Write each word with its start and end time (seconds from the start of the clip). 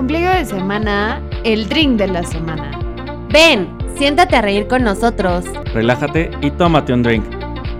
ombligo 0.00 0.30
de 0.30 0.46
semana, 0.46 1.20
el 1.44 1.68
drink 1.68 1.98
de 1.98 2.06
la 2.06 2.22
semana. 2.22 2.70
Ven, 3.30 3.68
siéntate 3.98 4.34
a 4.34 4.40
reír 4.40 4.66
con 4.66 4.82
nosotros. 4.82 5.44
Relájate 5.74 6.30
y 6.40 6.50
tómate 6.52 6.94
un 6.94 7.02
drink. 7.02 7.24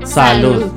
Salud. 0.05 0.71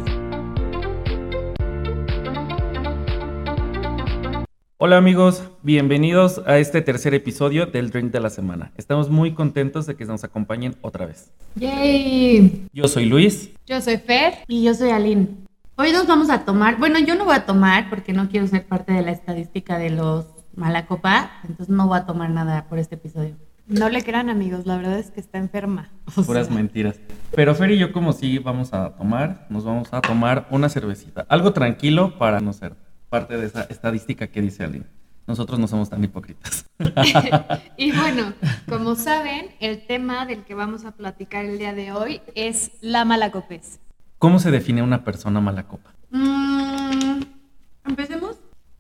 Hola 4.78 4.96
amigos, 4.96 5.44
bienvenidos 5.64 6.42
a 6.46 6.60
este 6.60 6.82
tercer 6.82 7.14
episodio 7.14 7.66
del 7.66 7.89
Drink 7.89 8.14
de 8.14 8.21
la 8.21 8.30
Semana. 8.30 8.71
Estamos 8.78 9.10
muy 9.10 9.34
contentos 9.34 9.86
de 9.86 9.98
que 9.98 10.05
nos 10.05 10.23
acompañen 10.23 10.75
otra 10.80 11.07
vez. 11.07 11.30
¡Yay! 11.55 12.68
Yo 12.71 12.88
soy 12.88 13.05
Luis. 13.05 13.50
Yo 13.66 13.82
soy 13.82 13.98
Fer. 13.98 14.36
Y 14.48 14.64
yo 14.64 14.73
soy 14.73 14.91
Aline. 14.91 15.28
Hoy 15.75 15.91
nos 15.91 16.07
vamos 16.07 16.30
a 16.30 16.46
tomar, 16.46 16.78
bueno, 16.78 17.00
yo 17.00 17.16
no 17.16 17.25
voy 17.25 17.36
a 17.36 17.46
tomar 17.46 17.89
porque 17.89 18.14
no 18.14 18.30
quiero 18.30 18.48
ser 18.48 18.64
parte 18.66 18.94
de 18.94 19.02
la 19.02 19.12
estadística 19.12 19.78
de 19.78 19.89
los 19.89 20.32
malacopa, 20.56 21.32
entonces 21.44 21.70
no 21.70 21.88
voy 21.88 22.00
a 22.00 22.06
tomar 22.06 22.30
nada 22.30 22.68
por 22.68 22.80
este 22.80 22.96
episodio. 22.96 23.36
No 23.68 23.88
le 23.89 24.04
crean 24.04 24.30
amigos, 24.30 24.66
la 24.66 24.75
verdad 24.75 25.00
es 25.00 25.10
que 25.11 25.21
está 25.21 25.38
enferma. 25.38 25.89
O 26.18 26.24
Puras 26.24 26.48
sea, 26.48 26.56
mentiras. 26.56 27.00
Pero 27.34 27.56
Fer 27.56 27.71
y 27.71 27.78
yo 27.78 27.94
como 27.94 28.11
sí 28.11 28.38
vamos 28.38 28.74
a 28.74 28.89
tomar, 28.92 29.47
nos 29.50 29.64
vamos 29.64 29.94
a 29.94 30.02
tomar 30.02 30.47
una 30.50 30.68
cervecita. 30.68 31.25
Algo 31.30 31.54
tranquilo 31.54 32.17
para 32.17 32.42
no 32.42 32.52
ser 32.52 32.75
parte 33.09 33.38
de 33.38 33.45
esa 33.45 33.61
estadística 33.64 34.28
que 34.28 34.42
dice 34.42 34.64
Aline. 34.64 34.86
Nosotros 35.28 35.58
no 35.59 35.67
somos 35.67 35.89
tan 35.89 36.03
hipócritas. 36.03 36.66
y 37.78 37.94
bueno, 37.94 38.33
como 38.67 38.95
saben, 38.95 39.52
el 39.61 39.88
tema 39.88 40.25
del 40.25 40.44
que 40.44 40.56
vamos 40.56 40.83
a 40.83 40.92
platicar 40.92 41.45
el 41.45 41.58
día 41.58 41.73
de 41.73 41.94
hoy 41.94 42.22
es 42.36 42.72
la 42.81 43.06
malacopez. 43.06 43.80
¿Cómo 44.20 44.39
se 44.39 44.52
define 44.52 44.81
una 44.81 45.06
persona 45.06 45.39
mala 45.39 45.64
copa? 45.64 45.94
Mm, 46.11 46.42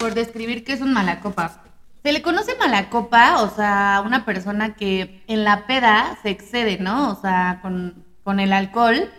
por 0.03 0.15
describir 0.15 0.65
qué 0.65 0.73
es 0.73 0.81
un 0.81 0.91
malacopa. 0.91 1.63
Se 2.03 2.11
le 2.11 2.21
conoce 2.21 2.51
malacopa, 2.59 3.41
o 3.41 3.49
sea, 3.55 4.03
una 4.05 4.25
persona 4.25 4.75
que 4.75 5.23
en 5.27 5.45
la 5.45 5.65
peda 5.65 6.17
se 6.21 6.29
excede, 6.29 6.77
¿no? 6.77 7.09
O 7.09 7.15
sea, 7.15 7.59
con, 7.61 8.03
con 8.21 8.41
el 8.41 8.51
alcohol 8.51 9.09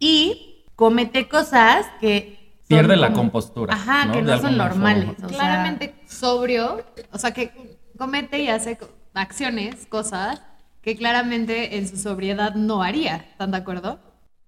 y 0.00 0.64
comete 0.74 1.28
cosas 1.28 1.86
que... 2.00 2.58
Pierde 2.66 2.96
la 2.96 3.08
como- 3.08 3.18
compostura. 3.30 3.74
Ajá, 3.74 4.10
que 4.10 4.22
no 4.22 4.38
son 4.40 4.56
normales. 4.56 5.04
forma. 5.10 5.26
o 5.26 5.28
sea, 5.28 5.38
Claramente 5.38 5.94
sobrio, 6.08 6.84
o 7.12 7.18
sea, 7.18 7.30
que 7.32 7.78
comete 7.96 8.40
y 8.40 8.48
hace 8.48 8.78
acciones, 9.14 9.86
cosas 9.86 10.42
que 10.80 10.96
claramente 10.96 11.76
en 11.76 11.86
su 11.86 11.96
sobriedad 11.96 12.56
no 12.56 12.82
haría. 12.82 13.16
¿Están 13.18 13.52
de 13.52 13.58
acuerdo? 13.58 14.00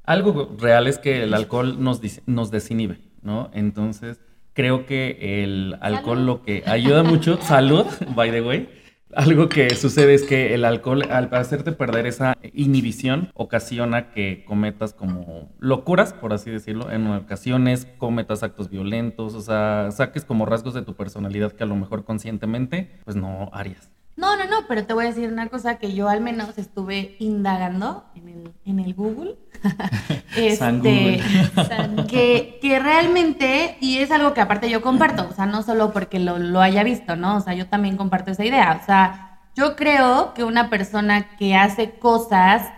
Algo 0.05 0.57
real 0.59 0.89
es 0.89 0.99
que 0.99 1.23
el 1.23 1.33
alcohol 1.35 1.81
nos, 1.85 2.03
dis- 2.03 2.23
nos 2.27 2.51
desinhibe, 2.51 2.99
¿no? 3.23 3.51
Entonces, 3.53 4.19
creo 4.55 4.87
que 4.87 5.43
el 5.45 5.77
alcohol 5.81 6.19
Salud. 6.19 6.27
lo 6.27 6.43
que 6.43 6.63
ayuda 6.67 7.03
mucho, 7.03 7.37
salud, 7.43 7.87
by 8.15 8.31
the 8.31 8.41
way, 8.41 8.69
algo 9.17 9.49
que 9.49 9.71
sucede 9.77 10.15
es 10.15 10.25
que 10.25 10.55
el 10.55 10.65
alcohol, 10.65 11.03
al 11.11 11.29
hacerte 11.33 11.73
perder 11.73 12.07
esa 12.07 12.37
inhibición, 12.53 13.31
ocasiona 13.35 14.11
que 14.11 14.45
cometas 14.45 14.93
como 14.93 15.53
locuras, 15.61 16.13
por 16.13 16.33
así 16.33 16.51
decirlo, 16.51 16.91
en 16.91 17.07
ocasiones 17.07 17.87
cometas 17.99 18.43
actos 18.43 18.71
violentos, 18.71 19.35
o 19.35 19.41
sea, 19.41 19.91
saques 19.93 20.25
como 20.25 20.47
rasgos 20.47 20.75
de 20.75 20.83
tu 20.83 20.95
personalidad 20.95 21.53
que 21.53 21.63
a 21.63 21.67
lo 21.67 21.77
mejor 21.77 22.05
conscientemente, 22.05 22.91
pues 23.05 23.17
no 23.17 23.51
harías. 23.53 23.94
No, 24.17 24.37
no, 24.37 24.45
no, 24.47 24.67
pero 24.69 24.87
te 24.87 24.95
voy 24.95 25.05
a 25.07 25.09
decir 25.09 25.31
una 25.31 25.49
cosa 25.49 25.77
que 25.79 25.93
yo 25.93 26.09
al 26.09 26.21
menos 26.21 26.57
estuve 26.57 27.17
indagando 27.19 28.05
en 28.15 28.29
el, 28.29 28.53
en 28.65 28.79
el 28.79 28.95
Google. 28.95 29.37
San 30.59 30.79
Google. 30.79 31.21
San- 31.55 32.07
que, 32.07 32.59
que 32.63 32.79
realmente, 32.79 33.77
y 33.81 33.99
es 33.99 34.11
algo 34.13 34.33
que 34.33 34.41
aparte 34.41 34.71
yo 34.71 34.83
comparto, 34.83 35.27
o 35.29 35.33
sea, 35.33 35.47
no 35.47 35.63
solo 35.63 35.93
porque 35.93 36.21
lo, 36.21 36.39
lo 36.39 36.61
haya 36.61 36.85
visto, 36.85 37.17
¿no? 37.17 37.37
O 37.37 37.41
sea, 37.41 37.55
yo 37.55 37.67
también 37.67 37.97
comparto 37.97 38.31
esa 38.31 38.45
idea. 38.45 38.79
O 38.81 38.87
sea, 38.87 39.41
yo 39.57 39.75
creo 39.75 40.33
que 40.35 40.45
una 40.45 40.71
persona 40.71 41.37
que 41.37 41.57
hace 41.57 41.99
cosas, 41.99 42.69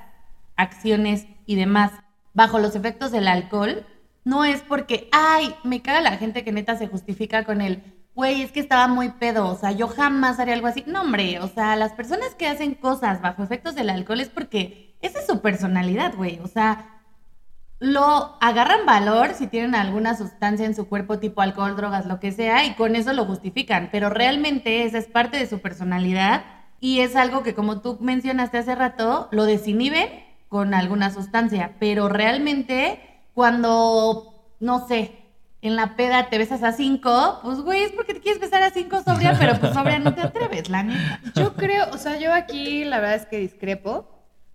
acciones 0.56 1.26
y 1.44 1.56
demás 1.56 1.92
bajo 2.34 2.58
los 2.58 2.76
efectos 2.76 3.12
del 3.12 3.28
alcohol, 3.28 3.86
no 4.24 4.44
es 4.44 4.60
porque, 4.62 5.08
ay, 5.12 5.54
me 5.64 5.82
caga 5.82 6.00
la 6.00 6.16
gente 6.18 6.44
que 6.44 6.52
neta 6.52 6.76
se 6.76 6.88
justifica 6.88 7.44
con 7.44 7.60
el, 7.60 7.82
güey, 8.16 8.40
es 8.42 8.50
que 8.50 8.60
estaba 8.60 8.88
muy 8.88 9.10
pedo, 9.10 9.46
o 9.46 9.56
sea, 9.56 9.72
yo 9.72 9.88
jamás 9.88 10.40
haría 10.40 10.54
algo 10.54 10.66
así. 10.66 10.82
No, 10.86 11.02
hombre, 11.02 11.38
o 11.40 11.48
sea, 11.48 11.76
las 11.76 11.92
personas 11.92 12.34
que 12.34 12.48
hacen 12.48 12.74
cosas 12.74 13.20
bajo 13.20 13.42
efectos 13.44 13.74
del 13.74 13.90
alcohol 13.90 14.20
es 14.20 14.30
porque 14.30 14.96
esa 15.02 15.20
es 15.20 15.26
su 15.26 15.42
personalidad, 15.42 16.14
güey. 16.16 16.40
O 16.42 16.48
sea, 16.48 17.02
lo 17.78 18.38
agarran 18.40 18.86
valor 18.86 19.34
si 19.34 19.46
tienen 19.48 19.74
alguna 19.74 20.16
sustancia 20.16 20.64
en 20.64 20.74
su 20.74 20.88
cuerpo, 20.88 21.18
tipo 21.18 21.42
alcohol, 21.42 21.76
drogas, 21.76 22.06
lo 22.06 22.18
que 22.18 22.32
sea, 22.32 22.64
y 22.64 22.74
con 22.74 22.96
eso 22.96 23.12
lo 23.12 23.26
justifican. 23.26 23.90
Pero 23.92 24.08
realmente 24.08 24.84
esa 24.84 24.96
es 24.96 25.08
parte 25.08 25.36
de 25.36 25.46
su 25.46 25.60
personalidad 25.60 26.44
y 26.80 27.00
es 27.00 27.16
algo 27.16 27.42
que, 27.42 27.54
como 27.54 27.82
tú 27.82 27.98
mencionaste 28.00 28.56
hace 28.56 28.74
rato, 28.74 29.28
lo 29.30 29.44
desinhibe 29.44 30.24
con 30.48 30.72
alguna 30.72 31.10
sustancia. 31.10 31.74
Pero 31.80 32.08
realmente, 32.08 32.98
cuando, 33.34 34.54
no 34.58 34.88
sé, 34.88 35.25
en 35.66 35.76
la 35.76 35.96
peda 35.96 36.28
te 36.28 36.38
besas 36.38 36.62
a 36.62 36.72
cinco, 36.72 37.40
pues 37.42 37.60
güey, 37.60 37.82
es 37.82 37.92
porque 37.92 38.14
te 38.14 38.20
quieres 38.20 38.40
besar 38.40 38.62
a 38.62 38.70
cinco 38.70 39.02
sobria, 39.02 39.36
pero 39.38 39.58
pues 39.58 39.72
sobria 39.72 39.98
no 39.98 40.14
te 40.14 40.20
atreves, 40.22 40.68
la 40.68 40.82
neta. 40.82 41.20
Yo 41.34 41.54
creo, 41.54 41.90
o 41.92 41.98
sea, 41.98 42.18
yo 42.18 42.32
aquí 42.32 42.84
la 42.84 43.00
verdad 43.00 43.16
es 43.16 43.26
que 43.26 43.38
discrepo. 43.38 43.90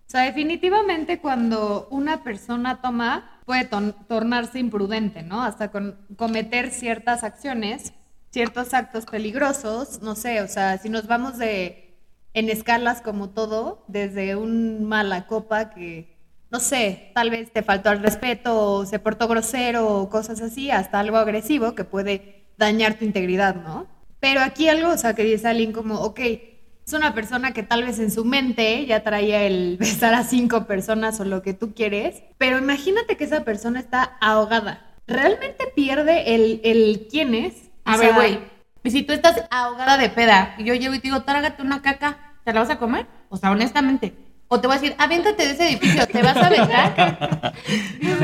O 0.06 0.10
sea, 0.12 0.22
definitivamente 0.22 1.20
cuando 1.20 1.88
una 1.90 2.22
persona 2.22 2.80
toma 2.82 3.40
puede 3.46 3.64
tornarse 4.08 4.58
imprudente, 4.58 5.22
¿no? 5.22 5.42
Hasta 5.42 5.70
con 5.70 5.98
cometer 6.16 6.70
ciertas 6.70 7.24
acciones, 7.24 7.94
ciertos 8.30 8.74
actos 8.74 9.06
peligrosos, 9.06 10.02
no 10.02 10.14
sé, 10.14 10.42
o 10.42 10.48
sea, 10.48 10.78
si 10.78 10.88
nos 10.88 11.06
vamos 11.06 11.38
de 11.38 11.98
en 12.34 12.48
escalas 12.48 13.02
como 13.02 13.30
todo, 13.30 13.84
desde 13.88 14.36
un 14.36 14.84
mala 14.84 15.26
copa 15.26 15.70
que 15.70 16.11
no 16.52 16.60
sé, 16.60 17.10
tal 17.14 17.30
vez 17.30 17.50
te 17.52 17.62
faltó 17.62 17.90
al 17.90 18.02
respeto 18.02 18.60
o 18.74 18.86
se 18.86 18.98
portó 18.98 19.26
grosero 19.26 19.88
o 19.88 20.10
cosas 20.10 20.40
así, 20.42 20.70
hasta 20.70 21.00
algo 21.00 21.16
agresivo 21.16 21.74
que 21.74 21.84
puede 21.84 22.44
dañar 22.58 22.94
tu 22.98 23.04
integridad, 23.06 23.56
¿no? 23.56 23.86
Pero 24.20 24.40
aquí 24.42 24.68
algo, 24.68 24.90
o 24.90 24.98
sea, 24.98 25.14
que 25.14 25.24
dice 25.24 25.48
alguien 25.48 25.72
como, 25.72 26.00
ok, 26.02 26.20
es 26.20 26.92
una 26.92 27.14
persona 27.14 27.52
que 27.52 27.62
tal 27.62 27.84
vez 27.84 27.98
en 27.98 28.10
su 28.10 28.24
mente 28.24 28.84
ya 28.86 29.02
traía 29.02 29.44
el 29.44 29.76
besar 29.80 30.14
a 30.14 30.24
cinco 30.24 30.66
personas 30.66 31.18
o 31.20 31.24
lo 31.24 31.42
que 31.42 31.54
tú 31.54 31.74
quieres, 31.74 32.22
pero 32.38 32.58
imagínate 32.58 33.16
que 33.16 33.24
esa 33.24 33.44
persona 33.44 33.80
está 33.80 34.18
ahogada. 34.20 34.94
¿Realmente 35.06 35.66
pierde 35.74 36.34
el, 36.34 36.60
el 36.64 37.08
quién 37.10 37.34
es? 37.34 37.70
A 37.84 37.96
O 37.96 37.98
ver, 37.98 38.14
güey, 38.14 38.38
si 38.84 39.02
tú 39.02 39.12
estás 39.12 39.42
ahogada 39.50 39.96
de 39.96 40.10
peda 40.10 40.54
y 40.58 40.64
yo 40.64 40.74
llego 40.74 40.94
y 40.94 40.98
te 40.98 41.08
digo, 41.08 41.22
trágate 41.22 41.62
una 41.62 41.82
caca, 41.82 42.34
¿te 42.44 42.52
la 42.52 42.60
vas 42.60 42.70
a 42.70 42.78
comer? 42.78 43.06
O 43.30 43.36
sea, 43.36 43.50
honestamente. 43.50 44.14
O 44.54 44.60
te 44.60 44.66
voy 44.66 44.76
a 44.76 44.80
decir, 44.80 44.94
aviéntate 44.98 45.46
de 45.46 45.50
ese 45.52 45.66
edificio, 45.70 46.06
¿te 46.06 46.22
vas 46.22 46.36
a 46.36 46.46
aventar? 46.46 47.52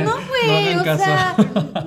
No, 0.04 0.12
güey, 0.28 0.74
No 0.74 0.82
o 0.82 0.96
sea, 0.96 1.36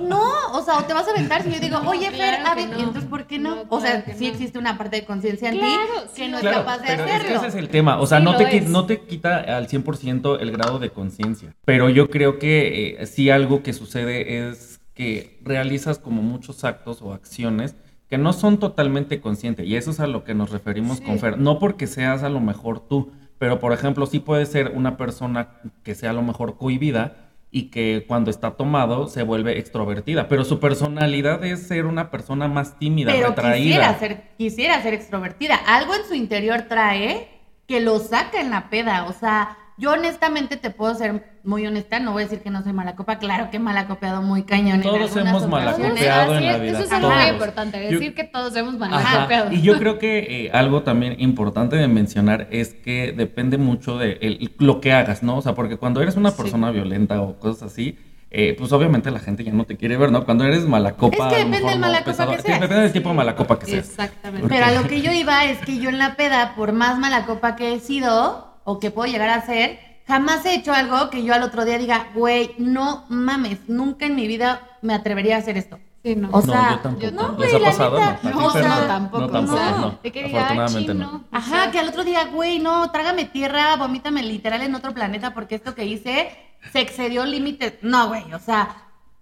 no, 0.02 0.22
o 0.52 0.62
sea, 0.64 0.78
o 0.78 0.84
te 0.84 0.92
vas 0.94 1.06
a 1.06 1.12
aventar 1.12 1.42
si 1.44 1.50
yo 1.52 1.60
digo, 1.60 1.78
No, 1.80 1.90
oye, 1.90 2.10
Fer, 2.10 2.40
claro 2.40 2.46
a 2.50 2.54
que 2.56 2.60
ver, 2.62 2.70
no. 2.70 2.78
y 2.78 2.82
entonces, 2.82 3.04
¿por 3.08 3.26
qué 3.26 3.38
no? 3.38 3.54
No, 3.56 3.64
o 3.68 3.80
sea, 3.80 4.02
claro 4.02 4.18
sí 4.18 4.26
no. 4.26 4.32
existe 4.32 4.58
una 4.58 4.76
parte 4.76 4.96
de 4.96 5.04
conciencia 5.04 5.48
en 5.48 5.58
Claro, 5.58 5.72
ti 6.02 6.08
sí 6.14 6.22
que 6.22 6.28
no 6.28 6.36
es 6.38 6.42
Claro, 6.42 6.58
capaz 6.58 6.78
de 6.78 6.86
pero 6.88 7.04
hacerlo. 7.04 7.18
es 7.18 7.24
que 7.30 7.34
ese 7.36 7.46
es 7.46 7.54
el 7.54 7.68
tema. 7.68 8.00
O 8.00 8.06
sea, 8.06 8.18
Sí 8.18 8.24
no, 8.24 8.36
te, 8.36 8.56
es. 8.56 8.68
no 8.68 8.86
te 8.86 9.00
quita 9.02 9.38
al 9.56 9.68
100% 9.68 10.38
el 10.40 10.50
grado 10.50 10.78
de 10.80 10.90
conciencia. 10.90 11.54
Pero 11.64 11.88
yo 11.88 12.10
creo 12.10 12.38
que 12.40 12.96
eh, 13.00 13.06
sí 13.06 13.30
algo 13.30 13.62
que 13.62 13.72
sucede 13.72 14.48
es 14.48 14.80
que 14.94 15.38
realizas 15.44 15.98
como 16.00 16.20
muchos 16.22 16.64
actos 16.64 17.00
o 17.00 17.12
acciones 17.12 17.76
que 18.10 18.18
no 18.18 18.32
son 18.32 18.58
totalmente 18.58 19.20
conscientes. 19.20 19.66
Y 19.66 19.76
eso 19.76 19.92
es 19.92 20.00
a 20.00 20.06
lo 20.08 20.24
que 20.24 20.34
nos 20.34 20.50
referimos 20.50 20.98
Sí. 20.98 21.04
con 21.04 21.18
Fer. 21.20 21.38
No 21.38 21.58
porque 21.58 21.86
seas 21.86 22.22
a 22.24 22.28
lo 22.28 22.40
mejor 22.40 22.80
tú, 22.86 23.12
pero 23.42 23.58
por 23.58 23.72
ejemplo, 23.72 24.06
sí 24.06 24.20
puede 24.20 24.46
ser 24.46 24.70
una 24.72 24.96
persona 24.96 25.48
que 25.82 25.96
sea 25.96 26.10
a 26.10 26.12
lo 26.12 26.22
mejor 26.22 26.56
cohibida 26.56 27.16
y 27.50 27.70
que 27.70 28.04
cuando 28.06 28.30
está 28.30 28.52
tomado 28.52 29.08
se 29.08 29.24
vuelve 29.24 29.58
extrovertida. 29.58 30.28
Pero 30.28 30.44
su 30.44 30.60
personalidad 30.60 31.44
es 31.44 31.66
ser 31.66 31.86
una 31.86 32.08
persona 32.12 32.46
más 32.46 32.78
tímida, 32.78 33.10
Pero 33.10 33.30
retraída. 33.30 33.58
quisiera 33.58 33.98
ser, 33.98 34.22
quisiera 34.38 34.80
ser 34.80 34.94
extrovertida. 34.94 35.56
Algo 35.56 35.92
en 35.92 36.04
su 36.04 36.14
interior 36.14 36.66
trae 36.68 37.30
que 37.66 37.80
lo 37.80 37.98
saca 37.98 38.40
en 38.40 38.50
la 38.50 38.70
peda. 38.70 39.06
O 39.08 39.12
sea, 39.12 39.58
yo 39.76 39.90
honestamente 39.90 40.56
te 40.56 40.70
puedo 40.70 40.94
ser 40.94 41.31
muy 41.44 41.66
honesta, 41.66 41.98
no 41.98 42.12
voy 42.12 42.22
a 42.22 42.26
decir 42.26 42.40
que 42.40 42.50
no 42.50 42.62
soy 42.62 42.72
mala 42.72 42.94
copa, 42.94 43.18
claro 43.18 43.50
que 43.50 43.56
he 43.56 43.60
malacopeado 43.60 44.22
muy 44.22 44.44
cañón. 44.44 44.76
en 44.76 44.82
Todos 44.82 45.16
algunas 45.16 45.28
hemos 45.28 45.48
malacopeado 45.48 46.36
en 46.38 46.46
la 46.46 46.56
vida, 46.58 46.72
Eso 46.78 46.84
es 46.84 46.92
algo 46.92 47.10
muy 47.10 47.24
importante, 47.24 47.82
Yo- 47.90 47.98
decir 47.98 48.14
que 48.14 48.24
todos 48.24 48.54
hemos 48.56 48.74
Ajá. 48.80 48.88
malacopeado. 49.02 49.52
Y 49.52 49.60
yo 49.62 49.78
creo 49.78 49.98
que 49.98 50.18
eh, 50.46 50.50
algo 50.52 50.82
también 50.82 51.16
importante 51.18 51.76
de 51.76 51.88
mencionar 51.88 52.46
es 52.50 52.74
que 52.74 53.12
depende 53.12 53.58
mucho 53.58 53.98
de 53.98 54.18
el- 54.20 54.52
lo 54.58 54.80
que 54.80 54.92
hagas, 54.92 55.22
¿no? 55.22 55.36
O 55.38 55.42
sea, 55.42 55.54
porque 55.54 55.76
cuando 55.76 56.00
eres 56.00 56.16
una 56.16 56.30
Sí. 56.30 56.36
persona 56.42 56.70
violenta 56.70 57.20
o 57.20 57.38
cosas 57.40 57.72
así, 57.72 57.98
eh, 58.30 58.54
pues 58.56 58.72
obviamente 58.72 59.10
la 59.10 59.18
gente 59.18 59.44
ya 59.44 59.52
no 59.52 59.64
te 59.64 59.76
quiere 59.76 59.96
ver, 59.96 60.10
¿no? 60.10 60.24
Cuando 60.24 60.44
eres 60.44 60.64
mala 60.64 60.92
copa. 60.92 61.28
Es 61.28 61.34
que 61.34 61.44
depende 61.44 61.56
del 61.68 61.80
no, 61.80 61.86
mala 61.86 61.98
copa 61.98 62.10
pesado. 62.12 62.30
que 62.30 62.36
Sí, 62.38 62.42
seas. 62.46 62.60
Depende 62.60 62.82
del 62.84 62.92
tipo 62.92 63.08
de 63.10 63.14
mala 63.16 63.34
copa 63.36 63.58
que 63.58 63.66
seas. 63.66 63.88
Exactamente. 63.90 64.48
Pero 64.48 64.64
a 64.64 64.70
lo 64.70 64.88
que 64.88 65.02
yo 65.02 65.12
iba 65.12 65.44
es 65.44 65.58
que 65.58 65.78
yo 65.78 65.90
en 65.90 65.98
la 65.98 66.14
peda, 66.16 66.54
por 66.56 66.72
más 66.72 66.98
mala 66.98 67.26
copa 67.26 67.56
que 67.56 67.74
he 67.74 67.80
sido 67.80 68.58
o 68.64 68.78
que 68.80 68.90
puedo 68.90 69.10
llegar 69.12 69.28
a 69.28 69.44
ser, 69.44 69.78
jamás 70.12 70.44
he 70.44 70.54
hecho 70.54 70.74
algo 70.74 71.08
que 71.08 71.24
yo 71.24 71.32
al 71.32 71.42
otro 71.42 71.64
día 71.64 71.78
diga, 71.78 72.08
güey, 72.14 72.54
no 72.58 73.06
mames, 73.08 73.60
nunca 73.68 74.04
en 74.04 74.14
mi 74.14 74.26
vida 74.26 74.60
me 74.82 74.92
atrevería 74.92 75.36
a 75.36 75.38
hacer 75.38 75.56
esto. 75.56 75.78
Sí, 76.04 76.16
no. 76.16 76.28
O 76.32 76.42
no, 76.42 76.52
sea, 76.52 76.70
yo 76.72 76.78
tampoco. 76.80 77.06
yo 77.06 77.10
no, 77.12 77.28
¿Les 77.28 77.36
güey, 77.36 77.54
ha 77.54 77.58
la 77.60 77.64
pasado? 77.70 77.98
neta, 77.98 78.18
No, 78.24 78.30
no, 78.30 78.46
o 78.46 78.50
sea, 78.50 78.86
tampoco, 78.88 79.20
No, 79.22 79.30
tampoco, 79.30 79.58
no. 79.58 79.78
no. 79.78 80.02
Que 80.02 80.10
diga, 80.10 80.40
Afortunadamente 80.42 80.92
"Ay, 80.92 80.98
no. 80.98 81.04
chino". 81.10 81.24
Ajá, 81.32 81.70
que 81.70 81.78
al 81.78 81.88
otro 81.88 82.04
día, 82.04 82.24
güey, 82.26 82.58
no, 82.58 82.90
trágame 82.90 83.24
tierra, 83.24 83.76
vomítame 83.76 84.22
literal 84.22 84.60
en 84.60 84.74
otro 84.74 84.92
planeta 84.92 85.32
porque 85.32 85.54
esto 85.54 85.74
que 85.74 85.86
hice 85.86 86.28
se 86.72 86.80
excedió 86.80 87.24
límites. 87.24 87.74
No, 87.82 88.08
güey, 88.08 88.30
o 88.34 88.38
sea, 88.38 88.68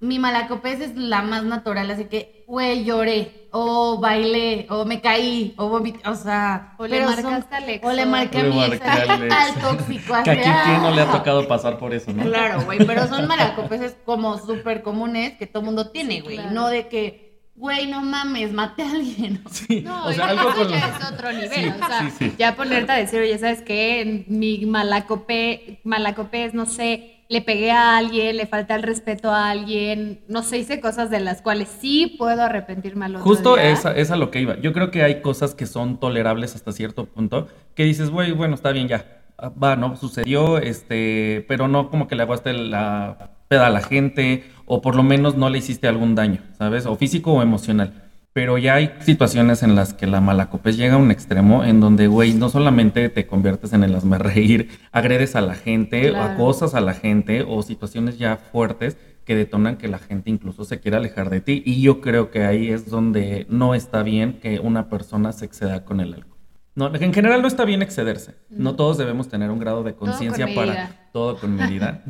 mi 0.00 0.18
malacopés 0.18 0.80
es 0.80 0.96
la 0.96 1.20
más 1.22 1.44
natural, 1.44 1.90
así 1.90 2.06
que, 2.06 2.44
güey, 2.46 2.84
lloré, 2.84 3.48
o 3.52 3.98
bailé, 4.00 4.66
o 4.70 4.84
me 4.86 5.00
caí, 5.02 5.52
o 5.58 5.68
vomité, 5.68 6.08
o 6.08 6.14
sea, 6.14 6.74
O 6.78 6.86
le 6.86 6.96
pero 7.00 7.10
marcaste 7.10 7.54
al 7.54 7.68
ex, 7.68 7.84
O 7.86 7.92
le 7.92 8.04
o- 8.04 8.06
marqué 8.06 8.38
a 8.38 8.42
Le 8.44 8.48
mi 8.50 8.56
marqué 8.56 8.76
ex, 9.26 9.34
al 9.34 9.54
tóxico, 9.60 10.14
Que 10.24 10.30
así, 10.30 10.40
aquí 10.40 10.50
quién 10.64 10.82
no 10.82 10.90
le 10.92 11.02
ha 11.02 11.08
ah. 11.10 11.12
tocado 11.18 11.46
pasar 11.46 11.78
por 11.78 11.92
eso, 11.92 12.12
¿no? 12.12 12.22
Claro, 12.24 12.62
güey, 12.64 12.78
pero 12.86 13.06
son 13.08 13.26
malacopeses 13.28 13.96
como 14.06 14.38
súper 14.38 14.82
comunes 14.82 15.36
que 15.36 15.46
todo 15.46 15.62
mundo 15.62 15.90
tiene, 15.90 16.22
güey. 16.22 16.36
claro. 16.36 16.50
No 16.52 16.68
de 16.68 16.88
que, 16.88 17.42
güey, 17.56 17.86
no 17.86 18.00
mames, 18.00 18.52
maté 18.54 18.82
a 18.84 18.90
alguien. 18.92 19.42
Sí, 19.50 19.82
No, 19.82 20.06
o 20.06 20.12
sea, 20.14 20.28
algo 20.28 20.48
eso 20.48 20.58
con 20.60 20.68
ya 20.70 20.78
es 20.98 21.12
otro 21.12 21.30
nivel, 21.32 21.50
Sí, 21.52 21.68
o 21.68 21.86
sea, 21.86 22.00
sí, 22.00 22.10
sí. 22.18 22.34
ya 22.38 22.56
ponerte 22.56 22.90
a 22.92 22.96
decir, 22.96 23.20
oye, 23.20 23.36
¿sabes 23.38 23.60
qué? 23.60 24.24
Mi 24.28 24.64
malacopé, 24.64 25.80
malacopé 25.84 26.46
es, 26.46 26.54
no 26.54 26.64
sé, 26.64 27.19
le 27.30 27.40
pegué 27.42 27.70
a 27.70 27.96
alguien, 27.96 28.36
le 28.36 28.46
falté 28.46 28.74
el 28.74 28.82
respeto 28.82 29.30
a 29.30 29.50
alguien, 29.50 30.20
no 30.28 30.42
sé, 30.42 30.58
hice 30.58 30.80
cosas 30.80 31.10
de 31.10 31.20
las 31.20 31.40
cuales 31.42 31.68
sí 31.80 32.16
puedo 32.18 32.42
arrepentirme 32.42 33.04
al 33.06 33.14
otro 33.14 33.24
Justo 33.24 33.54
día. 33.54 33.70
es, 33.70 33.86
a- 33.86 33.92
es 33.96 34.10
a 34.10 34.16
lo 34.16 34.32
que 34.32 34.40
iba. 34.40 34.58
Yo 34.60 34.72
creo 34.72 34.90
que 34.90 35.04
hay 35.04 35.22
cosas 35.22 35.54
que 35.54 35.66
son 35.66 36.00
tolerables 36.00 36.56
hasta 36.56 36.72
cierto 36.72 37.06
punto, 37.06 37.46
que 37.76 37.84
dices, 37.84 38.10
güey, 38.10 38.32
bueno, 38.32 38.56
está 38.56 38.72
bien 38.72 38.88
ya. 38.88 39.22
Ah, 39.38 39.48
Va, 39.50 39.76
no, 39.76 39.96
sucedió, 39.96 40.58
este, 40.58 41.44
pero 41.48 41.68
no 41.68 41.88
como 41.88 42.08
que 42.08 42.16
le 42.16 42.24
aguaste 42.24 42.52
la 42.52 43.30
peda 43.46 43.68
a 43.68 43.70
la 43.70 43.80
gente, 43.80 44.44
o 44.66 44.82
por 44.82 44.96
lo 44.96 45.04
menos 45.04 45.36
no 45.36 45.50
le 45.50 45.58
hiciste 45.58 45.86
algún 45.86 46.16
daño, 46.16 46.42
¿sabes? 46.58 46.84
O 46.84 46.96
físico 46.96 47.32
o 47.32 47.42
emocional. 47.42 48.09
Pero 48.32 48.58
ya 48.58 48.74
hay 48.74 48.92
situaciones 49.00 49.62
en 49.64 49.74
las 49.74 49.92
que 49.92 50.06
la 50.06 50.20
malacopés 50.20 50.76
llega 50.76 50.94
a 50.94 50.98
un 50.98 51.10
extremo 51.10 51.64
en 51.64 51.80
donde, 51.80 52.06
güey, 52.06 52.32
no 52.32 52.48
solamente 52.48 53.08
te 53.08 53.26
conviertes 53.26 53.72
en 53.72 53.82
el 53.82 53.94
hazme 53.94 54.18
reír, 54.18 54.68
agredes 54.92 55.34
a 55.34 55.40
la 55.40 55.54
gente, 55.54 56.10
Claro. 56.10 56.32
acosas 56.34 56.74
a 56.74 56.80
la 56.80 56.94
gente, 56.94 57.44
o 57.46 57.62
situaciones 57.62 58.18
ya 58.18 58.36
fuertes 58.36 58.96
que 59.24 59.34
detonan 59.34 59.76
que 59.76 59.88
la 59.88 59.98
gente 59.98 60.30
incluso 60.30 60.64
se 60.64 60.78
quiera 60.80 60.98
alejar 60.98 61.28
de 61.28 61.40
ti. 61.40 61.62
Y 61.66 61.82
yo 61.82 62.00
creo 62.00 62.30
que 62.30 62.44
ahí 62.44 62.70
es 62.70 62.88
donde 62.88 63.46
no 63.48 63.74
está 63.74 64.02
bien 64.04 64.38
que 64.40 64.60
una 64.60 64.88
persona 64.88 65.32
se 65.32 65.44
exceda 65.44 65.84
con 65.84 66.00
el 66.00 66.14
alcohol. 66.14 66.38
No, 66.76 66.94
en 66.94 67.12
general 67.12 67.42
no 67.42 67.48
está 67.48 67.64
bien 67.64 67.82
excederse. 67.82 68.36
No 68.48 68.76
todos 68.76 68.96
debemos 68.96 69.28
tener 69.28 69.50
un 69.50 69.58
grado 69.58 69.82
de 69.82 69.94
con 69.94 70.08
conciencia 70.08 70.48
para 70.54 71.10
todo 71.12 71.36
con 71.36 71.54
medida, 71.56 72.04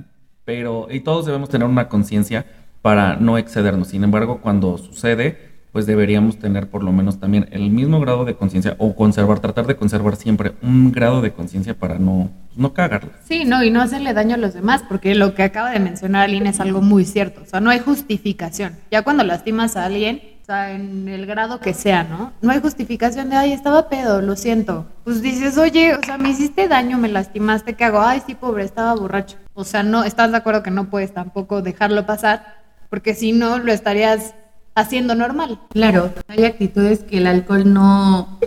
pero 0.45 0.87
y 0.91 1.01
todos 1.01 1.25
debemos 1.27 1.49
tener 1.49 1.67
una 1.67 1.89
conciencia 1.89 2.45
para 2.83 3.17
no 3.17 3.39
excedernos. 3.39 3.89
Sin 3.89 4.05
embargo, 4.05 4.41
cuando 4.41 4.79
sucede, 4.79 5.50
pues 5.73 5.87
deberíamos 5.87 6.39
tener 6.39 6.69
por 6.69 6.83
lo 6.83 6.93
menos 6.93 7.21
también 7.21 7.49
el 7.53 7.71
mismo 7.71 8.01
grado 8.01 8.25
de 8.25 8.35
conciencia 8.35 8.75
o 8.79 8.95
conservar, 8.95 9.41
tratar 9.41 9.67
de 9.67 9.77
conservar 9.77 10.17
siempre 10.17 10.53
un 10.63 10.91
grado 10.93 11.23
de 11.23 11.33
conciencia 11.33 11.75
para 11.75 11.99
no, 11.99 12.31
no 12.57 12.75
cagarla. 12.75 13.11
Sí, 13.25 13.45
no, 13.45 13.63
y 13.63 13.71
no 13.71 13.81
hacerle 13.81 14.13
daño 14.13 14.35
a 14.35 14.39
los 14.39 14.55
demás, 14.55 14.83
porque 14.89 15.15
lo 15.15 15.35
que 15.35 15.45
acaba 15.45 15.71
de 15.71 15.81
mencionar 15.81 16.25
Aline 16.25 16.51
es 16.51 16.61
algo 16.61 16.81
muy 16.81 17.05
cierto. 17.05 17.43
O 17.43 17.47
sea, 17.47 17.61
no 17.61 17.71
hay 17.71 17.79
justificación. 17.79 18.77
Ya 18.91 19.03
cuando 19.03 19.23
lastimas 19.23 19.77
a 19.77 19.85
alguien, 19.85 20.21
o 20.43 20.45
sea, 20.45 20.73
en 20.73 21.09
el 21.09 21.27
grado 21.27 21.61
que 21.61 21.75
sea, 21.75 22.03
¿no? 22.03 22.33
No 22.43 22.51
hay 22.51 22.61
justificación 22.61 23.31
de, 23.31 23.37
ay, 23.37 23.53
estaba 23.53 23.89
pedo, 23.89 24.21
lo 24.21 24.35
siento. 24.35 24.87
Pues 25.05 25.23
dices, 25.23 25.57
oye, 25.57 25.95
o 25.95 26.03
sea, 26.05 26.19
me 26.19 26.31
hiciste 26.31 26.67
daño, 26.67 26.99
me 26.99 27.09
lastimaste, 27.09 27.75
¿qué 27.75 27.85
hago? 27.85 28.01
Ay, 28.01 28.23
sí, 28.27 28.35
pobre, 28.35 28.65
estaba 28.65 28.95
borracho. 28.95 29.37
O 29.55 29.63
sea, 29.63 29.85
no, 29.85 30.03
estás 30.03 30.33
de 30.33 30.39
acuerdo 30.39 30.65
que 30.65 30.73
no 30.73 30.91
puedes 30.91 31.15
tampoco 31.15 31.63
dejarlo 31.63 32.07
pasar, 32.07 32.57
porque 32.89 33.15
si 33.15 33.31
no, 33.31 33.59
lo 33.59 33.71
estarías 33.71 34.35
haciendo 34.75 35.15
normal. 35.15 35.61
Claro, 35.71 36.13
hay 36.29 36.45
actitudes 36.45 37.01
que 37.05 37.19
el 37.19 37.27
alcohol 37.27 37.73
no... 37.73 38.39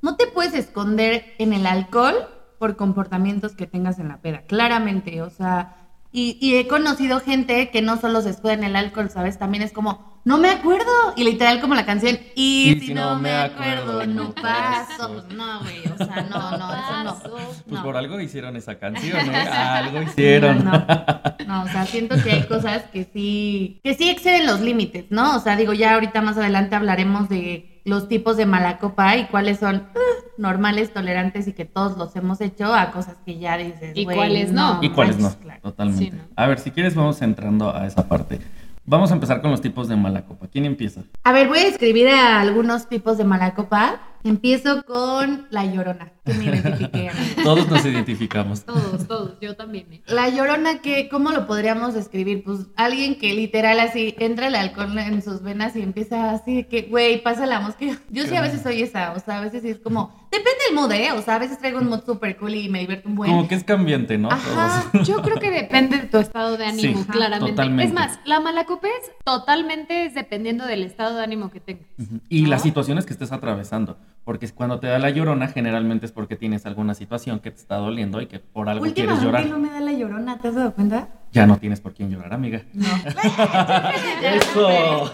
No 0.00 0.16
te 0.16 0.26
puedes 0.26 0.54
esconder 0.54 1.24
en 1.38 1.52
el 1.52 1.66
alcohol 1.66 2.14
por 2.58 2.76
comportamientos 2.76 3.52
que 3.52 3.66
tengas 3.66 3.98
en 3.98 4.08
la 4.08 4.18
peda, 4.18 4.42
claramente, 4.46 5.22
o 5.22 5.30
sea... 5.30 5.76
Y, 6.14 6.56
he 6.56 6.68
conocido 6.68 7.20
gente 7.20 7.70
que 7.70 7.80
no 7.80 7.98
solo 7.98 8.20
se 8.20 8.28
escuda 8.28 8.52
en 8.52 8.64
el 8.64 8.76
alcohol, 8.76 9.08
¿sabes? 9.08 9.38
También 9.38 9.62
es 9.62 9.72
como, 9.72 10.11
no 10.24 10.38
me 10.38 10.50
acuerdo. 10.50 10.90
Y 11.16 11.24
literal 11.24 11.60
como 11.60 11.74
la 11.74 11.84
canción, 11.84 12.18
y, 12.34 12.78
si, 12.80 12.94
no, 12.94 13.18
me 13.18 13.32
acuerdo, 13.32 14.06
no 14.06 14.32
paso. 14.34 15.24
No, 15.34 15.60
güey, 15.60 15.82
o 15.88 15.96
sea, 15.96 16.26
no, 16.30 16.56
no, 16.56 16.72
eso 16.72 17.04
no. 17.04 17.18
Pues 17.30 17.62
No. 17.66 17.82
por 17.82 17.96
algo 17.96 18.20
hicieron 18.20 18.56
esa 18.56 18.78
canción, 18.78 19.18
¿eh? 19.34 19.36
Algo 19.52 20.02
hicieron. 20.02 20.64
No, 20.64 20.72
no. 20.72 21.46
No, 21.46 21.62
o 21.64 21.68
sea, 21.68 21.86
siento 21.86 22.16
que 22.22 22.32
hay 22.32 22.42
cosas 22.44 22.84
que 22.92 23.08
sí, 23.12 23.80
que 23.82 23.94
sí 23.94 24.10
exceden 24.10 24.46
los 24.46 24.60
límites, 24.60 25.06
¿no? 25.10 25.36
O 25.36 25.40
sea, 25.40 25.56
digo, 25.56 25.72
ya 25.72 25.94
ahorita 25.94 26.22
más 26.22 26.36
adelante 26.36 26.76
hablaremos 26.76 27.28
de 27.28 27.80
los 27.84 28.08
tipos 28.08 28.36
de 28.36 28.46
mala 28.46 28.78
copa 28.78 29.16
y 29.16 29.26
cuáles 29.26 29.58
son 29.58 29.76
uh, 29.76 30.40
normales, 30.40 30.92
tolerantes 30.92 31.48
y 31.48 31.52
que 31.52 31.64
todos 31.64 31.98
los 31.98 32.14
hemos 32.14 32.40
hecho 32.40 32.72
a 32.72 32.92
cosas 32.92 33.16
que 33.26 33.38
ya 33.38 33.56
dices. 33.56 33.92
Y 33.94 34.04
cuáles 34.04 34.52
no. 34.52 34.78
¿Y 34.80 34.90
cuáles 34.90 35.18
no? 35.18 35.34
Claro. 35.38 35.60
Totalmente. 35.62 36.04
Sí, 36.04 36.10
¿no? 36.10 36.22
A 36.36 36.46
ver, 36.46 36.60
si 36.60 36.70
quieres 36.70 36.94
vamos 36.94 37.20
entrando 37.22 37.74
a 37.74 37.86
esa 37.86 38.08
parte. 38.08 38.40
Vamos 38.84 39.12
a 39.12 39.14
empezar 39.14 39.40
con 39.40 39.52
los 39.52 39.60
tipos 39.60 39.88
de 39.88 39.94
mala 39.94 40.24
copa. 40.24 40.48
¿Quién 40.48 40.64
empieza? 40.64 41.04
A 41.22 41.32
ver, 41.32 41.46
voy 41.46 41.58
a 41.58 41.68
escribir 41.68 42.08
a 42.08 42.40
algunos 42.40 42.88
tipos 42.88 43.16
de 43.16 43.24
mala 43.24 43.54
copa. 43.54 44.00
Empiezo 44.24 44.84
con 44.84 45.46
la 45.50 45.64
llorona, 45.66 46.12
que 46.24 46.34
me 46.34 46.44
identifique. 46.44 47.08
amiga. 47.08 47.14
Todos 47.42 47.68
nos 47.68 47.84
identificamos. 47.84 48.64
Todos, 48.64 49.08
todos, 49.08 49.32
yo 49.40 49.56
también. 49.56 49.92
¿eh? 49.92 50.02
La 50.06 50.28
llorona, 50.28 50.78
que, 50.80 51.08
¿cómo 51.08 51.30
lo 51.32 51.46
podríamos 51.46 51.94
describir? 51.94 52.44
Pues 52.44 52.60
alguien 52.76 53.18
que 53.18 53.34
literal 53.34 53.80
así 53.80 54.14
entra 54.18 54.46
el 54.46 54.54
alcohol 54.54 54.96
en 54.96 55.22
sus 55.22 55.42
venas 55.42 55.74
y 55.74 55.82
empieza 55.82 56.30
así 56.30 56.54
de 56.54 56.66
que, 56.68 56.82
güey, 56.82 57.22
pasa 57.22 57.46
la 57.46 57.60
mosca. 57.60 57.84
Yo 58.10 58.24
sí 58.26 58.36
a 58.36 58.42
veces 58.42 58.62
soy 58.62 58.82
esa, 58.82 59.12
o 59.12 59.18
sea, 59.18 59.38
a 59.38 59.40
veces 59.40 59.62
sí 59.62 59.70
es 59.70 59.78
como, 59.78 60.28
depende 60.30 60.58
del 60.68 60.76
mood, 60.76 60.92
¿eh? 60.92 61.10
O 61.12 61.22
sea, 61.22 61.36
a 61.36 61.38
veces 61.40 61.58
traigo 61.58 61.78
un 61.80 61.88
mood 61.88 62.04
súper 62.04 62.36
cool 62.36 62.54
y 62.54 62.68
me 62.68 62.80
divierto 62.80 63.08
un 63.08 63.16
buen. 63.16 63.30
Como 63.30 63.48
que 63.48 63.56
es 63.56 63.64
cambiante, 63.64 64.18
¿no? 64.18 64.30
Ajá. 64.30 64.84
Todos. 64.92 65.06
Yo 65.08 65.20
creo 65.22 65.40
que 65.40 65.50
depende 65.50 65.98
de 65.98 66.06
tu 66.06 66.18
estado 66.18 66.56
de 66.56 66.66
ánimo, 66.66 67.00
Sí, 67.00 67.08
claramente. 67.10 67.50
totalmente. 67.52 67.88
Es 67.88 67.92
más, 67.92 68.20
la 68.24 68.38
malacopés 68.40 68.92
totalmente 69.24 70.06
es 70.06 70.14
dependiendo 70.14 70.64
del 70.66 70.84
estado 70.84 71.16
de 71.16 71.24
ánimo 71.24 71.50
que 71.50 71.58
tengas. 71.60 71.86
Y 72.28 72.42
¿No? 72.42 72.50
las 72.50 72.62
situaciones 72.62 73.04
que 73.06 73.12
estés 73.12 73.32
atravesando. 73.32 73.96
Porque 74.24 74.48
cuando 74.50 74.78
te 74.78 74.86
da 74.86 75.00
la 75.00 75.10
llorona, 75.10 75.48
generalmente 75.48 76.06
es 76.06 76.12
porque 76.12 76.36
tienes 76.36 76.64
alguna 76.64 76.94
situación 76.94 77.40
que 77.40 77.50
te 77.50 77.56
está 77.60 77.76
doliendo 77.76 78.20
y 78.20 78.26
que 78.26 78.38
por 78.38 78.68
algo 78.68 78.84
quieres 78.84 79.14
Últimamente 79.14 79.26
llorar. 79.26 79.46
no 79.46 79.58
me 79.58 79.68
da 79.70 79.80
la 79.80 79.92
llorona, 79.92 80.38
¿te 80.38 80.48
has 80.48 80.54
dado 80.54 80.72
cuenta? 80.74 81.08
Ya 81.32 81.46
no 81.46 81.56
tienes 81.56 81.80
por 81.80 81.92
quién 81.92 82.08
llorar, 82.10 82.32
amiga. 82.32 82.62
No. 82.72 82.86
¡Eso! 84.22 85.12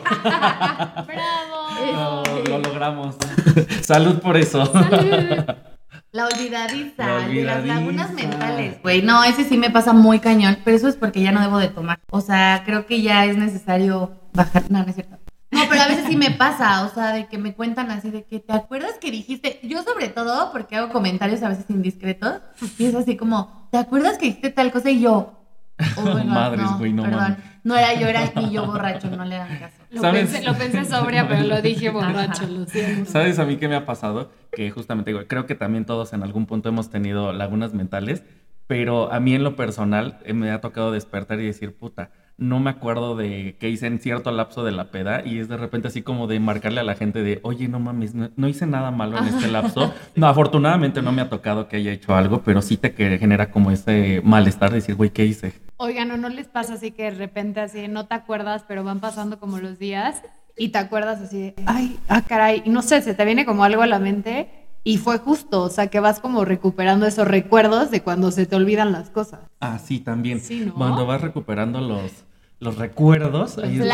¡Bravo! 1.07 1.93
No, 1.95 2.23
lo 2.49 2.59
logramos. 2.59 3.17
Salud 3.83 4.19
por 4.21 4.37
eso. 4.37 4.71
La 6.13 6.27
olvidadiza, 6.27 7.07
La 7.07 7.29
de 7.29 7.45
las 7.45 7.65
lagunas 7.65 8.13
mentales. 8.13 8.83
Güey, 8.83 9.03
no, 9.03 9.25
ese 9.25 9.45
sí 9.45 9.57
me 9.57 9.71
pasa 9.71 9.93
muy 9.93 10.21
cañón, 10.21 10.59
pero 10.65 10.77
eso 10.77 10.89
es 10.89 10.97
porque 10.97 11.23
ya 11.23 11.33
no 11.33 11.41
debo 11.41 11.59
de 11.59 11.69
tomar. 11.69 11.99
O 12.11 12.21
sea, 12.21 12.63
creo 12.67 12.87
que 12.87 13.01
ya 13.03 13.25
es 13.27 13.37
necesario 13.37 14.13
bajar. 14.35 14.71
No, 14.71 14.83
no 14.83 14.89
es 14.89 14.95
cierto. 14.97 15.17
No, 15.59 15.69
pero 15.69 15.83
a 15.83 15.89
veces 15.89 16.07
sí 16.09 16.17
me 16.17 16.31
pasa, 16.31 16.85
o 16.85 16.95
sea, 16.95 17.13
de 17.13 17.27
que 17.27 17.39
me 17.39 17.55
cuentan 17.55 17.91
así 17.91 18.11
de 18.11 18.25
que 18.25 18.41
te 18.41 18.53
acuerdas 18.53 18.95
que 19.01 19.11
dijiste, 19.11 19.61
yo 19.63 19.83
sobre 19.83 20.09
todo 20.09 20.53
porque 20.53 20.77
hago 20.77 20.93
comentarios 20.93 21.43
a 21.43 21.49
veces 21.49 21.67
indiscretos, 21.69 22.41
y 22.79 22.87
es 22.87 22.95
así 22.95 23.17
como, 23.17 23.69
¿te 23.71 23.79
acuerdas 23.79 24.19
que 24.19 24.27
dijiste 24.27 24.51
tal 24.51 24.71
cosa? 24.73 24.91
Y 24.91 25.01
yo, 25.01 25.35
oh, 25.97 26.03
God, 26.03 26.25
Madres, 26.25 26.63
no, 26.63 26.79
güey, 26.79 26.93
no 26.93 27.03
perdón, 27.03 27.37
no 27.65 27.77
era 27.77 27.95
yo, 27.95 28.07
era 28.07 28.31
ni 28.37 28.51
yo 28.51 28.67
borracho, 28.67 29.11
no 29.11 29.25
le 29.25 29.37
dan 29.37 29.59
caso. 29.59 29.77
Lo 29.91 30.01
¿Sabes? 30.01 30.31
pensé, 30.31 30.47
lo 30.47 30.55
pensé 30.55 30.85
sobria, 30.85 31.29
pero 31.29 31.45
lo 31.45 31.63
dije 31.63 31.91
borracho, 31.91 32.47
lo 32.47 32.67
siento. 32.67 33.11
¿Sabes 33.11 33.39
a 33.39 33.45
mí 33.45 33.57
qué 33.57 33.69
me 33.69 33.77
ha 33.77 33.87
pasado? 33.87 34.31
Que 34.53 34.71
justamente 34.71 35.11
digo, 35.11 35.25
creo 35.27 35.47
que 35.47 35.55
también 35.55 35.85
todos 35.85 36.13
en 36.13 36.23
algún 36.23 36.47
punto 36.47 36.69
hemos 36.69 36.91
tenido 36.91 37.33
lagunas 37.33 37.75
mentales, 37.75 38.23
pero 38.67 39.13
a 39.13 39.19
mí 39.19 39.35
en 39.35 39.45
lo 39.45 39.57
personal 39.57 40.19
eh, 40.25 40.35
me 40.35 40.51
ha 40.51 40.61
tocado 40.61 40.93
despertar 40.93 41.41
y 41.41 41.47
decir, 41.47 41.77
puta, 41.77 42.11
no 42.39 42.61
me 42.61 42.71
acuerdo 42.71 43.17
de 43.17 43.57
qué 43.59 43.69
hice 43.69 43.89
en 43.89 43.99
cierto 43.99 44.31
lapso 44.31 44.63
de 44.63 44.71
la 44.71 44.93
peda 44.93 45.27
y 45.27 45.41
es 45.41 45.49
de 45.49 45.57
repente 45.57 45.89
así 45.89 46.03
como 46.03 46.29
de 46.29 46.39
marcarle 46.39 46.81
a 46.81 46.85
la 46.85 46.95
gente 46.95 47.23
de, 47.23 47.41
oye, 47.43 47.67
no 47.67 47.81
mames, 47.81 48.15
no, 48.15 48.31
no 48.37 48.49
hice 48.49 48.65
nada 48.65 48.93
malo 48.93 49.19
en 49.19 49.27
este 49.27 49.49
lapso. 49.49 49.93
No, 50.15 50.29
afortunadamente 50.29 51.03
no 51.03 51.13
me 51.13 51.21
ha 51.21 51.29
tocado 51.29 51.69
que 51.69 51.77
haya 51.77 51.93
hecho 51.93 52.15
algo, 52.15 52.43
pero 52.43 52.63
sí 52.63 52.77
te 52.77 52.91
genera 53.19 53.51
como 53.51 53.71
ese 53.73 54.21
malestar 54.25 54.71
de 54.71 54.77
decir, 54.77 54.95
güey, 54.95 55.11
¿qué 55.11 55.27
hice? 55.27 55.53
Oigan, 55.77 56.11
¿o 56.13 56.17
no 56.17 56.29
les 56.29 56.47
pasa 56.47 56.75
así 56.75 56.93
que 56.93 57.05
de 57.05 57.11
repente 57.11 57.61
así 57.61 57.89
no 57.89 58.07
te 58.07 58.15
acuerdas, 58.15 58.65
pero 58.67 58.85
van 58.85 59.01
pasando 59.01 59.41
como 59.41 59.59
los 59.59 59.79
días 59.79 60.23
y 60.57 60.69
te 60.69 60.79
acuerdas 60.79 61.21
así 61.21 61.41
de, 61.41 61.55
ay, 61.67 61.99
ah, 62.09 62.23
caray, 62.23 62.63
y 62.65 62.71
no 62.71 62.83
sé, 62.83 63.03
se 63.03 63.15
te 63.15 63.25
viene 63.25 63.45
como 63.45 63.65
algo 63.65 63.83
a 63.83 63.87
la 63.87 63.99
mente 63.99 64.49
y 64.85 64.97
fue 64.97 65.19
justo, 65.19 65.63
o 65.63 65.69
sea, 65.69 65.89
que 65.89 66.01
vas 66.01 66.21
como 66.21 66.45
recuperando 66.45 67.07
esos 67.07 67.27
recuerdos 67.27 67.91
de 67.91 68.03
cuando 68.03 68.31
se 68.31 68.47
te 68.47 68.57
olvidan 68.57 68.93
las 68.93 69.11
cosas. 69.11 69.41
Ah, 69.61 69.79
sí, 69.79 70.01
también. 70.01 70.41
Sí, 70.41 70.65
¿no? 70.67 70.75
Cuando 70.75 71.05
vas 71.05 71.21
recuperando 71.21 71.81
los, 71.81 72.25
los 72.61 72.77
recuerdos, 72.77 73.57
ahí 73.59 73.79
dices, 73.79 73.87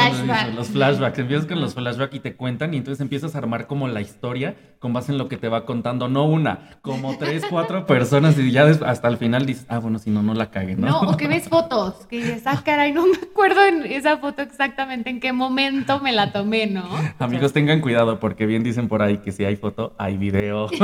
los 0.54 0.68
flashbacks, 0.68 1.18
empiezas 1.18 1.46
con 1.46 1.60
los 1.60 1.74
flashbacks 1.74 2.14
y 2.14 2.20
te 2.20 2.34
cuentan 2.34 2.72
y 2.72 2.78
entonces 2.78 3.02
empiezas 3.02 3.34
a 3.34 3.38
armar 3.38 3.66
como 3.66 3.88
la 3.88 4.00
historia 4.00 4.56
con 4.78 4.94
base 4.94 5.12
en 5.12 5.18
lo 5.18 5.28
que 5.28 5.36
te 5.36 5.48
va 5.48 5.66
contando, 5.66 6.08
no 6.08 6.24
una, 6.24 6.70
como 6.80 7.18
tres, 7.18 7.44
cuatro 7.50 7.84
personas 7.86 8.38
y 8.38 8.50
ya 8.50 8.64
hasta 8.64 9.08
el 9.08 9.18
final 9.18 9.44
dices, 9.44 9.66
ah, 9.68 9.80
bueno, 9.80 9.98
si 9.98 10.08
no, 10.08 10.22
no 10.22 10.32
la 10.32 10.50
cagué, 10.50 10.76
¿no? 10.76 10.86
No, 10.86 11.00
o 11.10 11.16
que 11.18 11.28
ves 11.28 11.48
fotos, 11.48 12.06
que 12.06 12.16
dices, 12.16 12.44
ah, 12.46 12.62
caray, 12.64 12.92
no 12.92 13.06
me 13.06 13.16
acuerdo 13.16 13.62
en 13.66 13.84
esa 13.84 14.16
foto 14.16 14.40
exactamente 14.40 15.10
en 15.10 15.20
qué 15.20 15.34
momento 15.34 16.00
me 16.00 16.12
la 16.12 16.32
tomé, 16.32 16.66
¿no? 16.66 16.88
Amigos, 17.18 17.52
tengan 17.52 17.82
cuidado 17.82 18.18
porque 18.18 18.46
bien 18.46 18.62
dicen 18.62 18.88
por 18.88 19.02
ahí 19.02 19.18
que 19.18 19.32
si 19.32 19.44
hay 19.44 19.56
foto, 19.56 19.94
hay 19.98 20.16
video. 20.16 20.70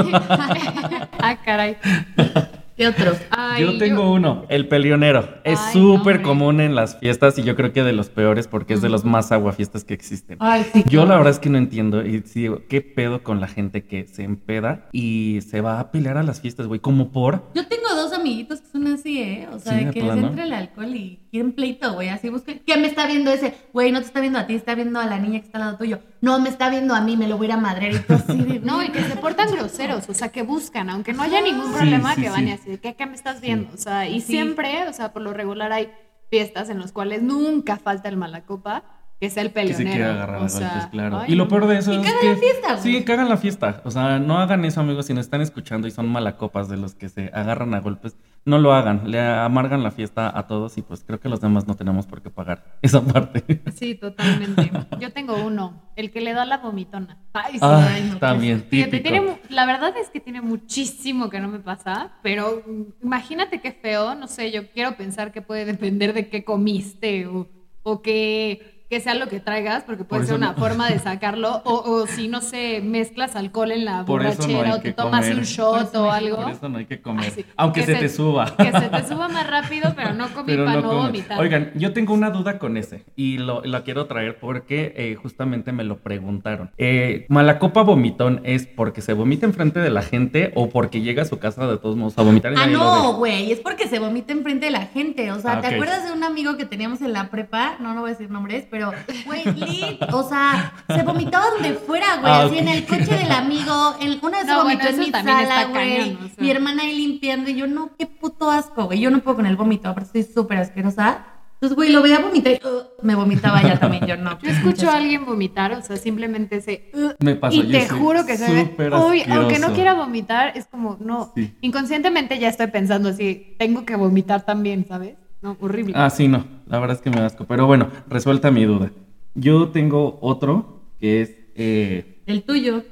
Ah, 1.23 1.37
caray. 1.45 1.77
¿Qué 2.81 2.89
otro? 2.89 3.13
Ay, 3.29 3.61
yo 3.63 3.77
tengo 3.77 4.11
uno, 4.11 4.47
el 4.49 4.67
pelionero. 4.67 5.29
Es 5.45 5.61
súper 5.71 6.21
no, 6.21 6.29
común 6.29 6.63
en 6.63 6.75
las 6.75 6.97
fiestas 6.99 7.37
y 7.37 7.43
yo 7.43 7.55
creo 7.55 7.75
que 7.75 7.83
de 7.83 7.93
los 7.93 8.09
peores 8.09 8.49
porque 8.49 8.73
es 8.73 8.81
de 8.81 8.89
los 8.89 9.05
más 9.05 9.33
aguafiestas 9.33 9.85
que 9.85 9.93
existen. 9.93 10.39
Ay, 10.41 10.65
sí. 10.73 10.83
Yo 10.89 11.05
la 11.05 11.19
verdad 11.19 11.33
es 11.33 11.39
que 11.39 11.51
no 11.51 11.59
entiendo 11.59 12.03
y 12.03 12.23
sí 12.25 12.41
digo, 12.41 12.63
¿qué 12.71 12.81
pedo 12.81 13.23
con 13.23 13.39
la 13.39 13.49
gente 13.49 13.85
que 13.85 14.07
se 14.09 14.23
empeda 14.23 14.89
y 14.93 15.41
se 15.47 15.61
va 15.61 15.79
a 15.79 15.91
pelear 15.91 16.17
a 16.17 16.23
las 16.23 16.41
fiestas, 16.41 16.69
güey? 16.69 16.81
Como 16.81 17.13
por... 17.13 17.51
Yo 17.55 17.67
tengo 17.69 17.80
dos 18.01 18.13
amiguitos 18.13 18.61
que 18.61 18.69
son 18.69 18.87
así, 18.89 19.21
¿eh? 19.21 19.49
O 19.53 19.59
sea, 19.59 19.79
Sí, 19.79 19.85
de 19.85 19.91
que 19.93 20.03
les 20.03 20.17
entra 20.17 20.45
el 20.45 20.53
alcohol 20.53 20.95
y 20.95 21.21
quieren 21.31 21.53
pleito, 21.53 21.93
güey. 21.95 22.09
Así 22.09 22.29
buscan. 22.29 22.61
¿Quién 22.65 22.81
me 22.81 22.89
está 22.89 23.07
viendo 23.07 23.31
ese? 23.31 23.55
Güey, 23.73 23.93
no 23.93 24.01
te 24.01 24.07
está 24.07 24.21
viendo 24.21 24.39
a 24.39 24.47
ti, 24.47 24.55
está 24.55 24.75
viendo 24.75 24.99
a 25.01 25.07
la 25.07 25.19
niña 25.19 25.41
que 25.41 25.47
está 25.47 25.59
al 25.59 25.65
lado 25.65 25.79
tuyo. 25.79 26.01
No, 26.21 26.39
me 26.41 26.49
está 26.49 26.69
viendo 26.71 26.95
a 26.95 27.01
mí, 27.01 27.17
me 27.17 27.29
lo 27.29 27.37
voy 27.37 27.47
a 27.47 27.49
ir 27.51 27.53
a 27.55 27.57
madrear 27.59 27.93
y 27.95 27.99
tú 28.01 28.15
así 28.15 28.37
de. 28.43 28.61
No, 28.65 28.83
y 28.83 28.89
que 28.91 29.03
se 29.03 29.17
portan 29.17 29.51
groseros, 29.53 30.09
o 30.09 30.15
sea, 30.15 30.29
que 30.31 30.43
buscan, 30.43 30.91
aunque 30.91 31.13
no 31.13 31.23
haya 31.23 31.41
ningún 31.41 31.67
Sí, 31.69 31.73
problema, 31.75 32.15
sí, 32.15 32.23
que 32.23 32.31
van 32.31 32.41
sí. 32.45 32.49
y 32.49 32.53
así, 32.53 32.79
¿qué, 32.79 32.95
qué 32.95 33.07
me 33.07 33.15
estás 33.15 33.41
viendo? 33.41 33.73
O 33.73 33.77
sea, 33.77 34.09
y 34.09 34.21
Sí. 34.21 34.33
siempre, 34.33 34.89
o 34.89 34.93
sea, 34.93 35.13
por 35.13 35.23
lo 35.23 35.33
regular 35.33 35.73
hay 35.73 35.91
fiestas 36.31 36.71
en 36.71 36.79
las 36.79 36.93
cuales 36.93 37.23
nunca 37.23 37.77
falta 37.77 38.09
el 38.09 38.17
malacopa, 38.17 38.85
que 39.21 39.27
es 39.27 39.37
el 39.37 39.49
Que 39.49 39.53
peleonero. 39.53 39.77
se 39.91 39.97
quiere 39.97 40.05
agarrar 40.11 40.43
o 40.43 40.49
sea, 40.49 40.69
golpes, 40.71 40.87
claro. 40.87 41.19
ay, 41.21 41.33
y 41.33 41.35
lo 41.37 41.45
no. 41.45 41.49
peor 41.51 41.67
de 41.67 41.79
eso 41.79 41.93
Y 41.93 41.97
es 41.97 42.03
cagan 42.03 42.21
que... 42.21 42.29
la 42.31 42.37
fiesta, 42.37 42.69
güey. 42.77 42.83
Sí, 42.83 43.05
cagan 43.05 43.29
la 43.29 43.37
fiesta. 43.37 43.81
O 43.85 43.91
sea, 43.91 44.19
no 44.19 44.39
hagan 44.39 44.65
eso, 44.65 44.81
amigos, 44.81 45.07
si 45.07 45.15
nos 45.15 45.27
están 45.27 45.43
escuchando 45.43 45.87
y 45.87 45.91
son 45.91 46.09
malacopas 46.09 46.69
de 46.71 46.79
los 46.79 46.95
que 46.95 47.09
se 47.11 47.31
agarran 47.35 47.75
a 47.75 47.81
golpes. 47.81 48.17
No 48.47 48.59
lo 48.59 48.73
hagan, 48.73 49.03
le 49.11 49.21
amargan 49.21 49.83
la 49.83 49.91
fiesta 49.91 50.33
a 50.35 50.47
todos 50.47 50.79
y 50.79 50.83
pues 50.83 51.05
creo 51.07 51.21
que 51.21 51.29
los 51.29 51.43
demás 51.43 51.69
no 51.69 51.75
tenemos 51.77 52.07
por 52.07 52.23
qué 52.23 52.31
pagar 52.31 52.65
esa 52.83 53.03
parte. 53.03 53.61
Sí, 53.75 53.95
totalmente. 53.95 54.71
Yo 54.99 55.13
tengo 55.13 55.35
uno, 55.45 55.83
el 55.95 56.11
que 56.11 56.23
le 56.23 56.33
da 56.33 56.47
la 56.47 56.57
vomitona. 56.57 57.19
Ay, 57.35 57.53
sí. 57.55 57.59
Ah, 57.61 57.87
ay, 57.93 58.09
no, 58.11 58.17
también, 58.19 58.65
Fíjate, 58.71 59.01
típico. 59.01 59.11
tiene 59.11 59.41
la 59.51 59.67
verdad 59.67 59.95
es 59.99 60.09
que 60.09 60.21
tiene 60.21 60.41
muchísimo 60.41 61.29
que 61.29 61.39
no 61.41 61.49
me 61.49 61.59
pasa, 61.59 62.13
pero 62.23 62.63
imagínate 63.03 63.61
qué 63.61 63.73
feo, 63.73 64.15
no 64.15 64.27
sé, 64.27 64.51
yo 64.51 64.71
quiero 64.71 64.97
pensar 64.97 65.33
que 65.33 65.43
puede 65.43 65.67
depender 65.67 66.15
de 66.15 66.31
qué 66.31 66.43
comiste 66.43 67.27
o, 67.27 67.47
o 67.83 68.01
que, 68.01 68.80
que 68.91 69.01
sea 69.01 69.15
lo 69.15 69.29
que 69.29 69.39
traigas, 69.41 69.85
porque 69.85 70.03
puede 70.05 70.21
Por 70.23 70.27
ser 70.27 70.37
una 70.37 70.53
no- 70.53 70.59
forma 70.59 70.91
de 70.91 70.99
sacarlo, 71.09 71.63
o, 71.65 71.75
o 71.75 72.07
si, 72.09 72.27
no 72.29 72.41
sé, 72.41 72.81
mezclas 72.85 73.37
alcohol 73.37 73.71
en 73.71 73.85
la 73.85 74.05
Por 74.05 74.27
eso 74.27 74.43
no 74.43 74.49
borrachera 74.55 74.75
o 74.75 74.81
te 74.81 74.93
tomas 74.93 75.21
comer. 75.21 75.39
un 75.39 75.45
shot 75.45 75.95
o 75.95 76.11
algo. 76.11 76.37
Por 76.43 76.51
eso 76.51 76.69
no 76.69 76.79
hay 76.79 76.87
que 76.87 77.01
comer. 77.01 77.47
Aunque 77.57 77.81
Que 77.81 77.87
se, 77.87 77.95
te 77.95 78.09
suba. 78.09 78.55
Que 78.57 78.73
se 78.73 78.89
te 78.89 79.07
suba 79.07 79.29
más 79.29 79.49
rápido, 79.49 79.93
pero 79.97 80.13
no 80.13 80.29
comí 80.35 80.47
Pero 80.49 80.65
para 80.65 80.81
no 80.81 80.93
vomitar. 80.95 81.39
Oigan, 81.39 81.71
yo 81.77 81.93
tengo 81.93 82.13
una 82.15 82.31
duda 82.31 82.59
con 82.59 82.77
ese 82.77 83.05
y 83.15 83.39
lo, 83.39 83.63
la 83.65 83.85
quiero 83.85 84.07
traer 84.07 84.39
porque 84.41 84.93
eh, 84.97 85.15
justamente 85.15 85.71
me 85.71 85.85
lo 85.85 85.99
preguntaron. 85.99 86.73
Eh, 86.77 87.27
¿Malacopa 87.29 87.83
vomitón 87.83 88.41
es 88.43 88.67
porque 88.67 89.03
se 89.03 89.13
vomita 89.13 89.47
enfrente 89.47 89.79
de 89.79 89.91
la 89.91 90.03
gente 90.03 90.51
o 90.57 90.69
porque 90.69 91.01
llega 91.01 91.23
a 91.23 91.27
su 91.27 91.39
casa 91.39 91.67
de 91.69 91.79
todos 91.79 91.95
modos 91.95 92.19
a 92.19 92.23
vomitar? 92.23 92.53
y 92.53 92.57
Ah, 92.59 92.67
no, 92.67 93.13
güey, 93.15 93.53
es 93.53 93.61
porque 93.61 93.87
se 93.87 94.01
vomita 94.01 94.33
enfrente 94.33 94.67
de 94.67 94.73
la 94.73 94.87
gente. 94.87 95.31
O 95.31 95.39
sea, 95.39 95.59
Ah, 95.59 95.61
¿te 95.61 95.69
acuerdas 95.69 96.05
de 96.07 96.13
un 96.13 96.25
amigo 96.25 96.57
que 96.57 96.65
teníamos 96.65 97.01
en 97.03 97.13
la 97.13 97.31
prepa? 97.31 97.77
No, 97.79 97.95
no 97.95 98.01
voy 98.01 98.11
a 98.11 98.13
decir 98.15 98.31
nombres, 98.31 98.67
pero, 98.69 98.80
güey, 99.27 99.45
lit, 99.55 100.03
o 100.13 100.23
sea, 100.29 100.73
se 100.89 101.03
vomitaba 101.03 101.51
donde 101.51 101.75
fuera, 101.75 102.17
güey, 102.21 102.33
Ah, 102.33 102.43
así 102.43 102.59
en 102.59 102.69
el 102.69 102.87
coche 102.87 103.15
del 103.17 103.31
amigo. 103.33 103.97
en- 104.01 104.19
una 104.23 104.39
vez 104.39 104.47
se 104.47 104.53
No, 104.53 104.63
vomitó 104.63 104.83
bueno, 104.85 104.95
en 104.95 104.99
mi 105.01 105.11
sala, 105.11 105.65
güey. 105.67 105.99
cañón, 105.99 106.17
o 106.17 106.27
sea. 106.27 106.35
Mi 106.39 106.51
hermana 106.51 106.83
ahí 106.83 106.97
limpiando 106.97 107.51
y 107.51 107.55
yo, 107.57 107.67
no, 107.67 107.91
qué 107.99 108.07
puto 108.07 108.51
asco, 108.51 108.85
güey. 108.87 109.01
Yo 109.01 109.11
no 109.11 109.21
puedo 109.21 109.37
con 109.37 109.47
el 109.47 109.57
vómito, 109.57 109.89
aparte 109.89 110.19
estoy 110.19 110.35
súper 110.35 110.59
asquerosa. 110.59 111.27
Entonces, 111.63 111.77
güey, 111.77 111.93
lo 111.93 112.01
veía 112.01 112.21
vomitar 112.21 112.53
y 112.55 112.67
uh, 112.67 112.85
me 113.03 113.15
vomitaba 113.15 113.61
ya 113.63 113.79
también. 113.79 114.07
Yo 114.07 114.17
no. 114.17 114.39
Yo 114.41 114.49
escucho 114.51 114.89
a 114.91 114.97
alguien 114.97 115.27
vomitar, 115.27 115.73
o 115.73 115.83
sea, 115.83 115.99
simplemente 115.99 116.57
ese... 116.57 116.91
"Ugh", 116.95 117.15
Me 117.19 117.35
pasó, 117.37 117.55
y 117.55 117.65
te 117.65 117.87
juro 117.87 118.25
que 118.25 118.39
se 118.39 118.51
ve. 118.51 118.61
súper 118.63 118.95
Uy, 118.95 119.23
aunque 119.29 119.59
no 119.59 119.75
quiera 119.75 119.93
vomitar, 119.93 120.57
es 120.57 120.65
como, 120.65 120.97
no. 121.01 121.33
Sí. 121.37 121.55
Inconscientemente 121.61 122.39
ya 122.39 122.49
estoy 122.49 122.69
pensando 122.69 123.11
así, 123.11 123.57
tengo 123.59 123.85
que 123.85 123.95
vomitar 123.95 124.47
también, 124.47 124.87
¿sabes? 124.89 125.17
No, 125.43 125.57
horrible. 125.61 125.95
Ah, 125.97 126.11
sí, 126.11 126.29
no. 126.29 126.45
La 126.67 126.79
verdad 126.79 126.97
es 126.97 127.03
que 127.03 127.11
me 127.11 127.21
asco. 127.21 127.45
Pero 127.47 127.67
bueno, 127.67 127.89
resuelta 128.09 128.51
mi 128.51 128.65
duda. 128.65 128.91
Yo 129.35 129.69
tengo 129.71 130.19
otro 130.21 130.81
que 130.99 131.23
es... 131.23 131.37
eh, 131.55 132.21
El 132.27 132.43
tuyo. 132.43 132.83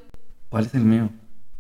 ¿Cuál 0.49 0.67
es 0.67 0.75
el 0.75 0.83
mío? 0.85 1.11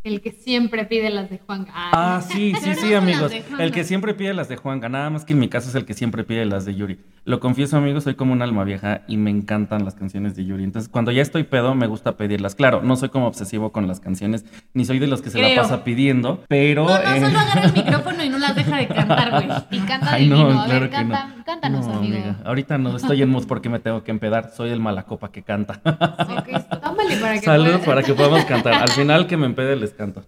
El 0.09 0.23
que 0.23 0.33
siempre 0.33 0.85
pide 0.87 1.11
las 1.11 1.29
de 1.29 1.39
Juan. 1.39 1.67
Ay, 1.73 1.91
Ah, 1.93 2.23
sí, 2.27 2.55
sí, 2.63 2.75
sí, 2.75 2.95
amigos. 2.95 3.31
Juanga. 3.49 3.63
El 3.65 3.73
que 3.73 3.85
siempre 3.85 4.15
pide 4.15 4.33
las 4.33 4.49
de 4.49 4.57
Juanga, 4.57 4.89
nada 4.89 5.11
más 5.11 5.25
que 5.27 5.35
en 5.35 5.39
mi 5.39 5.49
caso 5.49 5.69
es 5.69 5.75
el 5.75 5.85
que 5.85 5.93
siempre 5.95 6.25
pide 6.25 6.45
las 6.47 6.65
de 6.65 6.75
Yuri. 6.75 6.99
Lo 7.25 7.41
confieso, 7.41 7.77
amigos, 7.77 8.05
soy 8.05 8.15
como 8.15 8.33
un 8.33 8.41
alma 8.41 8.65
vieja 8.65 9.03
y 9.07 9.19
me 9.19 9.31
encantan 9.31 9.85
las 9.85 9.95
canciones 9.95 10.35
de 10.35 10.47
Yuri. 10.47 10.65
Entonces, 10.65 10.89
cuando 10.89 11.11
ya 11.13 11.21
estoy 11.21 11.43
pedo, 11.43 11.75
me 11.75 11.87
gusta 11.87 12.17
pedirlas. 12.17 12.55
Claro, 12.55 12.81
no 12.83 12.97
soy 12.97 13.11
como 13.11 13.27
obsesivo 13.27 13.71
con 13.71 13.87
las 13.87 14.01
canciones, 14.01 14.47
ni 14.73 14.87
soy 14.87 14.99
de 14.99 15.09
los 15.09 15.21
que 15.21 15.29
se 15.29 15.39
la 15.39 15.49
Creo. 15.49 15.63
pasa 15.63 15.85
pidiendo, 15.85 16.43
pero... 16.49 16.87
No, 16.89 16.95
no, 16.95 17.01
eh, 17.15 17.21
solo 17.21 17.39
agarra 17.39 17.65
el 17.67 17.73
micrófono 17.85 18.25
y 18.25 18.29
no 18.31 18.39
las 18.39 18.55
deja 18.57 18.77
de 18.79 18.89
cantar, 18.89 19.31
güey. 19.31 19.49
Y 19.71 19.79
canta 19.87 20.13
Ay, 20.15 20.27
no, 20.27 20.49
a 20.63 20.65
claro 20.65 20.81
ver, 20.81 20.89
que 20.91 20.97
canta- 20.97 21.27
no. 21.37 21.45
cántanos, 21.45 21.87
No, 21.87 21.97
amigo. 21.99 22.15
amiga, 22.17 22.37
Ahorita 22.47 22.79
no 22.79 22.97
estoy 22.97 23.21
en 23.21 23.29
mood 23.29 23.47
porque 23.47 23.69
me 23.69 23.79
tengo 23.79 24.03
que 24.05 24.11
empedar. 24.11 24.51
Soy 24.57 24.71
el 24.71 24.81
malacopa 24.81 25.31
que 25.31 25.43
canta. 25.43 25.83
Tómale 25.83 27.17
para 27.21 27.35
que 27.35 27.41
Salud 27.45 27.65
pueda- 27.73 27.85
para 27.85 28.03
que 28.03 28.15
podamos 28.15 28.45
cantar. 28.47 28.75
Al 28.75 28.91
final 28.91 29.27
que 29.27 29.37
me 29.37 29.45
empede 29.47 29.77
les 29.77 29.95
canto. 29.99 30.25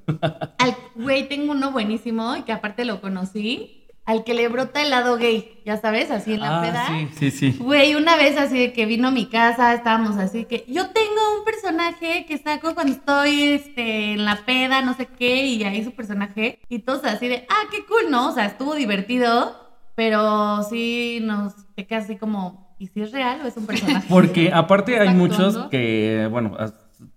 Al 0.58 0.76
güey, 0.94 1.28
tengo 1.28 1.52
uno 1.52 1.72
buenísimo 1.72 2.36
y 2.36 2.42
que 2.42 2.52
aparte 2.52 2.84
lo 2.84 3.00
conocí. 3.00 3.76
Al 4.06 4.24
que 4.24 4.34
le 4.34 4.48
brota 4.48 4.82
el 4.82 4.90
lado 4.90 5.18
gay, 5.18 5.60
ya 5.64 5.76
sabes, 5.76 6.10
así 6.10 6.32
en 6.32 6.40
la 6.40 6.58
ah, 6.58 6.62
peda. 6.62 6.86
sí, 6.88 7.08
sí, 7.16 7.30
sí. 7.30 7.58
Güey, 7.60 7.94
una 7.94 8.16
vez 8.16 8.36
así 8.36 8.58
de 8.58 8.72
que 8.72 8.84
vino 8.84 9.08
a 9.08 9.10
mi 9.12 9.26
casa, 9.26 9.72
estábamos 9.72 10.16
así 10.16 10.46
que 10.46 10.64
yo 10.66 10.88
tengo 10.88 11.20
un 11.38 11.44
personaje 11.44 12.24
que 12.26 12.38
saco 12.38 12.74
cuando 12.74 12.94
estoy 12.94 13.42
este, 13.42 14.14
en 14.14 14.24
la 14.24 14.44
peda, 14.44 14.82
no 14.82 14.94
sé 14.96 15.06
qué, 15.06 15.46
y 15.46 15.62
ahí 15.62 15.84
su 15.84 15.92
personaje, 15.92 16.58
y 16.68 16.80
todos 16.80 17.04
así 17.04 17.28
de, 17.28 17.46
ah, 17.48 17.68
qué 17.70 17.84
cool, 17.84 18.10
¿no? 18.10 18.30
O 18.30 18.32
sea, 18.32 18.46
estuvo 18.46 18.74
divertido, 18.74 19.54
pero 19.94 20.64
sí 20.64 21.20
nos 21.22 21.54
te 21.76 21.86
quedas 21.86 22.04
así 22.04 22.16
como, 22.16 22.74
¿y 22.80 22.88
si 22.88 23.02
es 23.02 23.12
real 23.12 23.42
o 23.44 23.46
es 23.46 23.56
un 23.56 23.66
personaje? 23.66 24.06
Porque 24.08 24.50
aparte 24.52 24.98
hay 24.98 25.08
¿Está 25.08 25.18
muchos 25.18 25.38
actuando? 25.54 25.70
que, 25.70 26.26
bueno, 26.30 26.56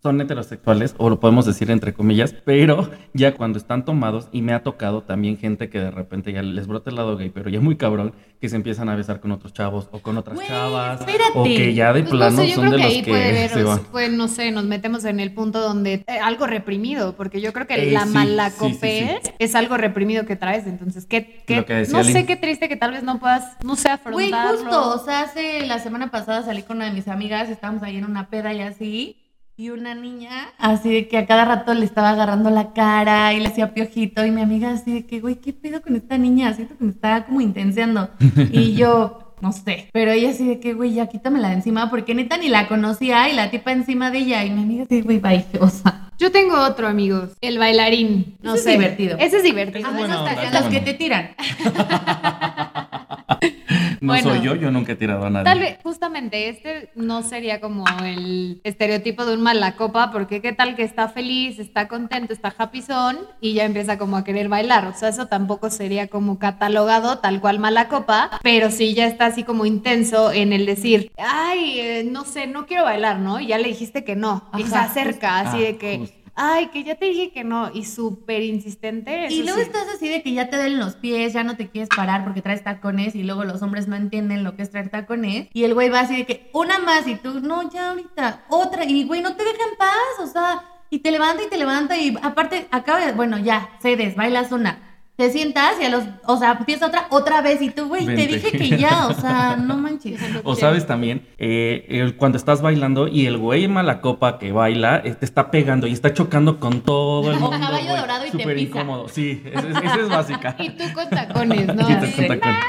son 0.02 0.20
heterosexuales, 0.22 0.96
o 0.98 1.10
lo 1.10 1.20
podemos 1.20 1.46
decir 1.46 1.72
entre 1.72 1.94
comillas, 1.94 2.34
pero 2.46 2.90
ya 3.14 3.34
cuando 3.36 3.58
están 3.58 3.86
tomados, 3.86 4.28
y 4.32 4.42
me 4.42 4.54
ha 4.54 4.64
tocado 4.64 5.04
también 5.04 5.38
gente 5.38 5.70
que 5.70 5.80
de 5.80 5.92
repente 5.92 6.32
ya 6.34 6.42
les 6.42 6.68
brota 6.68 6.90
el 6.90 6.96
lado 6.98 7.16
gay, 7.18 7.30
pero 7.30 7.50
ya 7.50 7.60
muy 7.62 7.78
cabrón, 7.78 8.14
que 8.42 8.50
se 8.50 8.56
empiezan 8.58 8.90
a 8.90 8.96
besar 8.96 9.20
con 9.22 9.32
otros 9.32 9.54
chavos 9.54 9.88
o 9.92 10.00
con 10.00 10.18
otras 10.18 10.36
Güey, 10.36 10.48
chavas, 10.48 11.00
espérate. 11.00 11.32
o 11.36 11.44
que 11.44 11.74
ya 11.74 11.94
de 11.94 12.02
Pues 12.02 12.12
no 12.14 12.18
plano 12.20 12.38
sé, 12.42 12.50
yo 12.50 12.56
son 12.56 12.66
creo 12.66 12.72
de 12.72 12.78
que 12.78 12.84
los 12.84 12.94
ahí 12.94 13.02
que 13.04 13.12
puede 13.12 13.32
ver, 13.32 13.50
se 13.50 13.64
van. 13.64 13.80
pues 13.92 14.12
no 14.12 14.28
sé, 14.28 14.52
nos 14.52 14.66
metemos 14.66 15.06
en 15.06 15.20
el 15.22 15.34
punto 15.34 15.62
donde 15.62 15.94
eh, 16.08 16.20
algo 16.22 16.46
reprimido, 16.48 17.14
porque 17.16 17.40
yo 17.40 17.54
creo 17.54 17.68
que 17.68 17.76
Eh, 17.76 17.92
la 17.92 18.06
sí, 18.06 18.14
malacopés 18.14 18.80
sí, 18.82 19.18
sí, 19.24 19.32
es 19.40 19.56
algo 19.56 19.78
reprimido 19.78 20.26
que 20.26 20.36
traes, 20.36 20.68
entonces 20.68 21.06
qué, 21.06 21.44
qué- 21.48 21.64
que 21.66 21.88
no 21.92 22.04
sé 22.04 22.26
qué 22.26 22.36
triste 22.36 22.68
que 22.68 22.76
tal 22.76 22.92
vez 22.92 23.04
no 23.04 23.20
puedas, 23.20 23.56
no 23.64 23.76
sé, 23.76 23.90
Güey, 24.12 24.32
afrontarlo. 24.34 24.58
justo, 24.60 24.90
o 24.96 25.06
sea, 25.06 25.22
hace 25.22 25.66
la 25.66 25.80
semana 25.80 26.12
pasada 26.12 26.44
salí 26.44 26.64
con 26.64 26.78
una 26.78 26.86
de 26.86 26.92
mis 26.92 27.08
amigas, 27.08 27.50
estábamos 27.50 27.84
ahí 27.84 27.98
en 27.98 28.06
una 28.06 28.28
peda 28.30 28.54
y 28.54 28.62
así, 28.62 29.18
y 29.56 29.70
una 29.70 29.94
niña 29.94 30.32
así 30.58 30.92
de 30.92 31.08
que 31.08 31.18
a 31.18 31.26
cada 31.28 31.46
rato 31.46 31.74
le 31.74 31.86
estaba 31.86 32.10
agarrando 32.10 32.50
la 32.50 32.74
cara 32.74 33.34
y 33.34 33.40
le 33.40 33.48
hacía 33.50 33.74
piojito, 33.74 34.26
y 34.26 34.32
mi 34.32 34.42
amiga 34.42 34.72
así 34.72 34.92
de 34.94 35.06
que, 35.06 35.20
güey, 35.20 35.36
¿qué 35.36 35.54
pedo 35.54 35.82
con 35.82 35.96
esta 35.96 36.18
niña? 36.18 36.54
Siento 36.54 36.76
que 36.78 36.84
me 36.84 36.92
está 36.92 37.26
como 37.26 37.42
intenseando. 37.42 38.10
Y 38.52 38.74
yo, 38.74 39.36
no 39.42 39.52
sé, 39.52 39.90
pero 39.94 40.12
ella 40.12 40.32
así 40.32 40.48
de 40.48 40.60
que, 40.60 40.74
güey, 40.74 40.94
ya 40.94 41.08
quítamela 41.08 41.50
de 41.50 41.56
encima, 41.56 41.90
porque 41.90 42.16
neta 42.16 42.38
ni 42.38 42.48
la 42.50 42.68
conocía 42.68 43.30
y 43.30 43.34
la 43.34 43.52
tipa 43.52 43.72
encima 43.72 44.10
de 44.10 44.20
ella, 44.20 44.44
y 44.44 44.50
mi 44.52 44.64
amiga 44.64 44.84
así, 44.86 45.02
güey, 45.02 45.20
bye, 45.20 45.46
o 45.60 45.70
sea. 45.70 46.10
Yo 46.18 46.32
tengo 46.32 46.56
otro, 46.60 46.88
amigos, 46.88 47.32
el 47.42 47.58
bailarín. 47.60 48.38
No 48.42 48.52
Ese 48.54 48.58
es 48.60 48.64
sé. 48.64 48.72
divertido. 48.72 49.18
Ese 49.20 49.38
es 49.38 49.44
divertido. 49.44 49.90
Ah, 49.92 50.36
que- 50.40 50.46
es 50.48 50.54
los 50.54 50.64
que 50.72 50.80
te 50.80 50.94
tiran. 50.94 51.32
No 54.04 54.12
Bueno. 54.14 54.30
soy 54.32 54.42
yo, 54.42 54.56
yo 54.56 54.70
nunca 54.70 54.92
he 54.92 54.96
tirado 54.96 55.26
a 55.26 55.30
nadie. 55.30 55.46
Tal 55.46 55.60
vez, 55.60 55.78
justamente, 55.82 56.50
este 56.50 56.90
no 56.94 57.24
sería 57.24 57.62
como 57.62 57.86
el 58.04 58.60
estereotipo 58.66 59.26
de 59.26 59.34
un 59.36 59.42
malacopa, 59.42 60.12
porque 60.12 60.42
qué 60.42 60.52
tal 60.52 60.76
que 60.76 60.84
está 60.84 61.08
feliz, 61.08 61.58
está 61.58 61.88
contento, 61.88 62.34
está 62.34 62.54
happyzón 62.58 63.18
y 63.40 63.54
ya 63.54 63.64
empieza 63.64 63.98
como 63.98 64.18
a 64.18 64.26
querer 64.26 64.50
bailar. 64.50 64.88
O 64.88 64.94
sea, 64.94 65.08
eso 65.08 65.28
tampoco 65.28 65.70
sería 65.70 66.10
como 66.10 66.38
catalogado 66.38 67.20
tal 67.20 67.40
cual 67.40 67.60
malacopa, 67.60 68.40
pero 68.44 68.72
sí 68.72 68.94
ya 68.94 69.08
está 69.08 69.28
así 69.28 69.44
como 69.44 69.66
intenso 69.66 70.34
en 70.34 70.52
el 70.52 70.66
decir, 70.66 71.10
ay, 71.18 71.80
eh, 71.80 72.04
no 72.10 72.26
sé, 72.26 72.46
no 72.48 72.66
quiero 72.66 72.84
bailar, 72.84 73.20
¿no? 73.20 73.40
Y 73.40 73.48
ya 73.48 73.58
le 73.58 73.70
dijiste 73.70 74.04
que 74.04 74.18
no. 74.18 74.50
y 74.58 74.64
se 74.64 74.76
acerca 74.76 75.40
así 75.40 75.52
justo. 75.60 75.64
de 75.66 75.78
que, 75.78 75.94
Ah, 75.96 75.98
justo. 76.00 76.23
Ay, 76.36 76.68
que 76.68 76.84
ya 76.84 76.96
te 76.96 77.06
dije 77.06 77.32
que 77.32 77.44
no, 77.44 77.72
y 77.74 77.86
súper 77.86 78.42
insistente. 78.42 79.28
Y 79.30 79.44
luego 79.44 79.60
sí. 79.60 79.66
estás 79.66 79.88
así 79.88 80.10
de 80.10 80.22
que 80.24 80.34
ya 80.34 80.50
te 80.50 80.58
duelen 80.58 80.80
los 80.80 80.96
pies, 80.96 81.34
ya 81.34 81.44
no 81.44 81.56
te 81.56 81.70
quieres 81.70 81.90
parar 81.90 82.24
porque 82.24 82.42
traes 82.42 82.64
tacones 82.64 83.16
y 83.16 83.24
luego 83.24 83.44
los 83.44 83.62
hombres 83.62 83.88
no 83.88 83.96
entienden 83.96 84.44
lo 84.44 84.56
que 84.56 84.64
es 84.64 84.72
traer 84.72 84.90
tacones. 84.90 85.48
Y 85.54 85.64
el 85.64 85.74
güey 85.74 85.90
va 85.90 86.02
así 86.02 86.16
de 86.16 86.26
que 86.26 86.50
una 86.54 86.80
más 86.80 87.08
y 87.08 87.16
tú, 87.16 87.40
no, 87.40 87.70
ya 87.70 87.90
ahorita, 87.90 88.46
otra. 88.50 88.86
Y 88.86 89.04
güey, 89.06 89.22
no 89.22 89.36
te 89.36 89.44
deja 89.44 89.64
en 89.70 89.78
paz, 89.78 90.20
o 90.20 90.28
sea, 90.28 90.64
y 90.90 91.00
te 91.00 91.12
levanta 91.12 91.44
y 91.44 91.50
te 91.50 91.58
levanta 91.58 91.98
y 91.98 92.16
aparte 92.22 92.68
acaba 92.72 93.06
de, 93.06 93.14
bueno, 93.14 93.38
ya, 93.40 93.70
cedes, 93.82 94.16
bailas 94.16 94.52
una. 94.52 94.93
Te 95.16 95.30
sientas 95.30 95.74
y 95.80 95.86
a 95.86 95.90
los, 95.90 96.04
o 96.26 96.38
sea, 96.38 96.54
empieza 96.60 96.88
otra, 96.88 97.06
otra 97.12 97.42
vez 97.44 97.62
y 97.62 97.70
tú, 97.70 97.88
güey, 97.88 98.06
te 98.08 98.26
dije 98.26 98.52
que 98.52 98.70
ya, 98.78 99.08
o 99.08 99.14
sea, 99.22 99.56
no 99.58 99.78
manches. 99.78 100.20
O 100.44 100.56
sabes 100.56 100.88
también, 100.88 101.28
eh, 101.38 101.86
el- 101.90 102.16
cuando 102.18 102.38
estás 102.40 102.64
bailando 102.64 103.08
y 103.08 103.28
el 103.28 103.38
güey 103.38 103.68
mala 103.68 104.02
copa 104.02 104.40
que 104.40 104.52
baila 104.52 105.04
eh, 105.06 105.14
te 105.14 105.24
está 105.26 105.52
pegando 105.52 105.86
y 105.86 105.92
está 105.94 106.14
chocando 106.16 106.60
con 106.60 106.82
todo 106.82 107.30
el 107.32 107.38
O 107.38 107.42
mundo. 107.42 107.60
caballo 107.60 107.86
güey. 107.90 107.98
dorado 108.00 108.26
y 108.26 108.32
te 108.32 108.38
pisa. 108.44 108.60
incómodo. 108.60 109.08
Sí, 109.08 109.44
esa 109.46 109.96
es, 110.02 110.10
básica. 110.10 110.56
Y 110.60 110.70
tú 110.72 110.84
con 110.96 111.08
tacones, 111.10 111.68
¿no? 111.68 111.74
Y 111.90 111.94
de, 111.96 112.12
con 112.12 112.40
tacones. 112.40 112.64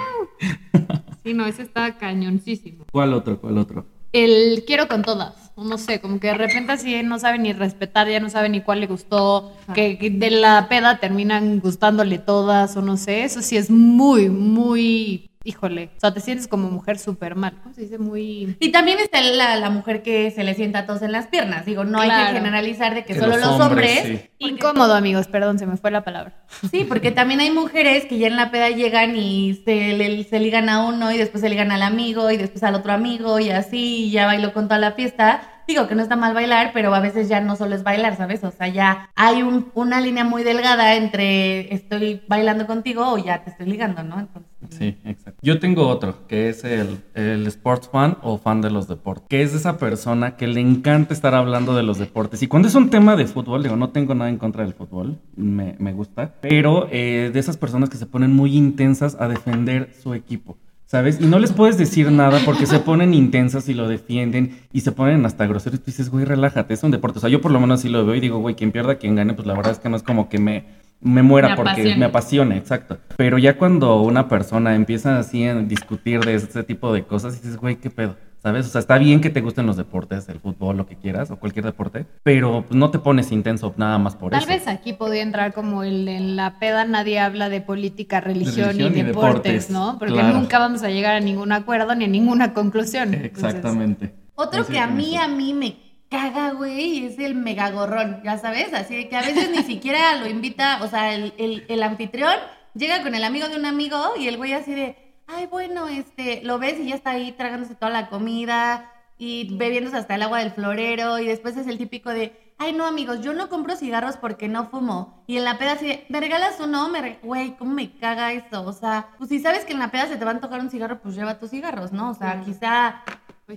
Sí, 1.25 1.33
no, 1.33 1.47
ese 1.47 1.63
está 1.63 1.97
cañoncísimo. 1.97 2.85
¿Cuál 2.93 3.15
otro? 3.15 3.41
¿Cuál 3.41 3.57
otro? 3.57 3.87
El 4.15 4.63
quiero 4.65 4.87
con 4.87 5.03
todas, 5.03 5.51
o 5.57 5.65
no 5.65 5.77
sé, 5.77 6.01
como 6.01 6.21
que 6.21 6.29
de 6.29 6.35
repente 6.35 6.71
así 6.71 7.03
no 7.03 7.19
sabe 7.19 7.41
ni 7.41 7.53
respetar, 7.53 8.09
ya 8.09 8.21
no 8.21 8.31
sabe 8.31 8.49
ni 8.49 8.61
cuál 8.61 8.79
le 8.79 8.87
gustó, 8.87 9.53
que, 9.75 9.99
que 9.99 10.09
de 10.09 10.31
la 10.31 10.69
peda 10.69 11.01
terminan 11.01 11.59
gustándole 11.59 12.19
todas, 12.19 12.77
o 12.77 12.81
no 12.81 12.97
sé, 12.97 13.25
eso 13.25 13.43
sí 13.43 13.57
es 13.57 13.71
muy, 13.71 14.31
muy, 14.31 15.33
híjole, 15.45 15.91
o 15.97 16.01
sea, 16.01 16.13
te 16.15 16.21
sientes 16.21 16.49
como 16.49 16.71
mujer 16.71 16.99
súper 16.99 17.35
mal, 17.37 17.53
¿cómo 17.63 17.75
se 17.75 17.83
dice? 17.83 17.99
Muy... 17.99 18.57
Y 18.61 18.73
también 18.73 18.99
está 18.99 19.21
la, 19.21 19.57
la 19.57 19.69
mujer 19.71 20.03
que 20.03 20.31
se 20.31 20.43
le 20.43 20.55
sienta 20.55 20.81
a 20.81 20.87
todos 20.87 21.03
en 21.03 21.13
las 21.13 21.27
piernas. 21.27 21.67
Digo, 21.67 21.85
no 21.85 22.01
hay 22.01 22.09
que 22.09 22.33
generalizar 22.33 22.95
de 22.95 23.05
que, 23.05 23.13
Que 23.15 23.21
solo 23.21 23.37
los 23.37 23.47
hombres, 23.61 23.99
hombres. 24.01 24.21
sí. 24.23 24.31
Incómodo, 24.39 24.95
amigos, 24.95 25.27
perdón, 25.29 25.59
se 25.59 25.67
me 25.67 25.77
fue 25.77 25.91
la 25.91 26.03
palabra. 26.03 26.35
Sí, 26.71 26.85
porque 26.89 27.11
también 27.11 27.41
hay 27.41 27.51
mujeres 27.51 28.07
que 28.07 28.19
ya 28.19 28.27
en 28.27 28.37
la 28.37 28.51
peda 28.51 28.71
llegan 28.71 29.17
y 29.17 29.61
se, 29.65 29.93
le- 29.95 30.25
se 30.25 30.41
ligan 30.41 30.69
a 30.69 30.85
uno 30.87 31.13
y 31.13 31.19
después 31.19 31.41
se 31.43 31.49
ligan 31.51 31.71
al 31.73 31.83
amigo 31.83 32.31
y 32.31 32.37
después 32.37 32.63
al 32.65 32.75
otro 32.75 32.93
amigo 32.93 33.39
y 33.39 33.51
así 33.51 34.07
y 34.07 34.11
ya 34.11 34.27
bailó 34.27 34.53
con 34.53 34.65
toda 34.69 34.79
la 34.79 34.93
fiesta. 34.93 35.43
Digo 35.67 35.87
que 35.87 35.95
no 35.95 36.03
está 36.03 36.17
mal 36.17 36.35
bailar, 36.35 36.71
pero 36.75 36.95
a 36.95 37.01
veces 37.01 37.29
ya 37.29 37.41
no 37.41 37.57
solo 37.57 37.75
es 37.75 37.83
bailar, 37.83 38.17
¿sabes? 38.17 38.45
O 38.45 38.51
sea, 38.51 38.69
ya 38.69 39.11
hay 39.15 39.43
un- 39.43 39.71
una 39.75 40.01
línea 40.01 40.25
muy 40.25 40.43
delgada 40.45 40.95
entre 40.95 41.73
estoy 41.75 42.23
bailando 42.29 42.67
contigo 42.67 43.07
o 43.13 43.19
ya 43.19 43.43
te 43.45 43.51
estoy 43.51 43.67
ligando, 43.67 44.03
¿no? 44.03 44.21
Entonces, 44.21 44.51
Sí, 44.71 44.97
exacto. 45.05 45.39
Yo 45.43 45.61
tengo 45.61 45.87
otro, 45.89 46.27
que 46.27 46.49
es 46.49 46.65
el, 46.65 47.03
el 47.15 47.47
sports 47.49 47.89
fan 47.93 48.17
o 48.23 48.39
fan 48.39 48.63
de 48.63 48.71
los 48.71 48.89
deportes, 48.89 49.27
que 49.29 49.43
es 49.43 49.53
esa 49.55 49.77
persona 49.77 50.37
que 50.37 50.47
le 50.47 50.61
encanta 50.61 51.13
estar 51.13 51.35
hablando 51.35 51.77
de 51.77 51.83
los 51.83 51.99
deportes. 51.99 52.43
Y 52.43 52.47
cuando 52.49 52.69
es 52.69 52.75
un 52.75 52.89
tema 52.89 53.15
de 53.15 53.27
fútbol, 53.27 53.63
digo, 53.63 53.77
no 53.77 53.91
tengo 53.91 54.15
nada 54.15 54.31
en 54.31 54.39
contra 54.39 54.65
del 54.65 54.73
fútbol, 54.73 55.19
me, 55.37 55.77
me 55.79 55.93
gusta, 55.93 56.33
pero 56.41 56.89
eh, 56.91 57.31
de 57.33 57.39
esas 57.41 57.59
personas 57.59 57.91
que 57.91 57.99
se 57.99 58.07
ponen 58.07 58.33
muy 58.35 58.57
intensas 58.57 59.17
a 59.21 59.29
defender 59.29 59.93
su 60.03 60.15
equipo. 60.15 60.57
¿Sabes? 60.87 61.21
Y 61.21 61.27
no 61.27 61.39
les 61.39 61.53
puedes 61.53 61.77
decir 61.79 62.11
nada 62.13 62.39
porque 62.45 62.67
se 62.67 62.79
ponen 62.79 63.15
intensas 63.15 63.69
y 63.69 63.75
lo 63.75 63.89
defienden 63.89 64.59
y 64.73 64.81
se 64.83 64.93
ponen 64.93 65.25
hasta 65.27 65.47
groseros. 65.47 65.79
Y 65.81 65.83
tú 65.83 65.87
dices, 65.87 66.11
güey, 66.11 66.25
relájate, 66.25 66.75
es 66.75 66.83
un 66.83 66.91
deporte. 66.91 67.19
O 67.19 67.21
sea, 67.21 67.31
yo 67.31 67.41
por 67.41 67.51
lo 67.51 67.59
menos 67.59 67.81
así 67.81 67.89
lo 67.89 68.05
veo 68.05 68.15
y 68.15 68.21
digo, 68.21 68.39
güey, 68.39 68.55
quien 68.55 68.71
pierda, 68.71 68.97
quien 68.97 69.15
gane, 69.17 69.33
pues 69.35 69.47
la 69.47 69.55
verdad 69.55 69.73
es 69.73 69.79
que 69.79 69.89
no 69.89 69.97
es 69.97 70.03
como 70.03 70.29
que 70.29 70.39
me, 70.39 70.65
me 71.01 71.23
muera 71.23 71.51
Me 71.51 71.57
porque 71.57 71.71
apasione. 71.71 71.97
me 71.97 72.05
apasiona, 72.05 72.57
exacto. 72.57 72.99
Pero 73.17 73.39
ya 73.39 73.57
cuando 73.57 74.01
una 74.03 74.29
persona 74.29 74.75
empieza 74.75 75.19
así 75.19 75.45
a 75.45 75.55
discutir 75.57 76.21
de 76.21 76.35
ese 76.35 76.63
tipo 76.63 76.93
de 76.93 77.03
cosas, 77.05 77.43
dices, 77.43 77.57
güey, 77.57 77.77
qué 77.77 77.91
pedo. 77.91 78.17
¿Sabes? 78.45 78.67
O 78.67 78.69
sea, 78.69 78.81
está 78.83 78.99
bien 78.99 79.23
que 79.23 79.31
te 79.31 79.41
gusten 79.41 79.65
los 79.65 79.79
deportes, 79.79 80.29
el 80.29 80.39
fútbol, 80.39 80.77
lo 80.77 80.85
que 80.85 80.97
quieras, 80.97 81.31
o 81.31 81.37
cualquier 81.37 81.65
deporte, 81.65 82.05
pero 82.23 82.63
pues, 82.69 82.79
no 82.79 82.91
te 82.91 82.99
pones 82.99 83.33
intenso 83.33 83.73
nada 83.79 83.97
más 83.97 84.17
por 84.17 84.33
Tal 84.33 84.41
eso. 84.43 84.51
vez 84.51 84.69
aquí 84.69 84.93
podría 84.93 85.23
entrar 85.23 85.55
como 85.55 85.83
el 85.83 86.07
en 86.07 86.37
la 86.37 86.59
peda 86.59 86.85
nadie 86.85 87.19
habla 87.21 87.49
de 87.49 87.63
política, 87.63 88.21
religión, 88.21 88.67
religión 88.67 88.97
y, 88.97 89.01
y 89.01 89.03
deportes, 89.03 89.35
deportes, 89.35 89.71
¿no? 89.71 89.99
Porque 89.99 90.13
claro. 90.13 90.35
nunca 90.39 90.59
vamos 90.59 90.83
a 90.83 90.91
llegar 90.91 91.17
a 91.17 91.21
ningún 91.21 91.53
acuerdo 91.53 91.95
ni 91.95 92.05
a 92.05 92.09
ninguna 92.09 92.53
conclusión. 92.53 93.15
Entonces, 93.15 93.33
Exactamente. 93.33 94.15
Otro 94.35 94.67
que 94.67 94.79
a 94.79 94.89
mí, 94.89 95.15
eso. 95.15 95.25
a 95.25 95.29
mí 95.29 95.55
me 95.55 95.77
caga, 96.11 96.53
güey, 96.53 97.07
es 97.07 97.19
el 97.19 97.37
megagorrón, 97.37 98.21
ya 98.25 98.37
sabes, 98.37 98.75
así 98.75 98.95
de 98.95 99.09
que 99.09 99.17
a 99.17 99.23
veces 99.23 99.49
ni 99.53 99.63
siquiera 99.63 100.17
lo 100.17 100.29
invita, 100.29 100.83
o 100.83 100.87
sea, 100.89 101.15
el, 101.15 101.33
el, 101.39 101.65
el 101.69 101.83
anfitrión 101.83 102.35
llega 102.75 103.03
con 103.03 103.15
el 103.15 103.25
amigo 103.25 103.49
de 103.49 103.57
un 103.57 103.65
amigo 103.65 103.97
y 104.21 104.29
el 104.29 104.37
güey 104.37 104.53
así 104.53 104.75
de, 104.75 104.97
ay, 105.27 105.47
bueno, 105.47 105.89
este, 105.89 106.43
lo 106.43 106.59
ves 106.59 106.79
y 106.79 106.89
ya 106.89 106.95
está 106.95 107.11
ahí 107.11 107.33
tragándose 107.33 107.75
toda 107.75 107.91
la 107.91 108.09
comida 108.09 108.91
y 109.19 109.57
bebiéndose 109.57 109.97
hasta 109.97 110.17
el 110.17 110.23
agua 110.23 110.41
del 110.41 110.51
florero 110.51 111.19
y 111.19 111.27
después 111.27 111.57
es 111.57 111.67
el 111.67 111.79
típico 111.79 112.11
de, 112.11 112.55
ay, 112.59 112.73
no, 112.73 112.85
amigos, 112.85 113.21
yo 113.21 113.33
no 113.33 113.49
compro 113.49 113.77
cigarros 113.77 114.17
porque 114.17 114.49
no 114.49 114.69
fumo. 114.69 115.23
Y 115.27 115.37
en 115.39 115.45
la 115.45 115.59
peda 115.59 115.73
así 115.73 115.87
de, 115.87 116.07
¿me 116.09 116.21
regalas 116.21 116.61
uno? 116.61 116.89
Me 116.89 117.19
Güey, 117.23 117.57
¿cómo 117.57 117.73
me 117.73 117.97
caga 117.97 118.33
eso? 118.33 118.65
O 118.65 118.73
sea, 118.73 119.09
pues 119.19 119.31
si 119.31 119.39
sabes 119.41 119.65
que 119.65 119.73
en 119.73 119.79
la 119.79 119.91
peda 119.91 120.07
se 120.07 120.17
te 120.17 120.25
va 120.25 120.33
a 120.33 120.35
antojar 120.35 120.61
un 120.61 120.71
cigarro, 120.71 121.01
pues 121.01 121.15
lleva 121.15 121.39
tus 121.39 121.51
cigarros, 121.51 121.93
¿no? 121.93 122.11
O 122.11 122.15
sea, 122.15 122.41
quizá 122.45 123.03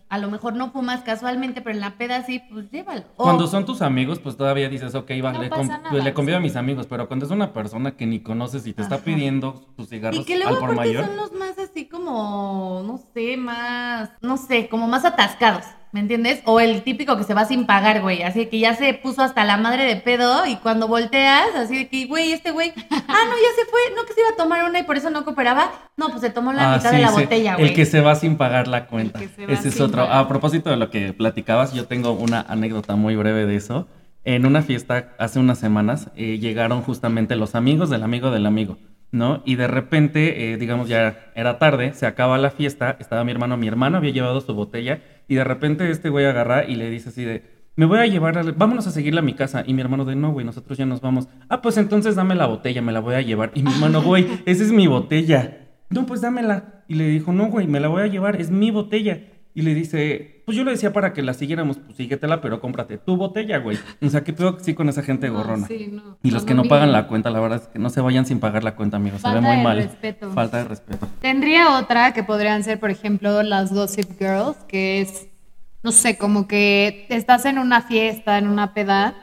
a 0.10 0.18
lo 0.18 0.30
mejor 0.30 0.54
no 0.56 0.72
fumas 0.72 1.02
casualmente, 1.02 1.62
pero 1.62 1.74
en 1.76 1.80
la 1.82 1.98
peda 1.98 2.24
sí, 2.24 2.42
pues 2.52 2.70
llévalo. 2.72 3.04
O- 3.16 3.24
Cuando 3.24 3.48
son 3.48 3.66
tus 3.66 3.82
amigos, 3.82 4.20
pues 4.20 4.36
todavía 4.38 4.68
dices, 4.70 4.96
ok, 4.96 5.10
va, 5.24 5.32
No 5.34 5.42
le, 5.42 5.50
pasa 5.50 5.62
com- 5.62 5.68
nada, 5.70 5.90
pues, 5.90 6.04
le 6.04 6.14
convido 6.14 6.38
a 6.38 6.42
mis 6.42 6.56
amigos, 6.56 6.88
pero 6.88 7.08
cuando 7.08 7.26
es 7.26 7.32
una 7.32 7.54
persona 7.54 7.96
que 7.96 8.06
ni 8.06 8.20
conoces 8.20 8.68
y 8.68 8.74
te 8.74 8.82
está 8.82 8.98
pidiendo 9.00 9.66
tus 9.76 9.90
cigarros 9.90 10.20
y 10.20 10.26
que 10.26 10.44
al 10.44 10.58
por 10.58 10.76
mayor, 10.76 11.06
son 11.06 11.16
los 11.18 11.32
más 11.34 11.58
así 11.58 11.86
como, 11.88 12.84
no 12.86 13.00
sé, 13.14 13.38
más, 13.38 14.10
no 14.22 14.38
sé, 14.38 14.68
como 14.70 14.88
más 14.88 15.06
atascados, 15.06 15.66
¿me 15.92 16.00
entiendes? 16.00 16.42
O 16.46 16.60
el 16.60 16.84
típico 16.84 17.18
que 17.18 17.24
se 17.24 17.34
va 17.34 17.46
sin 17.46 17.66
pagar, 17.66 18.02
güey, 18.02 18.22
así 18.24 18.46
que 18.48 18.60
ya 18.60 18.76
se 18.76 18.94
puso 18.94 19.22
hasta 19.22 19.46
la 19.46 19.58
madre 19.58 19.86
de 19.86 19.96
pedo 19.96 20.46
y 20.46 20.56
cuando 20.58 20.88
volteas, 20.88 21.48
así 21.56 21.76
de 21.78 21.88
que, 21.90 22.06
güey, 22.06 22.32
este 22.34 22.52
güey, 22.52 22.74
ah, 22.92 22.98
no, 23.26 23.36
ya 23.36 23.56
se 23.56 23.70
fue, 23.70 23.80
no 23.96 24.06
que 24.06 24.14
se 24.14 24.20
iba 24.22 24.30
a 24.30 24.36
tomar 24.36 24.64
una 24.70 24.80
y 24.80 24.84
por 24.84 24.98
eso 24.98 25.10
no 25.10 25.24
cooperaba, 25.26 25.72
no, 25.96 26.10
pues 26.10 26.22
se 26.22 26.30
tomó 26.30 26.54
la 26.54 26.74
Ah, 26.74 26.78
mitad 26.78 26.90
sí, 26.92 26.96
de 26.98 27.02
la 27.02 27.10
sí, 27.10 27.22
botella, 27.22 27.56
güey. 27.56 27.70
El 27.70 27.76
que 27.76 27.86
se 27.86 28.02
va 28.02 28.16
sin 28.16 28.38
pagar 28.38 28.68
la 28.68 28.86
cuenta. 28.88 29.20
Ese 29.48 29.70
es 29.70 29.80
otro. 29.82 30.04
pagar. 30.04 30.18
A 30.20 30.28
propósito 30.28 30.70
de 30.70 30.78
lo 30.78 30.90
que 30.90 31.14
platicabas, 31.14 31.74
yo 31.74 31.86
tengo 31.86 32.12
una 32.12 32.42
anécdota 32.42 32.96
muy 32.96 33.16
breve 33.16 33.46
de 33.46 33.56
eso. 33.56 33.88
En 34.24 34.46
una 34.46 34.62
fiesta 34.62 35.16
hace 35.20 35.40
unas 35.40 35.58
semanas 35.58 36.10
eh, 36.18 36.38
llegaron 36.38 36.82
justamente 36.82 37.36
los 37.38 37.56
amigos 37.56 37.90
del 37.90 38.04
amigo 38.04 38.30
del 38.30 38.46
amigo, 38.46 38.78
¿no? 39.12 39.42
Y 39.46 39.56
de 39.56 39.68
repente, 39.68 40.52
eh, 40.52 40.58
digamos, 40.58 40.90
ya 40.90 41.32
era 41.34 41.60
tarde, 41.60 41.94
se 41.94 42.06
acaba 42.06 42.38
la 42.38 42.52
fiesta, 42.52 42.98
estaba 43.00 43.24
mi 43.24 43.32
hermano, 43.32 43.56
mi 43.56 43.70
hermano 43.70 43.96
había 43.98 44.12
llevado 44.12 44.42
su 44.42 44.54
botella 44.54 45.00
y 45.28 45.36
de 45.36 45.44
repente 45.44 45.90
este 45.90 46.10
güey 46.10 46.26
agarra 46.26 46.66
y 46.66 46.76
le 46.76 46.90
dice 46.90 47.10
así 47.10 47.24
de, 47.24 47.44
me 47.76 47.86
voy 47.86 48.00
a 48.00 48.06
llevar, 48.08 48.38
al- 48.38 48.54
vámonos 48.54 48.88
a 48.88 48.92
seguirla 48.92 49.20
a 49.20 49.24
mi 49.24 49.34
casa. 49.34 49.64
Y 49.66 49.74
mi 49.74 49.82
hermano 49.82 50.04
de, 50.06 50.16
no, 50.16 50.32
güey, 50.32 50.46
nosotros 50.46 50.78
ya 50.78 50.86
nos 50.86 51.00
vamos. 51.02 51.28
Ah, 51.50 51.62
pues 51.62 51.78
entonces 51.78 52.16
dame 52.16 52.34
la 52.36 52.48
botella, 52.48 52.82
me 52.82 52.92
la 52.92 53.00
voy 53.02 53.16
a 53.16 53.22
llevar. 53.22 53.52
Y 53.54 53.62
mi 53.64 53.72
hermano, 53.72 54.02
güey, 54.02 54.26
esa 54.46 54.64
es 54.64 54.72
mi 54.72 54.88
botella. 54.88 55.60
No, 55.90 56.06
pues 56.06 56.22
dámela. 56.22 56.84
Y 56.88 56.96
le 56.96 57.08
dijo, 57.08 57.34
no, 57.34 57.48
güey, 57.48 57.68
me 57.68 57.80
la 57.80 57.88
voy 57.88 58.02
a 58.02 58.08
llevar, 58.08 58.42
es 58.42 58.50
mi 58.50 58.72
botella. 58.72 59.20
Y 59.58 59.64
le 59.64 59.74
dice, 59.74 60.44
pues 60.46 60.56
yo 60.56 60.64
le 60.64 60.70
decía 60.70 60.94
para 60.94 61.14
que 61.14 61.24
la 61.24 61.34
siguiéramos, 61.34 61.78
pues 61.80 61.98
síguetela, 61.98 62.42
pero 62.42 62.60
cómprate 62.62 63.00
tu 63.00 63.18
botella, 63.18 63.58
güey. 63.58 63.76
O 64.04 64.08
sea, 64.10 64.24
qué 64.24 64.32
pedo 64.32 64.56
que 64.56 64.64
sí 64.64 64.76
con 64.76 64.88
esa 64.88 65.02
gente 65.02 65.30
No, 65.30 65.34
gorrona. 65.34 65.66
sí, 65.66 65.90
no. 65.92 66.20
Y 66.22 66.30
los 66.30 66.44
que 66.46 66.54
no 66.54 66.66
pagan 66.66 66.92
la 66.92 67.08
cuenta, 67.08 67.32
la 67.32 67.40
verdad 67.40 67.64
es 67.64 67.68
que 67.68 67.80
no 67.80 67.90
se 67.90 68.00
vayan 68.00 68.28
sin 68.28 68.40
pagar 68.40 68.64
la 68.64 68.76
cuenta, 68.76 68.98
amigos. 68.98 69.20
Se 69.22 69.28
ve 69.30 69.34
Falta 69.34 69.48
muy 69.48 69.58
de 69.58 69.64
mal. 69.64 69.78
respeto. 69.78 70.30
Falta 70.30 70.58
de 70.58 70.64
respeto. 70.66 71.08
Tendría 71.22 71.80
otra 71.80 72.14
que 72.14 72.22
podrían 72.22 72.64
ser, 72.64 72.80
por 72.80 72.92
ejemplo, 72.92 73.42
las 73.42 73.74
Gossip 73.74 74.12
Girls, 74.20 74.58
que 74.68 75.02
es, 75.02 75.26
no 75.82 75.92
sé, 75.92 76.20
como 76.20 76.48
que 76.48 77.08
estás 77.10 77.46
en 77.46 77.58
una 77.58 77.82
fiesta, 77.82 78.38
en 78.38 78.48
una 78.50 78.76
peda, 78.76 79.16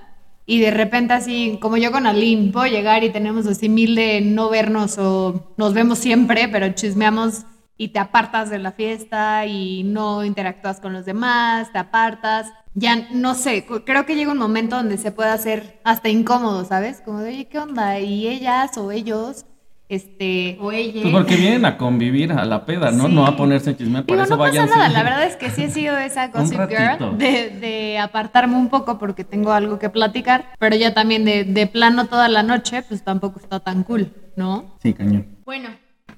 y 0.46 0.58
de 0.58 0.72
repente 0.72 1.12
así, 1.14 1.58
como 1.62 1.76
yo 1.76 1.92
con 1.92 2.08
Aline, 2.08 2.50
puedo 2.50 2.66
llegar 2.66 3.04
y 3.04 3.10
tenemos 3.10 3.46
así 3.46 3.68
mil 3.68 3.94
de 3.94 4.20
no 4.20 4.50
vernos 4.50 4.98
o 4.98 5.54
nos 5.56 5.74
vemos 5.74 5.98
siempre, 6.00 6.48
pero 6.48 6.68
chismeamos 6.72 7.44
y 7.76 7.88
te 7.88 7.98
apartas 7.98 8.50
de 8.50 8.58
la 8.58 8.72
fiesta 8.72 9.46
y 9.46 9.82
no 9.82 10.24
interactúas 10.24 10.80
con 10.80 10.92
los 10.92 11.04
demás, 11.04 11.72
te 11.72 11.78
apartas. 11.78 12.52
Ya, 12.74 13.08
no 13.12 13.34
sé, 13.34 13.66
creo 13.84 14.06
que 14.06 14.16
llega 14.16 14.32
un 14.32 14.38
momento 14.38 14.76
donde 14.76 14.98
se 14.98 15.12
puede 15.12 15.30
hacer 15.30 15.80
hasta 15.84 16.08
incómodo, 16.08 16.64
¿sabes? 16.64 17.00
Como 17.04 17.20
de, 17.20 17.30
oye, 17.30 17.44
¿qué 17.46 17.58
onda? 17.58 18.00
Y 18.00 18.26
ellas 18.26 18.76
o 18.78 18.90
ellos, 18.90 19.46
este... 19.88 20.56
O 20.60 20.72
ella. 20.72 21.02
Pues 21.02 21.14
porque 21.14 21.36
vienen 21.36 21.64
a 21.66 21.76
convivir 21.76 22.32
a 22.32 22.44
la 22.44 22.64
peda, 22.64 22.90
¿no? 22.90 23.06
Sí. 23.06 23.12
No 23.12 23.26
a 23.26 23.36
ponerse 23.36 23.70
a 23.70 23.76
chismear. 23.76 24.04
Por 24.04 24.16
Digo, 24.16 24.24
eso 24.24 24.36
no 24.36 24.42
pasa 24.42 24.50
vayan 24.50 24.70
nada, 24.70 24.88
la 24.88 25.02
verdad 25.04 25.24
es 25.24 25.36
que 25.36 25.50
sí 25.50 25.64
he 25.64 25.70
sido 25.70 25.96
esa 25.96 26.28
gossip 26.34 26.60
girl 26.68 27.16
de, 27.18 27.50
de 27.50 27.98
apartarme 27.98 28.56
un 28.56 28.68
poco 28.68 28.98
porque 28.98 29.22
tengo 29.24 29.52
algo 29.52 29.78
que 29.78 29.88
platicar, 29.88 30.52
pero 30.58 30.74
ya 30.74 30.94
también 30.94 31.24
de, 31.24 31.44
de 31.44 31.66
plano 31.68 32.06
toda 32.06 32.28
la 32.28 32.42
noche, 32.42 32.82
pues 32.82 33.04
tampoco 33.04 33.38
está 33.38 33.60
tan 33.60 33.84
cool, 33.84 34.12
¿no? 34.36 34.76
Sí, 34.82 34.94
cañón. 34.94 35.26
Bueno, 35.44 35.68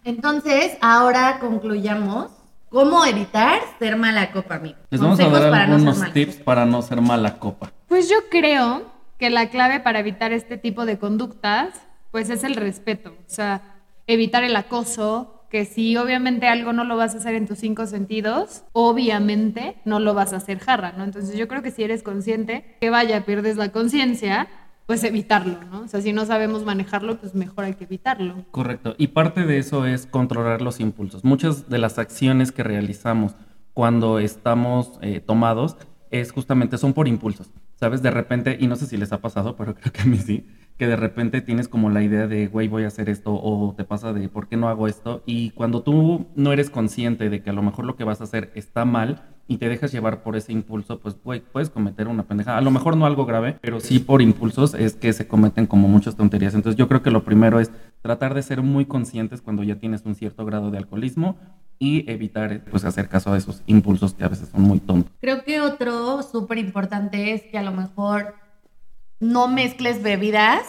entonces 0.06 0.78
ahora 0.80 1.38
concluyamos 1.40 2.30
cómo 2.68 3.04
evitar 3.04 3.60
ser 3.78 3.96
mala 3.96 4.30
copa, 4.32 4.54
amigo. 4.54 4.76
Les 4.90 5.00
vamos 5.00 5.18
a 5.18 5.24
Consejos 5.24 5.40
dar 5.40 5.50
para 5.50 5.66
no 5.66 5.78
ser 5.78 5.88
algunos 5.88 5.98
mala 5.98 6.12
tips 6.12 6.36
para 6.36 6.64
no 6.64 6.82
ser 6.82 7.00
mala 7.00 7.38
copa. 7.38 7.72
Pues 7.88 8.08
yo 8.08 8.16
creo 8.30 8.82
que 9.18 9.30
la 9.30 9.48
clave 9.50 9.80
para 9.80 9.98
evitar 9.98 10.32
este 10.32 10.58
tipo 10.58 10.86
de 10.86 10.98
conductas, 10.98 11.74
pues 12.12 12.30
es 12.30 12.44
el 12.44 12.54
respeto, 12.54 13.10
o 13.10 13.28
sea, 13.30 13.62
evitar 14.06 14.44
el 14.44 14.54
acoso, 14.54 15.44
que 15.50 15.64
si 15.64 15.96
obviamente 15.96 16.48
algo 16.48 16.72
no 16.72 16.84
lo 16.84 16.96
vas 16.96 17.14
a 17.14 17.18
hacer 17.18 17.34
en 17.34 17.46
tus 17.46 17.58
cinco 17.58 17.86
sentidos, 17.86 18.62
obviamente 18.72 19.76
no 19.84 20.00
lo 20.00 20.14
vas 20.14 20.32
a 20.32 20.36
hacer 20.36 20.58
jarra, 20.58 20.92
¿no? 20.96 21.04
Entonces 21.04 21.36
yo 21.36 21.48
creo 21.48 21.62
que 21.62 21.70
si 21.70 21.82
eres 21.82 22.02
consciente, 22.02 22.76
que 22.80 22.90
vaya, 22.90 23.24
pierdes 23.24 23.56
la 23.56 23.70
conciencia, 23.70 24.48
pues 24.86 25.02
evitarlo, 25.02 25.58
¿no? 25.70 25.80
O 25.82 25.88
sea, 25.88 26.00
si 26.00 26.12
no 26.12 26.24
sabemos 26.24 26.64
manejarlo, 26.64 27.18
pues 27.18 27.34
mejor 27.34 27.64
hay 27.64 27.74
que 27.74 27.84
evitarlo. 27.84 28.44
Correcto. 28.52 28.94
Y 28.98 29.08
parte 29.08 29.44
de 29.44 29.58
eso 29.58 29.84
es 29.84 30.06
controlar 30.06 30.62
los 30.62 30.78
impulsos. 30.80 31.24
Muchas 31.24 31.68
de 31.68 31.78
las 31.78 31.98
acciones 31.98 32.52
que 32.52 32.62
realizamos 32.62 33.34
cuando 33.74 34.20
estamos 34.20 34.98
eh, 35.02 35.20
tomados 35.20 35.76
es 36.10 36.30
justamente, 36.30 36.78
son 36.78 36.92
por 36.92 37.08
impulsos, 37.08 37.50
¿sabes? 37.74 38.00
De 38.00 38.10
repente, 38.10 38.56
y 38.60 38.68
no 38.68 38.76
sé 38.76 38.86
si 38.86 38.96
les 38.96 39.12
ha 39.12 39.20
pasado, 39.20 39.56
pero 39.56 39.74
creo 39.80 39.92
que 39.92 40.02
a 40.02 40.06
mí 40.06 40.18
sí, 40.18 40.46
que 40.78 40.86
de 40.86 40.96
repente 40.96 41.40
tienes 41.40 41.68
como 41.68 41.90
la 41.90 42.02
idea 42.02 42.28
de, 42.28 42.46
güey, 42.46 42.68
voy 42.68 42.84
a 42.84 42.88
hacer 42.88 43.08
esto, 43.08 43.34
o 43.34 43.74
te 43.76 43.84
pasa 43.84 44.12
de, 44.12 44.28
¿por 44.28 44.48
qué 44.48 44.56
no 44.56 44.68
hago 44.68 44.86
esto? 44.86 45.22
Y 45.26 45.50
cuando 45.50 45.82
tú 45.82 46.26
no 46.36 46.52
eres 46.52 46.70
consciente 46.70 47.28
de 47.28 47.42
que 47.42 47.50
a 47.50 47.52
lo 47.52 47.62
mejor 47.62 47.84
lo 47.86 47.96
que 47.96 48.04
vas 48.04 48.20
a 48.20 48.24
hacer 48.24 48.52
está 48.54 48.84
mal 48.84 49.35
y 49.48 49.58
te 49.58 49.68
dejas 49.68 49.92
llevar 49.92 50.22
por 50.22 50.36
ese 50.36 50.52
impulso, 50.52 50.98
pues, 50.98 51.14
puedes 51.14 51.70
cometer 51.70 52.08
una 52.08 52.24
pendeja. 52.24 52.56
A 52.56 52.60
lo 52.60 52.70
mejor 52.70 52.96
no 52.96 53.06
algo 53.06 53.26
grave, 53.26 53.56
pero 53.60 53.80
sí 53.80 53.98
por 53.98 54.22
impulsos 54.22 54.74
es 54.74 54.94
que 54.94 55.12
se 55.12 55.28
cometen 55.28 55.66
como 55.66 55.88
muchas 55.88 56.16
tonterías. 56.16 56.54
Entonces 56.54 56.76
yo 56.76 56.88
creo 56.88 57.02
que 57.02 57.10
lo 57.10 57.24
primero 57.24 57.60
es 57.60 57.70
tratar 58.02 58.34
de 58.34 58.42
ser 58.42 58.62
muy 58.62 58.86
conscientes 58.86 59.42
cuando 59.42 59.62
ya 59.62 59.76
tienes 59.76 60.04
un 60.04 60.14
cierto 60.14 60.44
grado 60.44 60.70
de 60.70 60.78
alcoholismo 60.78 61.36
y 61.78 62.10
evitar 62.10 62.64
pues 62.70 62.84
hacer 62.84 63.08
caso 63.08 63.32
a 63.32 63.36
esos 63.36 63.62
impulsos 63.66 64.14
que 64.14 64.24
a 64.24 64.28
veces 64.28 64.48
son 64.48 64.62
muy 64.62 64.80
tontos. 64.80 65.12
Creo 65.20 65.44
que 65.44 65.60
otro 65.60 66.22
súper 66.22 66.58
importante 66.58 67.32
es 67.32 67.42
que 67.42 67.58
a 67.58 67.62
lo 67.62 67.72
mejor 67.72 68.34
no 69.20 69.48
mezcles 69.48 70.02
bebidas 70.02 70.62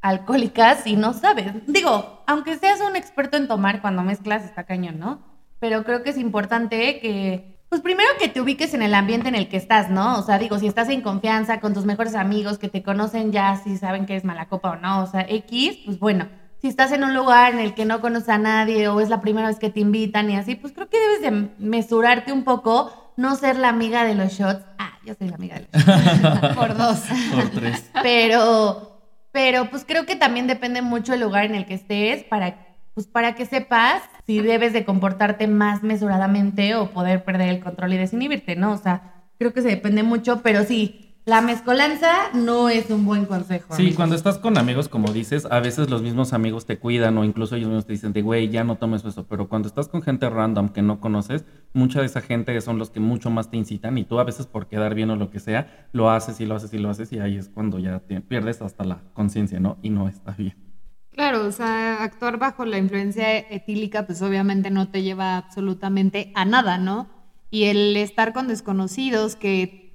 alcohólicas 0.00 0.84
si 0.84 0.96
no 0.96 1.12
sabes. 1.12 1.52
Digo, 1.66 2.22
aunque 2.26 2.58
seas 2.58 2.80
un 2.80 2.96
experto 2.96 3.36
en 3.36 3.48
tomar 3.48 3.80
cuando 3.80 4.02
mezclas 4.02 4.44
está 4.44 4.64
cañón, 4.64 4.98
¿no? 4.98 5.20
Pero 5.58 5.84
creo 5.84 6.02
que 6.02 6.10
es 6.10 6.18
importante 6.18 6.98
que, 7.00 7.51
pues 7.72 7.80
primero 7.80 8.10
que 8.20 8.28
te 8.28 8.38
ubiques 8.38 8.74
en 8.74 8.82
el 8.82 8.92
ambiente 8.92 9.30
en 9.30 9.34
el 9.34 9.48
que 9.48 9.56
estás, 9.56 9.88
¿no? 9.88 10.18
O 10.18 10.22
sea, 10.22 10.38
digo, 10.38 10.58
si 10.58 10.66
estás 10.66 10.90
en 10.90 11.00
confianza 11.00 11.58
con 11.58 11.72
tus 11.72 11.86
mejores 11.86 12.14
amigos 12.14 12.58
que 12.58 12.68
te 12.68 12.82
conocen 12.82 13.32
ya, 13.32 13.56
si 13.64 13.78
saben 13.78 14.04
que 14.04 14.14
es 14.14 14.24
mala 14.24 14.46
copa 14.46 14.72
o 14.72 14.76
no, 14.76 15.02
o 15.02 15.06
sea, 15.06 15.24
X, 15.26 15.78
pues 15.86 15.98
bueno. 15.98 16.28
Si 16.60 16.68
estás 16.68 16.92
en 16.92 17.02
un 17.02 17.14
lugar 17.14 17.54
en 17.54 17.60
el 17.60 17.72
que 17.72 17.86
no 17.86 18.02
conoces 18.02 18.28
a 18.28 18.36
nadie 18.36 18.88
o 18.88 19.00
es 19.00 19.08
la 19.08 19.22
primera 19.22 19.48
vez 19.48 19.58
que 19.58 19.70
te 19.70 19.80
invitan 19.80 20.28
y 20.28 20.36
así, 20.36 20.54
pues 20.54 20.74
creo 20.74 20.90
que 20.90 20.98
debes 21.00 21.22
de 21.22 21.48
mesurarte 21.64 22.30
un 22.30 22.44
poco, 22.44 23.14
no 23.16 23.36
ser 23.36 23.56
la 23.56 23.70
amiga 23.70 24.04
de 24.04 24.16
los 24.16 24.34
shots. 24.34 24.66
Ah, 24.78 24.98
yo 25.06 25.14
soy 25.14 25.30
la 25.30 25.36
amiga 25.36 25.56
de 25.56 25.66
los 25.72 25.82
shots. 25.82 26.48
Por 26.54 26.76
dos. 26.76 27.00
Por 27.34 27.48
tres. 27.52 27.90
Pero, 28.02 29.00
pero 29.30 29.70
pues 29.70 29.86
creo 29.86 30.04
que 30.04 30.16
también 30.16 30.46
depende 30.46 30.82
mucho 30.82 31.14
el 31.14 31.20
lugar 31.20 31.46
en 31.46 31.54
el 31.54 31.64
que 31.64 31.72
estés 31.72 32.22
para, 32.24 32.54
pues 32.94 33.06
para 33.06 33.34
que 33.34 33.46
sepas 33.46 34.02
si 34.26 34.40
debes 34.40 34.72
de 34.72 34.84
comportarte 34.84 35.46
más 35.46 35.82
mesuradamente 35.82 36.74
o 36.74 36.90
poder 36.90 37.24
perder 37.24 37.48
el 37.48 37.60
control 37.60 37.94
y 37.94 37.98
desinhibirte, 37.98 38.56
¿no? 38.56 38.72
O 38.72 38.78
sea, 38.78 39.24
creo 39.38 39.52
que 39.52 39.62
se 39.62 39.68
depende 39.68 40.02
mucho, 40.02 40.42
pero 40.42 40.64
sí, 40.64 41.12
la 41.24 41.40
mezcolanza 41.40 42.10
no 42.34 42.68
es 42.68 42.90
un 42.90 43.04
buen 43.06 43.26
consejo. 43.26 43.74
Sí, 43.76 43.92
cuando 43.94 44.16
estás 44.16 44.38
con 44.38 44.58
amigos, 44.58 44.88
como 44.88 45.12
dices, 45.12 45.46
a 45.48 45.60
veces 45.60 45.88
los 45.88 46.02
mismos 46.02 46.32
amigos 46.32 46.66
te 46.66 46.78
cuidan 46.80 47.16
o 47.16 47.24
incluso 47.24 47.54
ellos 47.54 47.68
mismos 47.68 47.86
te 47.86 47.92
dicen 47.92 48.12
de, 48.12 48.22
güey, 48.22 48.48
ya 48.48 48.64
no 48.64 48.76
tomes 48.76 49.04
eso. 49.04 49.26
Pero 49.28 49.48
cuando 49.48 49.68
estás 49.68 49.86
con 49.86 50.02
gente 50.02 50.28
random 50.28 50.70
que 50.70 50.82
no 50.82 51.00
conoces, 51.00 51.44
mucha 51.74 52.00
de 52.00 52.06
esa 52.06 52.22
gente 52.22 52.60
son 52.60 52.78
los 52.78 52.90
que 52.90 52.98
mucho 52.98 53.30
más 53.30 53.50
te 53.50 53.56
incitan 53.56 53.98
y 53.98 54.04
tú 54.04 54.18
a 54.18 54.24
veces 54.24 54.46
por 54.46 54.66
quedar 54.66 54.96
bien 54.96 55.10
o 55.10 55.16
lo 55.16 55.30
que 55.30 55.38
sea, 55.38 55.88
lo 55.92 56.10
haces 56.10 56.40
y 56.40 56.46
lo 56.46 56.56
haces 56.56 56.74
y 56.74 56.78
lo 56.78 56.90
haces 56.90 57.12
y 57.12 57.20
ahí 57.20 57.36
es 57.36 57.48
cuando 57.48 57.78
ya 57.78 58.00
te 58.00 58.20
pierdes 58.20 58.60
hasta 58.60 58.82
la 58.82 59.02
conciencia, 59.14 59.60
¿no? 59.60 59.78
Y 59.80 59.90
no 59.90 60.08
está 60.08 60.32
bien. 60.32 60.71
Claro, 61.12 61.44
o 61.46 61.52
sea, 61.52 62.02
actuar 62.02 62.38
bajo 62.38 62.64
la 62.64 62.78
influencia 62.78 63.36
etílica, 63.38 64.06
pues 64.06 64.22
obviamente 64.22 64.70
no 64.70 64.88
te 64.88 65.02
lleva 65.02 65.36
absolutamente 65.36 66.32
a 66.34 66.46
nada, 66.46 66.78
¿no? 66.78 67.10
Y 67.50 67.64
el 67.64 67.94
estar 67.98 68.32
con 68.32 68.48
desconocidos 68.48 69.36
que 69.36 69.94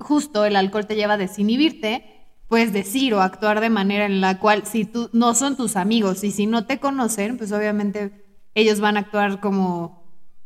justo 0.00 0.44
el 0.44 0.56
alcohol 0.56 0.86
te 0.86 0.96
lleva 0.96 1.14
a 1.14 1.18
desinhibirte, 1.18 2.04
puedes 2.48 2.72
decir 2.72 3.14
o 3.14 3.20
actuar 3.20 3.60
de 3.60 3.70
manera 3.70 4.06
en 4.06 4.20
la 4.20 4.40
cual 4.40 4.64
si 4.66 4.84
tú 4.84 5.10
no 5.12 5.34
son 5.34 5.56
tus 5.56 5.76
amigos 5.76 6.24
y 6.24 6.32
si 6.32 6.46
no 6.46 6.66
te 6.66 6.80
conocen, 6.80 7.38
pues 7.38 7.52
obviamente 7.52 8.24
ellos 8.54 8.80
van 8.80 8.96
a 8.96 9.00
actuar 9.00 9.38
como 9.40 9.97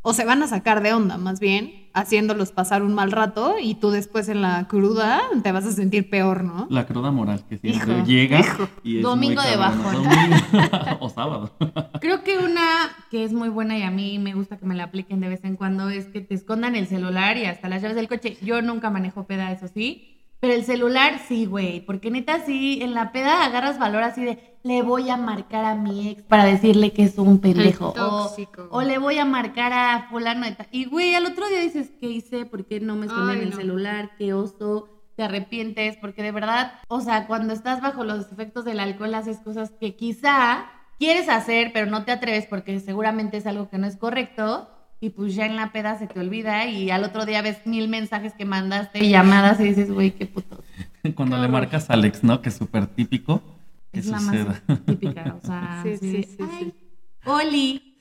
o 0.03 0.13
se 0.13 0.25
van 0.25 0.43
a 0.43 0.49
sacar 0.49 0.83
de 0.83 0.93
onda 0.93 1.17
más 1.17 1.41
bien 1.41 1.83
haciéndolos 1.95 2.53
pasar 2.53 2.83
un 2.83 2.95
mal 2.95 3.13
rato 3.13 3.57
y 3.61 3.75
tú 3.75 3.91
después 3.91 4.29
en 4.29 4.43
la 4.43 4.67
cruda 4.69 5.21
te 5.43 5.53
vas 5.53 5.67
a 5.67 5.73
sentir 5.73 6.09
peor, 6.09 6.45
¿no? 6.45 6.67
La 6.71 6.87
cruda 6.87 7.11
moral 7.11 7.45
que 7.49 7.59
siempre 7.59 8.03
llega 8.05 8.41
y 8.83 8.99
es 8.99 9.03
Domingo 9.03 9.43
de 9.43 9.57
bajón. 9.57 10.07
o 11.01 11.09
sábado. 11.09 11.53
Creo 12.01 12.23
que 12.23 12.39
una 12.39 12.67
que 13.11 13.25
es 13.25 13.33
muy 13.33 13.49
buena 13.49 13.79
y 13.79 13.83
a 13.83 13.91
mí 13.91 14.19
me 14.19 14.35
gusta 14.35 14.57
que 14.57 14.67
me 14.67 14.75
la 14.75 14.85
apliquen 14.85 15.21
de 15.21 15.29
vez 15.29 15.45
en 15.45 15.57
cuando 15.57 15.91
es 15.91 16.07
que 16.07 16.21
te 16.21 16.35
escondan 16.35 16.77
el 16.77 16.87
celular 16.87 17.37
y 17.37 17.45
hasta 17.45 17.69
las 17.69 17.83
llaves 17.83 17.97
del 17.97 18.09
coche. 18.09 18.37
Yo 18.43 18.63
nunca 18.63 18.91
manejo 18.91 19.27
peda, 19.27 19.53
eso 19.53 19.69
sí. 19.69 20.12
Pero 20.43 20.55
el 20.55 20.65
celular 20.65 21.21
sí, 21.29 21.47
güey, 21.47 21.83
porque 21.87 22.11
neta 22.11 22.45
sí, 22.45 22.81
en 22.83 22.95
la 22.95 23.13
peda 23.13 23.45
agarras 23.45 23.79
valor 23.79 24.03
así 24.03 24.25
de, 24.25 24.57
le 24.65 24.83
voy 24.83 25.09
a 25.09 25.17
marcar 25.17 25.65
a 25.65 25.77
mi 25.77 26.09
ex 26.09 26.25
para 26.25 26.45
decirle 26.45 26.93
que 26.93 27.05
es 27.05 27.17
un 27.17 27.39
pendejo. 27.39 27.95
O, 28.71 28.83
le 28.83 28.99
voy 28.99 29.21
a 29.21 29.25
marcar 29.25 29.73
a 29.73 30.09
fulano. 30.11 30.45
Y, 30.73 30.87
güey, 30.87 31.15
al 31.15 31.27
otro 31.27 31.47
día 31.47 31.61
dices, 31.61 31.93
¿qué 32.01 32.09
hice? 32.09 32.45
¿Por 32.45 32.67
qué 32.67 32.81
no 32.81 32.97
me 32.97 33.07
escondí 33.07 33.37
en 33.37 33.43
el 33.43 33.55
celular? 33.55 34.11
¿Qué 34.19 34.35
oso? 34.35 34.89
Te 35.15 35.23
arrepientes, 35.23 35.97
porque 35.99 36.25
de 36.25 36.33
verdad, 36.33 36.73
o 36.89 37.01
sea, 37.01 37.29
cuando 37.29 37.55
estás 37.55 37.81
bajo 37.81 38.03
los 38.03 38.33
efectos 38.33 38.65
del 38.65 38.81
alcohol 38.81 39.15
haces 39.15 39.39
cosas 39.39 39.71
que 39.79 39.95
quizá 39.95 40.67
quieres 40.99 41.29
hacer, 41.29 41.71
pero 41.73 41.89
no 41.89 42.05
te 42.05 42.11
atreves 42.11 42.47
porque 42.47 42.81
seguramente 42.81 43.37
es 43.37 43.47
algo 43.47 43.71
que 43.71 43.79
no 43.79 43.87
es 43.87 43.97
correcto 43.97 44.69
y 45.03 45.11
pues 45.11 45.35
ya 45.35 45.47
en 45.47 45.57
la 45.57 45.73
peda 45.73 45.99
se 45.99 46.07
te 46.07 46.21
olvida 46.21 46.69
y 46.69 46.93
al 46.93 47.03
otro 47.03 47.27
día 47.27 47.43
ves 47.43 47.67
mil 47.67 47.89
mensajes 47.89 48.35
que 48.35 48.45
mandaste 48.45 49.05
y 49.05 49.11
llamadas 49.11 49.59
y 49.59 49.65
dices, 49.65 49.91
güey, 49.91 50.13
qué 50.13 50.27
puto. 50.27 50.63
Cuando 51.17 51.37
le 51.39 51.49
marcas 51.49 51.91
a 51.91 51.95
Alex, 51.95 52.23
¿no? 52.23 52.41
Que 52.41 52.51
es 52.51 52.55
súper 52.55 52.87
típico. 52.87 53.43
Es 53.91 54.07
la 54.07 54.21
más 54.21 54.63
típica, 54.87 55.37
o 55.43 55.45
sea, 55.47 55.81
sí, 55.83 55.97
sí, 55.97 56.23
sí, 56.23 56.45
sí, 56.61 56.75
Oli, 57.25 57.92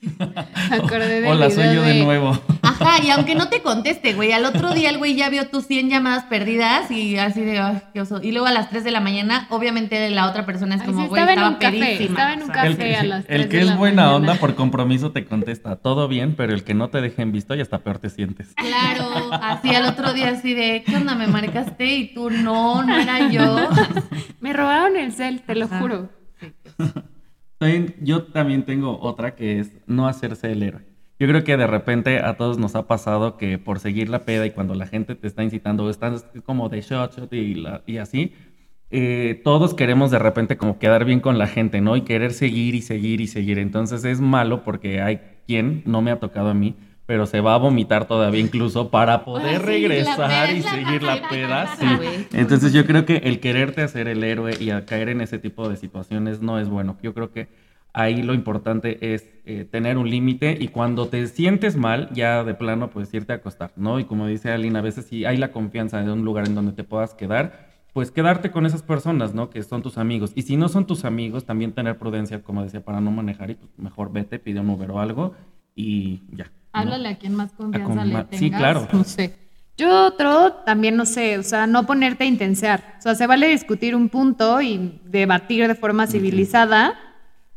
Hola, 1.27 1.49
soy 1.51 1.75
yo 1.75 1.83
de... 1.83 2.03
nuevo. 2.03 2.39
Ajá, 2.63 3.03
y 3.03 3.09
aunque 3.11 3.35
no 3.35 3.49
te 3.49 3.61
conteste, 3.61 4.13
güey, 4.13 4.31
al 4.31 4.45
otro 4.45 4.73
día 4.73 4.89
el 4.89 4.97
güey 4.97 5.15
ya 5.15 5.29
vio 5.29 5.47
tus 5.47 5.67
100 5.67 5.89
llamadas 5.89 6.23
perdidas 6.25 6.89
y 6.89 7.17
así 7.17 7.41
de, 7.41 7.59
ay, 7.59 7.81
qué 7.93 8.01
oso. 8.01 8.19
Y 8.21 8.31
luego 8.31 8.47
a 8.47 8.51
las 8.51 8.69
3 8.69 8.83
de 8.83 8.91
la 8.91 8.99
mañana, 8.99 9.45
obviamente 9.49 10.09
la 10.09 10.27
otra 10.27 10.45
persona 10.45 10.75
es 10.75 10.83
como, 10.83 11.07
güey, 11.07 11.21
estaba, 11.21 11.51
estaba 11.51 11.87
Estaba 11.87 12.33
en 12.33 12.43
un 12.43 12.49
café 12.49 12.67
el 12.67 12.77
que, 12.77 12.95
a 12.95 13.03
las 13.03 13.25
3 13.25 13.41
El 13.41 13.49
que 13.49 13.61
es 13.61 13.77
buena 13.77 14.15
onda 14.15 14.35
por 14.35 14.55
compromiso 14.55 15.11
te 15.11 15.25
contesta 15.25 15.75
todo 15.75 16.07
bien, 16.07 16.33
pero 16.35 16.53
el 16.53 16.63
que 16.63 16.73
no 16.73 16.89
te 16.89 17.01
dejen 17.01 17.31
visto 17.31 17.53
ya 17.53 17.61
hasta 17.61 17.79
peor 17.79 17.99
te 17.99 18.09
sientes. 18.09 18.53
Claro, 18.55 19.33
así 19.33 19.73
al 19.75 19.85
otro 19.85 20.13
día 20.13 20.29
así 20.29 20.53
de, 20.53 20.83
¿qué 20.85 20.95
onda? 20.95 21.13
Me 21.13 21.27
marcaste 21.27 21.85
y 21.85 22.13
tú 22.13 22.29
no, 22.31 22.81
no 22.83 22.97
era 22.97 23.29
yo. 23.29 23.69
Me 24.39 24.53
robaron 24.53 24.97
el 24.97 25.13
cel, 25.13 25.41
te 25.41 25.55
lo 25.55 25.67
juro. 25.67 26.09
Yo 28.01 28.23
también 28.23 28.63
tengo 28.63 28.99
otra 28.99 29.35
que 29.35 29.59
es 29.59 29.71
no 29.87 30.07
hacerse 30.07 30.51
el 30.51 30.63
héroe. 30.63 30.81
Yo 31.19 31.27
creo 31.27 31.43
que 31.43 31.55
de 31.55 31.67
repente 31.67 32.19
a 32.19 32.35
todos 32.35 32.57
nos 32.57 32.75
ha 32.75 32.87
pasado 32.87 33.37
que 33.37 33.59
por 33.59 33.79
seguir 33.79 34.09
la 34.09 34.25
peda 34.25 34.47
y 34.47 34.51
cuando 34.51 34.73
la 34.73 34.87
gente 34.87 35.13
te 35.13 35.27
está 35.27 35.43
incitando, 35.43 35.87
estás 35.89 36.25
como 36.45 36.67
de 36.67 36.81
shot, 36.81 37.15
shot 37.15 37.31
y, 37.33 37.97
así, 37.99 38.33
eh, 38.89 39.39
todos 39.43 39.75
queremos 39.75 40.09
de 40.09 40.17
repente 40.17 40.57
como 40.57 40.79
quedar 40.79 41.05
bien 41.05 41.19
con 41.19 41.37
la 41.37 41.45
gente, 41.45 41.79
¿no? 41.79 41.95
Y 41.95 42.01
querer 42.01 42.33
seguir 42.33 42.73
y 42.73 42.81
seguir 42.81 43.21
y 43.21 43.27
seguir. 43.27 43.59
Entonces 43.59 44.03
es 44.03 44.19
malo 44.19 44.63
porque 44.63 45.01
hay 45.01 45.21
quien, 45.45 45.83
no 45.85 46.01
me 46.01 46.09
ha 46.09 46.19
tocado 46.19 46.49
a 46.49 46.55
mí, 46.55 46.75
pero 47.11 47.25
se 47.25 47.41
va 47.41 47.55
a 47.55 47.57
vomitar 47.57 48.07
todavía 48.07 48.39
incluso 48.39 48.89
para 48.89 49.25
poder 49.25 49.63
regresar 49.63 50.55
y 50.55 50.61
seguir 50.61 51.03
la 51.03 51.27
peda. 51.27 51.75
Entonces 52.31 52.71
yo 52.71 52.85
creo 52.85 53.05
que 53.05 53.17
el 53.17 53.41
quererte 53.41 53.81
hacer 53.81 54.07
el 54.07 54.23
héroe 54.23 54.53
y 54.57 54.69
a 54.69 54.85
caer 54.85 55.09
en 55.09 55.19
ese 55.19 55.37
tipo 55.37 55.67
de 55.67 55.75
situaciones 55.75 56.41
no 56.41 56.57
es 56.57 56.69
bueno. 56.69 56.95
Yo 57.03 57.13
creo 57.13 57.29
que 57.33 57.49
ahí 57.91 58.23
lo 58.23 58.33
importante 58.33 59.13
es 59.13 59.27
eh, 59.43 59.67
tener 59.69 59.97
un 59.97 60.09
límite 60.09 60.55
y 60.57 60.69
cuando 60.69 61.09
te 61.09 61.27
sientes 61.27 61.75
mal, 61.75 62.07
ya 62.13 62.45
de 62.45 62.53
plano 62.53 62.89
puedes 62.91 63.13
irte 63.13 63.33
a 63.33 63.35
acostar, 63.35 63.73
¿no? 63.75 63.99
Y 63.99 64.05
como 64.05 64.25
dice 64.25 64.49
Alina, 64.49 64.79
a 64.79 64.81
veces 64.81 65.07
si 65.07 65.25
hay 65.25 65.35
la 65.35 65.51
confianza 65.51 66.01
de 66.01 66.13
un 66.13 66.23
lugar 66.23 66.47
en 66.47 66.55
donde 66.55 66.71
te 66.71 66.85
puedas 66.85 67.13
quedar, 67.13 67.67
pues 67.91 68.09
quedarte 68.09 68.51
con 68.51 68.65
esas 68.65 68.83
personas, 68.83 69.33
¿no? 69.33 69.49
Que 69.49 69.63
son 69.63 69.81
tus 69.81 69.97
amigos. 69.97 70.31
Y 70.33 70.43
si 70.43 70.55
no 70.55 70.69
son 70.69 70.87
tus 70.87 71.03
amigos, 71.03 71.43
también 71.43 71.73
tener 71.73 71.97
prudencia, 71.97 72.41
como 72.41 72.63
decía, 72.63 72.85
para 72.85 73.01
no 73.01 73.11
manejar 73.11 73.51
y 73.51 73.55
pues 73.55 73.69
mejor 73.77 74.13
vete, 74.13 74.39
pide 74.39 74.61
un 74.61 74.69
Uber 74.69 74.91
o 74.91 75.01
algo 75.01 75.33
y 75.75 76.21
ya. 76.31 76.49
Háblale 76.73 77.09
a 77.09 77.17
quien 77.17 77.35
más 77.35 77.51
confianza 77.51 78.05
le 78.05 78.23
tengas. 78.23 78.39
Sí, 78.39 78.51
claro. 78.51 78.87
No 78.91 79.03
sé. 79.03 79.35
Yo 79.77 80.05
otro 80.05 80.53
también 80.65 80.95
no 80.95 81.05
sé, 81.05 81.37
o 81.39 81.43
sea, 81.43 81.65
no 81.65 81.85
ponerte 81.87 82.23
a 82.23 82.27
intensear. 82.27 82.95
O 82.99 83.01
sea, 83.01 83.15
se 83.15 83.25
vale 83.25 83.47
discutir 83.47 83.95
un 83.95 84.09
punto 84.09 84.61
y 84.61 85.01
debatir 85.05 85.67
de 85.67 85.75
forma 85.75 86.07
civilizada, 86.07 86.93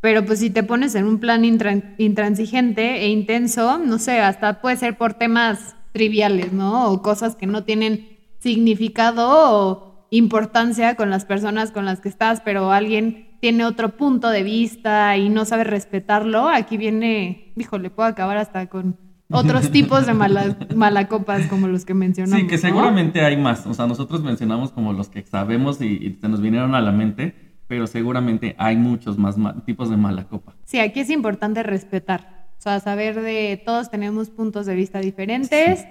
pero 0.01 0.25
pues 0.25 0.39
si 0.39 0.49
te 0.49 0.63
pones 0.63 0.95
en 0.95 1.05
un 1.05 1.19
plan 1.19 1.45
intransigente 1.45 3.03
e 3.03 3.09
intenso, 3.09 3.79
no 3.79 3.99
sé, 3.99 4.21
hasta 4.21 4.61
puede 4.61 4.77
ser 4.77 4.97
por 4.97 5.15
temas 5.15 5.77
triviales, 5.93 6.53
¿no? 6.53 6.91
O 6.91 7.03
cosas 7.03 7.37
que 7.37 7.47
no 7.47 7.65
tienen 7.65 8.19
significado 8.39 9.29
o 9.29 10.07
importancia 10.11 10.95
con 10.95 11.11
las 11.11 11.25
personas 11.25 11.73
con 11.73 11.85
las 11.85 12.01
que 12.01 12.09
estás, 12.09 12.41
pero 12.41 12.71
alguien 12.73 13.37
tiene 13.41 13.65
otro 13.67 13.97
punto 13.97 14.31
de 14.31 14.43
vista 14.43 15.17
y 15.19 15.29
no 15.29 15.45
sabe 15.45 15.65
respetarlo, 15.65 16.49
aquí 16.49 16.79
viene, 16.79 17.53
híjole, 17.57 17.91
puedo 17.91 18.09
acabar 18.09 18.39
hasta 18.39 18.69
con 18.69 19.04
otros 19.31 19.71
tipos 19.71 20.07
de 20.07 20.15
malas, 20.15 20.57
malacopas 20.75 21.47
como 21.47 21.67
los 21.69 21.85
que 21.85 21.95
mencionamos. 21.95 22.41
Sí, 22.41 22.47
que 22.47 22.57
¿no? 22.57 22.61
seguramente 22.61 23.25
hay 23.25 23.37
más. 23.37 23.67
O 23.67 23.75
sea, 23.75 23.87
nosotros 23.87 24.23
mencionamos 24.23 24.71
como 24.73 24.93
los 24.93 25.09
que 25.09 25.23
sabemos 25.23 25.81
y, 25.81 25.87
y 25.87 26.19
se 26.21 26.29
nos 26.29 26.41
vinieron 26.41 26.75
a 26.75 26.81
la 26.81 26.93
mente, 26.93 27.35
pero 27.67 27.87
seguramente 27.87 28.55
hay 28.59 28.77
muchos 28.77 29.17
más 29.19 29.39
ma- 29.39 29.65
tipos 29.65 29.89
de 29.91 29.97
mala 29.97 30.25
copa. 30.25 30.55
Sí, 30.65 30.79
aquí 30.79 31.01
es 31.01 31.11
importante 31.11 31.63
respetar. 31.63 32.47
O 32.59 32.63
sea, 32.65 32.81
saber 32.81 33.21
de 33.21 33.61
todos 33.65 33.91
tenemos 33.91 34.31
puntos 34.31 34.67
de 34.67 34.75
vista 34.75 34.99
diferentes. 35.01 35.85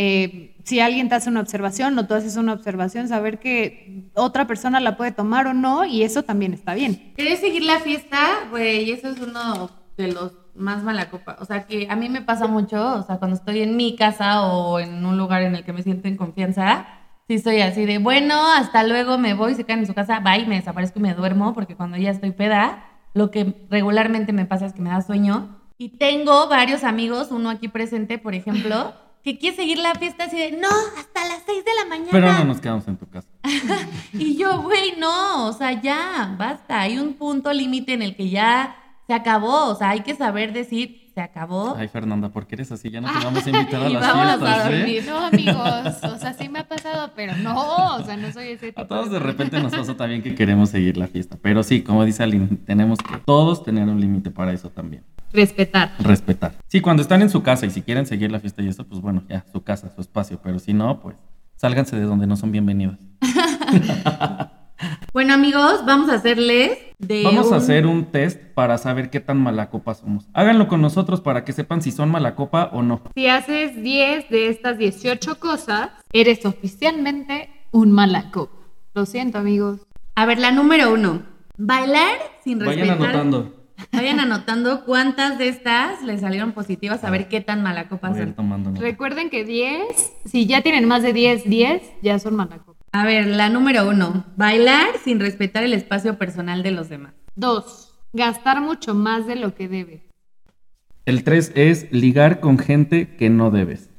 Eh, 0.00 0.54
si 0.64 0.78
alguien 0.78 1.08
te 1.08 1.16
hace 1.16 1.28
una 1.28 1.40
observación 1.40 1.98
o 1.98 2.06
tú 2.06 2.14
haces 2.14 2.36
una 2.36 2.52
observación, 2.52 3.08
saber 3.08 3.38
que 3.40 4.04
otra 4.14 4.46
persona 4.46 4.78
la 4.78 4.96
puede 4.96 5.10
tomar 5.10 5.48
o 5.48 5.54
no, 5.54 5.84
y 5.84 6.02
eso 6.04 6.22
también 6.22 6.54
está 6.54 6.74
bien. 6.74 7.12
¿Querés 7.16 7.40
seguir 7.40 7.64
la 7.64 7.80
fiesta? 7.80 8.18
Güey, 8.50 8.90
eso 8.92 9.08
es 9.08 9.18
uno 9.20 9.70
de 9.98 10.12
los 10.12 10.32
más 10.54 10.82
mala 10.82 11.10
copa. 11.10 11.36
O 11.40 11.44
sea, 11.44 11.66
que 11.66 11.88
a 11.90 11.96
mí 11.96 12.08
me 12.08 12.22
pasa 12.22 12.46
mucho, 12.46 12.94
o 12.94 13.02
sea, 13.02 13.18
cuando 13.18 13.36
estoy 13.36 13.62
en 13.62 13.76
mi 13.76 13.96
casa 13.96 14.42
o 14.42 14.78
en 14.80 15.04
un 15.04 15.18
lugar 15.18 15.42
en 15.42 15.54
el 15.54 15.64
que 15.64 15.72
me 15.72 15.82
siento 15.82 16.08
en 16.08 16.16
confianza, 16.16 16.86
sí 17.28 17.38
soy 17.38 17.60
así 17.60 17.84
de, 17.84 17.98
bueno, 17.98 18.34
hasta 18.54 18.84
luego, 18.84 19.18
me 19.18 19.34
voy, 19.34 19.54
se 19.54 19.64
quedan 19.64 19.80
en 19.80 19.86
su 19.86 19.94
casa, 19.94 20.20
bye, 20.20 20.46
me 20.46 20.56
desaparezco 20.56 20.98
y 20.98 21.02
me 21.02 21.14
duermo, 21.14 21.52
porque 21.52 21.76
cuando 21.76 21.96
ya 21.96 22.10
estoy 22.10 22.30
peda, 22.30 22.84
lo 23.14 23.30
que 23.30 23.66
regularmente 23.70 24.32
me 24.32 24.46
pasa 24.46 24.66
es 24.66 24.72
que 24.72 24.80
me 24.80 24.90
da 24.90 25.02
sueño. 25.02 25.56
Y 25.76 25.90
tengo 25.90 26.48
varios 26.48 26.84
amigos, 26.84 27.28
uno 27.30 27.50
aquí 27.50 27.68
presente, 27.68 28.18
por 28.18 28.34
ejemplo, 28.34 28.94
que 29.22 29.38
quiere 29.38 29.56
seguir 29.56 29.78
la 29.78 29.94
fiesta 29.94 30.24
así 30.24 30.38
de, 30.38 30.52
no, 30.52 30.68
hasta 30.96 31.26
las 31.26 31.42
6 31.44 31.64
de 31.64 31.70
la 31.82 31.84
mañana. 31.88 32.10
Pero 32.10 32.32
no 32.32 32.44
nos 32.44 32.60
quedamos 32.60 32.88
en 32.88 32.96
tu 32.96 33.08
casa. 33.08 33.28
Y 34.14 34.36
yo, 34.36 34.62
güey, 34.62 34.94
no, 34.98 35.46
o 35.46 35.52
sea, 35.52 35.80
ya, 35.80 36.34
basta. 36.38 36.80
Hay 36.80 36.98
un 36.98 37.14
punto 37.14 37.52
límite 37.52 37.92
en 37.92 38.02
el 38.02 38.16
que 38.16 38.30
ya 38.30 38.74
se 39.08 39.14
acabó. 39.14 39.70
O 39.70 39.74
sea, 39.74 39.90
hay 39.90 40.00
que 40.00 40.14
saber 40.14 40.52
decir, 40.52 41.10
se 41.14 41.20
acabó. 41.22 41.74
Ay, 41.76 41.88
Fernanda, 41.88 42.28
¿por 42.28 42.46
qué 42.46 42.56
eres 42.56 42.70
así? 42.70 42.90
Ya 42.90 43.00
no 43.00 43.08
te 43.10 43.18
vamos 43.24 43.44
a 43.44 43.50
invitar 43.50 43.82
a 43.82 43.88
las 43.88 44.02
vámonos 44.02 44.34
a 44.34 44.38
fiestas, 44.38 44.66
¿eh? 44.66 44.76
dormir. 44.76 45.04
No, 45.06 45.18
amigos, 45.18 45.94
o 46.04 46.18
sea, 46.18 46.34
sí 46.34 46.48
me 46.50 46.58
ha 46.58 46.68
pasado, 46.68 47.10
pero 47.16 47.34
no, 47.38 47.96
o 47.96 48.02
sea, 48.04 48.18
no 48.18 48.30
soy 48.30 48.48
ese 48.48 48.66
tipo. 48.68 48.82
A 48.82 48.86
todos 48.86 49.10
de 49.10 49.18
repente 49.18 49.60
nos 49.60 49.74
pasa 49.74 49.96
también 49.96 50.22
que 50.22 50.34
queremos 50.34 50.68
seguir 50.68 50.98
la 50.98 51.06
fiesta. 51.06 51.38
Pero 51.40 51.62
sí, 51.62 51.82
como 51.82 52.04
dice 52.04 52.22
Aline, 52.22 52.48
tenemos 52.66 52.98
que 52.98 53.16
todos 53.24 53.64
tener 53.64 53.88
un 53.88 53.98
límite 53.98 54.30
para 54.30 54.52
eso 54.52 54.68
también. 54.68 55.02
Respetar. 55.32 55.92
Respetar. 55.98 56.54
Sí, 56.66 56.82
cuando 56.82 57.02
están 57.02 57.22
en 57.22 57.30
su 57.30 57.42
casa 57.42 57.64
y 57.64 57.70
si 57.70 57.80
quieren 57.80 58.04
seguir 58.04 58.30
la 58.30 58.40
fiesta 58.40 58.60
y 58.60 58.68
eso, 58.68 58.86
pues 58.86 59.00
bueno, 59.00 59.24
ya, 59.28 59.44
su 59.50 59.62
casa, 59.62 59.90
su 59.94 60.02
espacio. 60.02 60.38
Pero 60.42 60.58
si 60.58 60.74
no, 60.74 61.00
pues 61.00 61.16
sálganse 61.56 61.96
de 61.96 62.02
donde 62.02 62.26
no 62.26 62.36
son 62.36 62.52
bienvenidos. 62.52 62.98
Bueno, 65.12 65.34
amigos, 65.34 65.84
vamos 65.84 66.08
a 66.10 66.14
hacerles 66.14 66.78
de. 66.98 67.22
Vamos 67.24 67.52
a 67.52 67.56
hacer 67.56 67.86
un 67.86 68.06
test 68.06 68.40
para 68.54 68.78
saber 68.78 69.10
qué 69.10 69.20
tan 69.20 69.38
mala 69.38 69.70
copa 69.70 69.94
somos. 69.94 70.28
Háganlo 70.32 70.68
con 70.68 70.80
nosotros 70.80 71.20
para 71.20 71.44
que 71.44 71.52
sepan 71.52 71.82
si 71.82 71.90
son 71.90 72.10
mala 72.10 72.34
copa 72.34 72.70
o 72.72 72.82
no. 72.82 73.02
Si 73.14 73.26
haces 73.26 73.82
10 73.82 74.28
de 74.30 74.48
estas 74.48 74.78
18 74.78 75.40
cosas, 75.40 75.90
eres 76.12 76.44
oficialmente 76.46 77.50
un 77.72 77.92
malacopa. 77.92 78.54
Lo 78.94 79.06
siento, 79.06 79.38
amigos. 79.38 79.80
A 80.14 80.26
ver, 80.26 80.38
la 80.38 80.52
número 80.52 80.92
uno. 80.92 81.22
Bailar 81.56 82.18
sin 82.44 82.60
respetar. 82.60 82.88
Vayan 82.88 83.02
anotando. 83.02 83.54
Vayan 83.92 84.20
anotando 84.20 84.84
cuántas 84.84 85.38
de 85.38 85.48
estas 85.48 86.02
les 86.02 86.20
salieron 86.20 86.52
positivas, 86.52 87.04
a 87.04 87.10
ver 87.10 87.28
qué 87.28 87.40
tan 87.40 87.62
mala 87.62 87.88
copa 87.88 88.12
son. 88.12 88.34
Recuerden 88.76 89.30
que 89.30 89.44
10, 89.44 89.80
si 90.24 90.46
ya 90.46 90.62
tienen 90.62 90.86
más 90.86 91.02
de 91.02 91.12
10, 91.12 91.44
10, 91.48 91.82
ya 92.02 92.18
son 92.18 92.34
malacopa. 92.34 92.77
A 92.92 93.04
ver, 93.04 93.26
la 93.26 93.48
número 93.48 93.88
uno. 93.88 94.24
Bailar 94.36 94.96
sin 95.02 95.20
respetar 95.20 95.62
el 95.64 95.74
espacio 95.74 96.18
personal 96.18 96.62
de 96.62 96.70
los 96.70 96.88
demás. 96.88 97.14
2. 97.36 97.94
Gastar 98.12 98.60
mucho 98.60 98.94
más 98.94 99.26
de 99.26 99.36
lo 99.36 99.54
que 99.54 99.68
debes. 99.68 100.02
El 101.04 101.24
3 101.24 101.52
es 101.54 101.92
ligar 101.92 102.40
con 102.40 102.58
gente 102.58 103.16
que 103.16 103.30
no 103.30 103.50
debes. 103.50 103.90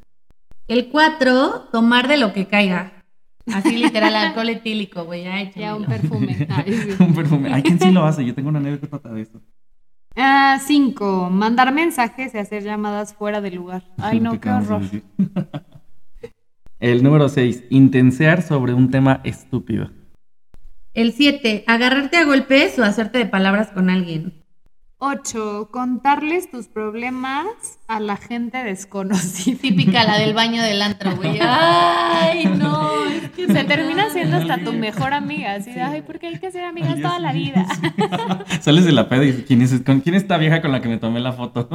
El 0.67 0.89
cuatro, 0.89 1.67
tomar 1.71 2.07
de 2.07 2.17
lo 2.17 2.31
que 2.31 2.47
caiga. 2.47 3.03
Así 3.51 3.77
literal, 3.83 4.15
alcohol 4.15 4.49
etílico, 4.49 5.03
güey, 5.03 5.23
ya 5.23 5.51
Ya 5.51 5.75
un 5.75 5.85
perfume. 5.85 6.47
Ay, 6.49 6.73
sí. 6.73 7.03
Un 7.03 7.15
perfume. 7.15 7.51
Ay, 7.51 7.63
¿quién 7.63 7.79
sí 7.79 7.91
lo 7.91 8.03
hace? 8.05 8.23
Yo 8.23 8.35
tengo 8.35 8.49
una 8.49 8.59
anécdota 8.59 9.09
de 9.09 9.21
esto. 9.21 9.41
Ah, 10.15 10.59
5. 10.61 11.29
Mandar 11.31 11.73
mensajes 11.73 12.35
y 12.35 12.37
hacer 12.37 12.63
llamadas 12.63 13.13
fuera 13.13 13.41
de 13.41 13.51
lugar. 13.51 13.83
Ay, 13.97 14.19
no, 14.21 14.33
que 14.33 14.39
qué 14.41 14.49
horror. 14.49 14.81
El 16.79 17.03
número 17.03 17.27
6, 17.27 17.65
intensear 17.69 18.41
sobre 18.41 18.73
un 18.73 18.89
tema 18.89 19.19
estúpido. 19.25 19.91
El 20.93 21.11
siete, 21.11 21.65
agarrarte 21.67 22.17
a 22.17 22.25
golpes 22.25 22.79
o 22.79 22.83
hacerte 22.83 23.17
de 23.17 23.25
palabras 23.25 23.69
con 23.71 23.89
alguien. 23.89 24.45
8. 25.01 25.69
Contarles 25.71 26.51
tus 26.51 26.67
problemas 26.67 27.45
a 27.87 27.99
la 27.99 28.17
gente 28.17 28.63
desconocida. 28.63 29.57
Típica 29.61 30.03
la 30.03 30.17
del 30.17 30.33
baño 30.33 30.61
del 30.61 30.81
antro, 30.81 31.15
güey. 31.15 31.37
Ay, 31.41 32.45
no, 32.45 33.05
es 33.07 33.29
que 33.31 33.47
Se 33.47 33.63
termina 33.65 34.09
siendo 34.09 34.37
hasta 34.37 34.57
tu 34.63 34.73
mejor 34.73 35.13
amiga. 35.13 35.55
Así 35.55 35.71
de, 35.71 35.81
ay, 35.81 36.01
porque 36.01 36.27
hay 36.27 36.37
que 36.39 36.51
ser 36.51 36.65
amigas 36.65 36.95
Ay, 36.95 37.01
toda 37.01 37.19
la 37.19 37.31
sí. 37.33 37.39
vida. 37.39 37.65
Sales 38.61 38.85
de 38.85 38.91
la 38.93 39.07
peda 39.07 39.23
y 39.23 39.27
dices, 39.27 39.45
¿quién 39.45 39.61
es, 39.61 39.81
con, 39.81 40.01
¿quién 40.01 40.15
es 40.15 40.23
esta 40.23 40.37
vieja 40.37 40.61
con 40.61 40.71
la 40.71 40.81
que 40.81 40.89
me 40.89 40.97
tomé 40.97 41.19
la 41.19 41.33
foto? 41.33 41.69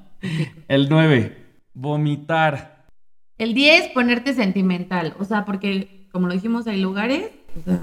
El 0.68 0.88
9, 0.88 1.36
vomitar. 1.74 2.75
El 3.38 3.54
10, 3.54 3.90
ponerte 3.90 4.34
sentimental. 4.34 5.14
O 5.18 5.24
sea, 5.24 5.44
porque, 5.44 6.06
como 6.12 6.26
lo 6.26 6.34
dijimos, 6.34 6.66
hay 6.66 6.80
lugares. 6.80 7.30
O 7.58 7.62
sea, 7.62 7.80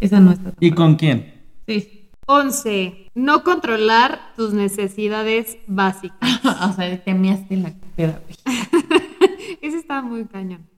esa 0.00 0.20
no 0.20 0.32
está 0.32 0.52
¿Y 0.60 0.70
con 0.70 0.96
quién? 0.96 1.34
Sí. 1.66 2.10
11. 2.26 3.10
No 3.14 3.42
controlar 3.42 4.34
tus 4.36 4.52
necesidades 4.52 5.58
básicas. 5.66 6.18
o 6.68 6.72
sea, 6.72 7.02
te 7.02 7.14
measte 7.14 7.54
en 7.54 7.62
la 7.62 7.74
peda, 7.96 8.20
güey. 8.22 8.36
Ese 9.62 9.78
está 9.78 10.02
muy 10.02 10.26
cañón. 10.26 10.68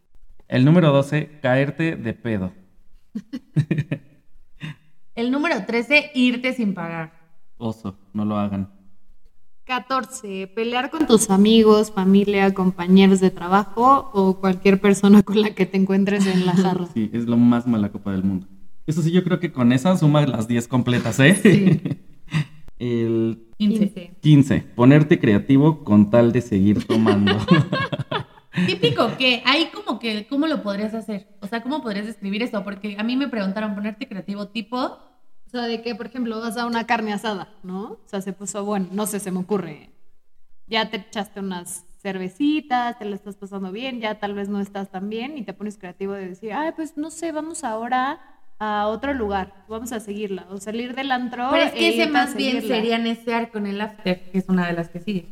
El 0.46 0.64
número 0.64 0.92
12, 0.92 1.40
caerte 1.42 1.96
de 1.96 2.12
pedo. 2.14 2.52
El 5.16 5.30
número 5.30 5.66
13, 5.66 6.12
irte 6.14 6.52
sin 6.52 6.72
pagar. 6.72 7.12
Oso, 7.58 7.98
no 8.12 8.24
lo 8.24 8.38
hagan. 8.38 8.70
14. 9.70 10.48
Pelear 10.48 10.90
con 10.90 11.06
tus 11.06 11.30
amigos, 11.30 11.92
familia, 11.92 12.52
compañeros 12.52 13.20
de 13.20 13.30
trabajo 13.30 14.10
o 14.12 14.40
cualquier 14.40 14.80
persona 14.80 15.22
con 15.22 15.40
la 15.40 15.54
que 15.54 15.64
te 15.64 15.76
encuentres 15.76 16.26
en 16.26 16.44
la 16.44 16.54
jarra. 16.54 16.88
Sí, 16.92 17.08
es 17.12 17.26
lo 17.26 17.36
más 17.36 17.68
mala 17.68 17.92
copa 17.92 18.10
del 18.10 18.24
mundo. 18.24 18.48
Eso 18.88 19.00
sí, 19.00 19.12
yo 19.12 19.22
creo 19.22 19.38
que 19.38 19.52
con 19.52 19.70
esa 19.70 19.96
suma 19.96 20.26
las 20.26 20.48
10 20.48 20.66
completas, 20.66 21.20
¿eh? 21.20 21.38
Sí. 21.40 21.80
El 22.80 23.46
15. 23.58 23.78
15. 23.92 24.10
15, 24.20 24.60
ponerte 24.74 25.20
creativo 25.20 25.84
con 25.84 26.10
tal 26.10 26.32
de 26.32 26.40
seguir 26.40 26.84
tomando. 26.84 27.36
Típico 28.66 29.16
que 29.18 29.40
ahí 29.44 29.68
como 29.72 30.00
que, 30.00 30.26
¿cómo 30.26 30.48
lo 30.48 30.64
podrías 30.64 30.94
hacer? 30.94 31.28
O 31.40 31.46
sea, 31.46 31.62
¿cómo 31.62 31.80
podrías 31.80 32.06
describir 32.06 32.42
eso? 32.42 32.64
Porque 32.64 32.96
a 32.98 33.04
mí 33.04 33.14
me 33.14 33.28
preguntaron 33.28 33.76
ponerte 33.76 34.08
creativo 34.08 34.48
tipo, 34.48 34.98
O 35.50 35.52
sea, 35.52 35.62
de 35.62 35.82
que, 35.82 35.96
por 35.96 36.06
ejemplo, 36.06 36.40
vas 36.40 36.56
a 36.56 36.64
una 36.64 36.86
carne 36.86 37.12
asada, 37.12 37.48
¿no? 37.64 37.82
O 37.82 38.00
sea, 38.06 38.20
se 38.20 38.32
puso 38.32 38.64
bueno, 38.64 38.86
no 38.92 39.06
sé, 39.06 39.18
se 39.18 39.32
me 39.32 39.40
ocurre. 39.40 39.90
Ya 40.68 40.88
te 40.90 40.98
echaste 40.98 41.40
unas 41.40 41.84
cervecitas, 42.00 42.96
te 43.00 43.04
lo 43.04 43.16
estás 43.16 43.34
pasando 43.34 43.72
bien, 43.72 44.00
ya 44.00 44.20
tal 44.20 44.34
vez 44.34 44.48
no 44.48 44.60
estás 44.60 44.92
tan 44.92 45.10
bien 45.10 45.36
y 45.36 45.42
te 45.42 45.52
pones 45.52 45.76
creativo 45.76 46.12
de 46.12 46.28
decir, 46.28 46.52
ay, 46.52 46.70
pues 46.76 46.96
no 46.96 47.10
sé, 47.10 47.32
vamos 47.32 47.64
ahora 47.64 48.20
a 48.60 48.86
otro 48.86 49.12
lugar, 49.12 49.64
vamos 49.68 49.90
a 49.90 49.98
seguirla, 49.98 50.46
o 50.50 50.58
salir 50.58 50.94
del 50.94 51.10
antro. 51.10 51.48
pero 51.50 51.64
es 51.64 51.72
e 51.72 51.76
que 51.76 51.88
ese 51.88 52.02
irte 52.04 52.10
a 52.10 52.12
más 52.12 52.36
bien 52.36 52.62
sería 52.62 52.98
necear 52.98 53.50
con 53.50 53.66
el 53.66 53.80
after, 53.80 54.30
que 54.30 54.38
es 54.38 54.48
una 54.48 54.68
de 54.68 54.74
las 54.74 54.88
que 54.88 55.00
sigue. 55.00 55.26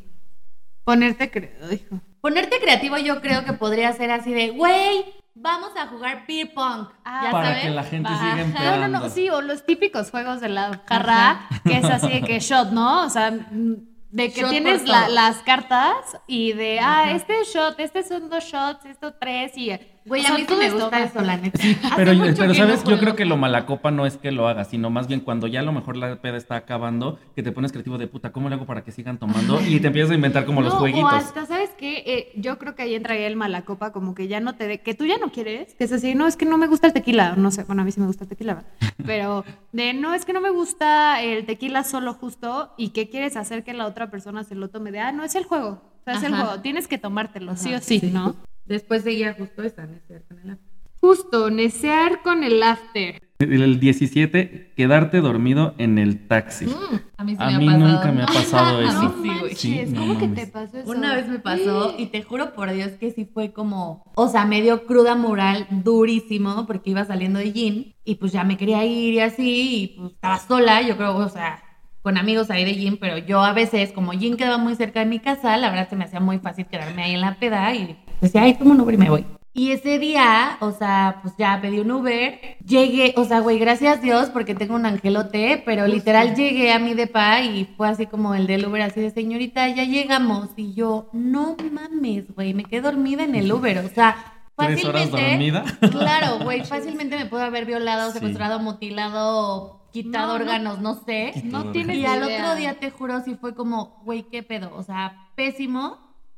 Ponerte 0.82 1.30
creativo. 1.30 2.00
Ponerte 2.20 2.58
creativo 2.58 2.98
yo 2.98 3.20
creo 3.20 3.44
que 3.44 3.52
podría 3.52 3.92
ser 3.92 4.10
así 4.10 4.32
de, 4.32 4.50
güey, 4.50 5.04
vamos 5.40 5.70
a 5.76 5.86
jugar 5.86 6.24
beer 6.26 6.52
pong. 6.52 6.88
Ah, 7.04 7.20
¿Ya 7.24 7.30
Para 7.30 7.48
sabes? 7.48 7.62
que 7.64 7.70
la 7.70 7.82
gente 7.84 8.08
Ajá. 8.08 8.18
siga 8.18 8.30
No, 8.34 8.38
no, 8.38 8.46
empedando. 8.48 8.98
no, 9.00 9.08
sí, 9.08 9.28
o 9.30 9.40
los 9.40 9.64
típicos 9.64 10.10
juegos 10.10 10.40
de 10.40 10.48
la 10.48 10.80
jarra, 10.86 11.48
que 11.64 11.78
es 11.78 11.84
así 11.84 12.08
de 12.08 12.22
que 12.22 12.38
shot, 12.40 12.70
¿no? 12.70 13.04
O 13.04 13.10
sea, 13.10 13.30
mm, 13.30 13.74
de 14.10 14.32
que 14.32 14.40
Shot 14.40 14.50
tienes 14.50 14.88
la- 14.88 15.08
las 15.08 15.36
cartas 15.42 15.94
y 16.26 16.52
de, 16.54 16.80
ah, 16.80 17.02
Ajá. 17.02 17.10
este 17.12 17.40
es 17.42 17.48
shot, 17.54 17.78
este 17.78 18.02
son 18.02 18.30
dos 18.30 18.42
shots, 18.44 18.84
esto 18.86 19.12
tres 19.14 19.56
y... 19.56 19.70
Güey, 20.04 20.24
a 20.24 20.34
mí 20.34 20.44
sí 20.48 20.54
me 20.56 20.70
gusta 20.70 21.04
eso, 21.04 21.20
la 21.20 21.36
neta. 21.36 21.58
Pero, 21.96 22.12
pero 22.12 22.34
que 22.34 22.46
no 22.46 22.54
¿sabes? 22.54 22.84
Yo 22.84 22.98
creo 22.98 23.16
que 23.16 23.24
lo 23.24 23.36
mala 23.36 23.66
copa 23.66 23.90
no 23.90 24.06
es 24.06 24.16
que 24.16 24.32
lo 24.32 24.48
hagas, 24.48 24.68
sino 24.68 24.90
más 24.90 25.06
bien 25.06 25.20
cuando 25.20 25.46
ya 25.46 25.60
a 25.60 25.62
lo 25.62 25.72
mejor 25.72 25.96
la 25.96 26.20
peda 26.20 26.36
está 26.36 26.56
acabando, 26.56 27.18
que 27.34 27.42
te 27.42 27.52
pones 27.52 27.72
creativo 27.72 27.98
de 27.98 28.06
puta, 28.06 28.32
¿cómo 28.32 28.48
le 28.48 28.54
hago 28.54 28.66
para 28.66 28.84
que 28.84 28.92
sigan 28.92 29.18
tomando? 29.18 29.60
Y 29.60 29.80
te 29.80 29.88
empiezas 29.88 30.12
a 30.12 30.14
inventar 30.14 30.44
como 30.44 30.62
los 30.62 30.74
jueguitos. 30.74 31.12
O 31.12 31.16
hasta, 31.16 31.46
¿sabes 31.46 31.70
qué? 31.76 32.02
Eh, 32.06 32.32
yo 32.36 32.58
creo 32.58 32.74
que 32.74 32.82
ahí 32.82 32.94
entraría 32.94 33.26
el 33.26 33.36
malacopa, 33.36 33.92
como 33.92 34.14
que 34.14 34.28
ya 34.28 34.40
no 34.40 34.54
te 34.54 34.66
de, 34.66 34.80
que 34.80 34.94
tú 34.94 35.06
ya 35.06 35.18
no 35.18 35.30
quieres, 35.30 35.74
que 35.74 35.84
es 35.84 35.92
así, 35.92 36.14
no, 36.14 36.26
es 36.26 36.36
que 36.36 36.44
no 36.44 36.58
me 36.58 36.66
gusta 36.66 36.86
el 36.86 36.92
tequila, 36.92 37.34
no 37.36 37.50
sé, 37.50 37.64
bueno, 37.64 37.82
a 37.82 37.84
mí 37.84 37.92
sí 37.92 38.00
me 38.00 38.06
gusta 38.06 38.24
el 38.24 38.30
tequila, 38.30 38.64
pero 39.06 39.44
de, 39.72 39.94
no, 39.94 40.14
es 40.14 40.24
que 40.24 40.32
no 40.32 40.40
me 40.40 40.50
gusta 40.50 41.22
el 41.22 41.46
tequila 41.46 41.84
solo 41.84 42.14
justo, 42.14 42.72
y 42.76 42.90
qué 42.90 43.08
quieres 43.08 43.36
hacer 43.36 43.64
que 43.64 43.74
la 43.74 43.86
otra 43.86 44.10
persona 44.10 44.44
se 44.44 44.54
lo 44.54 44.68
tome 44.68 44.92
de, 44.92 45.00
ah, 45.00 45.12
no, 45.12 45.24
es 45.24 45.34
el 45.34 45.44
juego, 45.44 45.82
o 46.00 46.04
sea, 46.04 46.14
es 46.14 46.22
el 46.22 46.34
juego, 46.34 46.60
tienes 46.60 46.88
que 46.88 46.98
tomártelo, 46.98 47.56
sí 47.56 47.74
o 47.74 47.80
sí, 47.80 48.00
¿no? 48.12 48.36
Después 48.68 49.02
seguía 49.02 49.34
justo 49.34 49.62
esa, 49.62 49.86
necear 49.86 50.22
con 50.28 50.38
el 50.40 50.50
after. 50.50 50.68
Justo, 51.00 51.50
necear 51.50 52.22
con 52.22 52.42
el 52.44 52.62
after. 52.62 53.22
El 53.38 53.78
17, 53.78 54.72
quedarte 54.76 55.20
dormido 55.20 55.74
en 55.78 55.96
el 55.98 56.26
taxi. 56.26 56.66
Mm. 56.66 57.00
A 57.18 57.24
mí 57.24 57.32
sí 57.32 57.36
A 57.40 57.46
me 57.46 57.54
ha 57.54 57.58
mí 57.58 57.66
pasado. 57.66 57.88
nunca 57.88 58.12
me 58.12 58.22
ha 58.22 58.26
pasado 58.26 58.82
eso. 58.82 59.14
Sí, 59.54 59.82
no 59.86 60.00
¿Cómo 60.00 60.18
que 60.18 60.28
te 60.28 60.46
pasó 60.48 60.78
eso? 60.78 60.90
Una 60.90 61.14
vez 61.14 61.28
me 61.28 61.38
pasó 61.38 61.94
y 61.96 62.06
te 62.06 62.22
juro 62.22 62.52
por 62.52 62.70
Dios 62.72 62.90
que 62.98 63.12
sí 63.12 63.24
fue 63.32 63.52
como, 63.52 64.04
o 64.16 64.28
sea, 64.28 64.44
medio 64.44 64.86
cruda 64.86 65.14
moral, 65.14 65.66
durísimo, 65.70 66.66
porque 66.66 66.90
iba 66.90 67.04
saliendo 67.04 67.38
de 67.38 67.52
gym 67.52 67.92
y 68.04 68.16
pues 68.16 68.32
ya 68.32 68.42
me 68.42 68.56
quería 68.56 68.84
ir 68.84 69.14
y 69.14 69.20
así, 69.20 69.82
y 69.82 69.86
pues 69.98 70.12
estaba 70.14 70.38
sola, 70.40 70.82
yo 70.82 70.96
creo, 70.96 71.16
o 71.16 71.28
sea, 71.28 71.62
con 72.02 72.18
amigos 72.18 72.50
ahí 72.50 72.64
de 72.64 72.74
gym, 72.74 72.96
pero 73.00 73.18
yo 73.18 73.40
a 73.44 73.52
veces, 73.52 73.92
como 73.92 74.12
gym 74.12 74.36
quedaba 74.36 74.58
muy 74.58 74.74
cerca 74.74 74.98
de 75.00 75.06
mi 75.06 75.20
casa, 75.20 75.56
la 75.58 75.70
verdad 75.70 75.88
se 75.88 75.96
me 75.96 76.04
hacía 76.04 76.20
muy 76.20 76.38
fácil 76.40 76.66
quedarme 76.66 77.02
ahí 77.04 77.14
en 77.14 77.20
la 77.20 77.34
peda 77.38 77.72
y 77.74 77.96
decía, 78.20 78.42
ay, 78.42 78.54
tomo 78.54 78.72
un 78.72 78.80
Uber 78.80 78.94
y 78.94 78.98
me 78.98 79.10
voy. 79.10 79.26
Y 79.54 79.72
ese 79.72 79.98
día, 79.98 80.56
o 80.60 80.70
sea, 80.70 81.18
pues 81.22 81.34
ya 81.36 81.58
pedí 81.60 81.80
un 81.80 81.90
Uber, 81.90 82.38
llegué, 82.64 83.14
o 83.16 83.24
sea, 83.24 83.40
güey, 83.40 83.58
gracias 83.58 84.00
Dios 84.00 84.30
porque 84.30 84.54
tengo 84.54 84.74
un 84.76 84.86
angelote, 84.86 85.62
pero 85.66 85.86
literal 85.88 86.36
llegué 86.36 86.72
a 86.72 86.78
mi 86.78 86.94
depa 86.94 87.40
y 87.40 87.64
fue 87.76 87.88
así 87.88 88.06
como 88.06 88.34
el 88.36 88.46
del 88.46 88.66
Uber, 88.66 88.82
así 88.82 89.00
de 89.00 89.10
señorita, 89.10 89.68
ya 89.68 89.82
llegamos. 89.84 90.50
Y 90.56 90.74
yo, 90.74 91.08
no 91.12 91.56
mames, 91.72 92.32
güey, 92.36 92.54
me 92.54 92.64
quedé 92.64 92.82
dormida 92.82 93.24
en 93.24 93.34
el 93.34 93.50
Uber, 93.50 93.78
o 93.78 93.88
sea, 93.88 94.16
¿Tres 94.56 94.84
horas 94.84 95.08
fácilmente. 95.10 95.30
dormida? 95.52 95.64
Claro, 95.90 96.38
güey, 96.44 96.64
fácilmente 96.64 97.16
me 97.16 97.26
puedo 97.26 97.42
haber 97.42 97.64
violado, 97.64 98.08
Sí. 98.12 98.18
secuestrado, 98.18 98.60
mutilado, 98.60 99.88
quitado 99.92 100.26
No, 100.28 100.38
no. 100.38 100.44
órganos, 100.44 100.78
no 100.80 100.94
sé. 101.04 101.32
No 101.44 101.70
tienes 101.72 101.96
Y 101.96 102.06
al 102.06 102.22
otro 102.22 102.54
día 102.54 102.74
te 102.78 102.90
juro, 102.90 103.20
sí 103.24 103.34
fue 103.40 103.54
como, 103.56 104.02
güey, 104.04 104.24
qué 104.24 104.42
pedo. 104.44 104.70
O 104.76 104.82
sea, 104.84 105.30
pésimo 105.34 105.96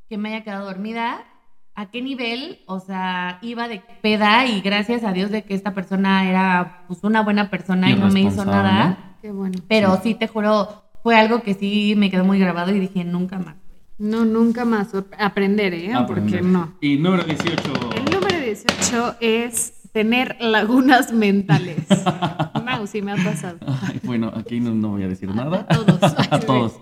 que 0.08 0.16
me 0.16 0.30
haya 0.34 0.44
quedado 0.44 0.64
dormida. 0.66 1.24
¿A 1.74 1.90
qué 1.90 2.02
nivel? 2.02 2.58
O 2.66 2.80
sea, 2.80 3.38
iba 3.42 3.68
de 3.68 3.82
peda 4.02 4.46
y 4.46 4.60
gracias 4.60 5.04
a 5.04 5.12
Dios 5.12 5.30
de 5.30 5.42
que 5.42 5.54
esta 5.54 5.72
persona 5.72 6.28
era 6.28 6.84
pues 6.88 7.00
una 7.02 7.22
buena 7.22 7.50
persona 7.50 7.90
y 7.90 7.94
no 7.94 8.10
me 8.10 8.20
hizo 8.20 8.44
nada. 8.44 9.16
Qué 9.22 9.30
bueno. 9.30 9.58
Pero 9.68 10.00
sí. 10.02 10.14
te 10.14 10.26
juro, 10.26 10.84
fue 11.02 11.16
algo 11.16 11.42
que 11.42 11.54
sí 11.54 11.94
me 11.96 12.10
quedó 12.10 12.24
muy 12.24 12.38
grabado 12.38 12.74
y 12.74 12.80
dije, 12.80 13.04
nunca 13.04 13.38
más. 13.38 13.56
No, 13.98 14.24
nunca 14.24 14.64
más. 14.64 14.88
Aprender, 15.18 15.74
¿eh? 15.74 15.92
Aprender. 15.92 16.40
Porque 16.40 16.46
no. 16.46 16.72
Y 16.80 16.96
número 16.96 17.22
18. 17.22 17.60
El 17.96 18.04
número 18.06 18.40
18 18.40 19.16
es 19.20 19.80
tener 19.92 20.36
lagunas 20.40 21.12
mentales. 21.12 21.86
No, 22.70 22.86
sí 22.86 23.02
me 23.02 23.12
ha 23.12 23.16
pasado. 23.16 23.58
Ay, 23.66 24.00
bueno, 24.04 24.32
aquí 24.34 24.60
no, 24.60 24.72
no 24.72 24.90
voy 24.90 25.02
a 25.02 25.08
decir 25.08 25.28
nada. 25.34 25.66
A 25.68 25.74
todos. 25.74 26.00
A 26.30 26.40
todos. 26.40 26.80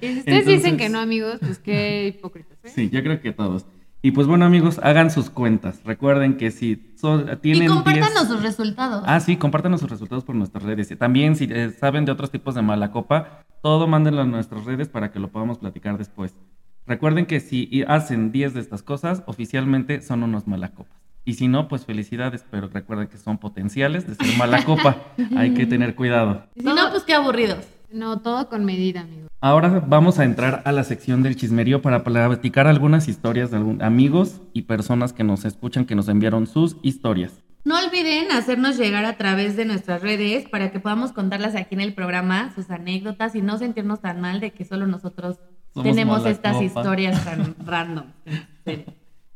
Y 0.00 0.06
si 0.06 0.18
ustedes 0.20 0.46
dicen 0.46 0.76
que 0.76 0.88
no, 0.88 1.00
amigos, 1.00 1.38
pues 1.40 1.58
qué 1.58 2.06
hipócritas, 2.06 2.56
¿eh? 2.62 2.70
Sí, 2.72 2.90
yo 2.90 3.02
creo 3.02 3.20
que 3.20 3.32
todos. 3.32 3.66
Y 4.02 4.12
pues 4.12 4.26
bueno, 4.26 4.46
amigos, 4.46 4.80
hagan 4.82 5.10
sus 5.10 5.28
cuentas. 5.28 5.80
Recuerden 5.84 6.38
que 6.38 6.50
si 6.50 6.90
son- 6.96 7.38
tienen 7.42 7.64
Y 7.64 7.66
compártanos 7.66 8.14
10 8.14 8.28
sus 8.28 8.42
resultados. 8.42 9.02
Ah, 9.06 9.20
sí, 9.20 9.36
compártanos 9.36 9.80
sus 9.80 9.90
resultados 9.90 10.24
por 10.24 10.34
nuestras 10.34 10.64
redes. 10.64 10.90
Y 10.90 10.96
También, 10.96 11.36
si 11.36 11.44
eh, 11.50 11.70
saben 11.70 12.06
de 12.06 12.12
otros 12.12 12.30
tipos 12.30 12.54
de 12.54 12.62
mala 12.62 12.92
copa, 12.92 13.42
todo 13.62 13.86
mándenlo 13.86 14.22
a 14.22 14.24
nuestras 14.24 14.64
redes 14.64 14.88
para 14.88 15.12
que 15.12 15.18
lo 15.18 15.28
podamos 15.28 15.58
platicar 15.58 15.98
después. 15.98 16.34
Recuerden 16.86 17.26
que 17.26 17.40
si 17.40 17.84
hacen 17.86 18.32
10 18.32 18.54
de 18.54 18.60
estas 18.60 18.82
cosas, 18.82 19.22
oficialmente 19.26 20.00
son 20.00 20.22
unos 20.22 20.46
malacopas. 20.46 20.98
Y 21.26 21.34
si 21.34 21.48
no, 21.48 21.68
pues 21.68 21.84
felicidades, 21.84 22.44
pero 22.50 22.68
recuerden 22.68 23.06
que 23.08 23.18
son 23.18 23.36
potenciales 23.36 24.06
de 24.06 24.14
ser 24.14 24.36
mala 24.38 24.64
copa. 24.64 24.96
Hay 25.36 25.52
que 25.52 25.66
tener 25.66 25.94
cuidado. 25.94 26.46
si 26.56 26.62
no, 26.62 26.90
pues 26.90 27.02
qué 27.04 27.12
aburridos. 27.14 27.66
No, 27.92 28.20
todo 28.20 28.48
con 28.48 28.64
medida, 28.64 29.02
amigos. 29.02 29.29
Ahora 29.42 29.82
vamos 29.86 30.18
a 30.18 30.24
entrar 30.24 30.60
a 30.66 30.72
la 30.72 30.84
sección 30.84 31.22
del 31.22 31.34
chismerío 31.36 31.80
para 31.80 32.04
platicar 32.04 32.66
algunas 32.66 33.08
historias 33.08 33.50
de 33.50 33.56
algún- 33.56 33.82
amigos 33.82 34.42
y 34.52 34.62
personas 34.62 35.12
que 35.14 35.24
nos 35.24 35.44
escuchan, 35.46 35.86
que 35.86 35.94
nos 35.94 36.08
enviaron 36.08 36.46
sus 36.46 36.76
historias. 36.82 37.32
No 37.64 37.78
olviden 37.78 38.30
hacernos 38.32 38.76
llegar 38.78 39.04
a 39.06 39.16
través 39.16 39.56
de 39.56 39.64
nuestras 39.64 40.02
redes 40.02 40.48
para 40.48 40.70
que 40.72 40.80
podamos 40.80 41.12
contarlas 41.12 41.54
aquí 41.54 41.74
en 41.74 41.80
el 41.80 41.94
programa, 41.94 42.52
sus 42.54 42.70
anécdotas 42.70 43.34
y 43.34 43.40
no 43.42 43.56
sentirnos 43.58 44.00
tan 44.00 44.20
mal 44.20 44.40
de 44.40 44.50
que 44.50 44.64
solo 44.64 44.86
nosotros 44.86 45.38
Somos 45.72 45.84
tenemos 45.90 46.26
estas 46.26 46.54
copa. 46.54 46.64
historias 46.64 47.24
tan 47.24 47.54
random. 47.64 48.04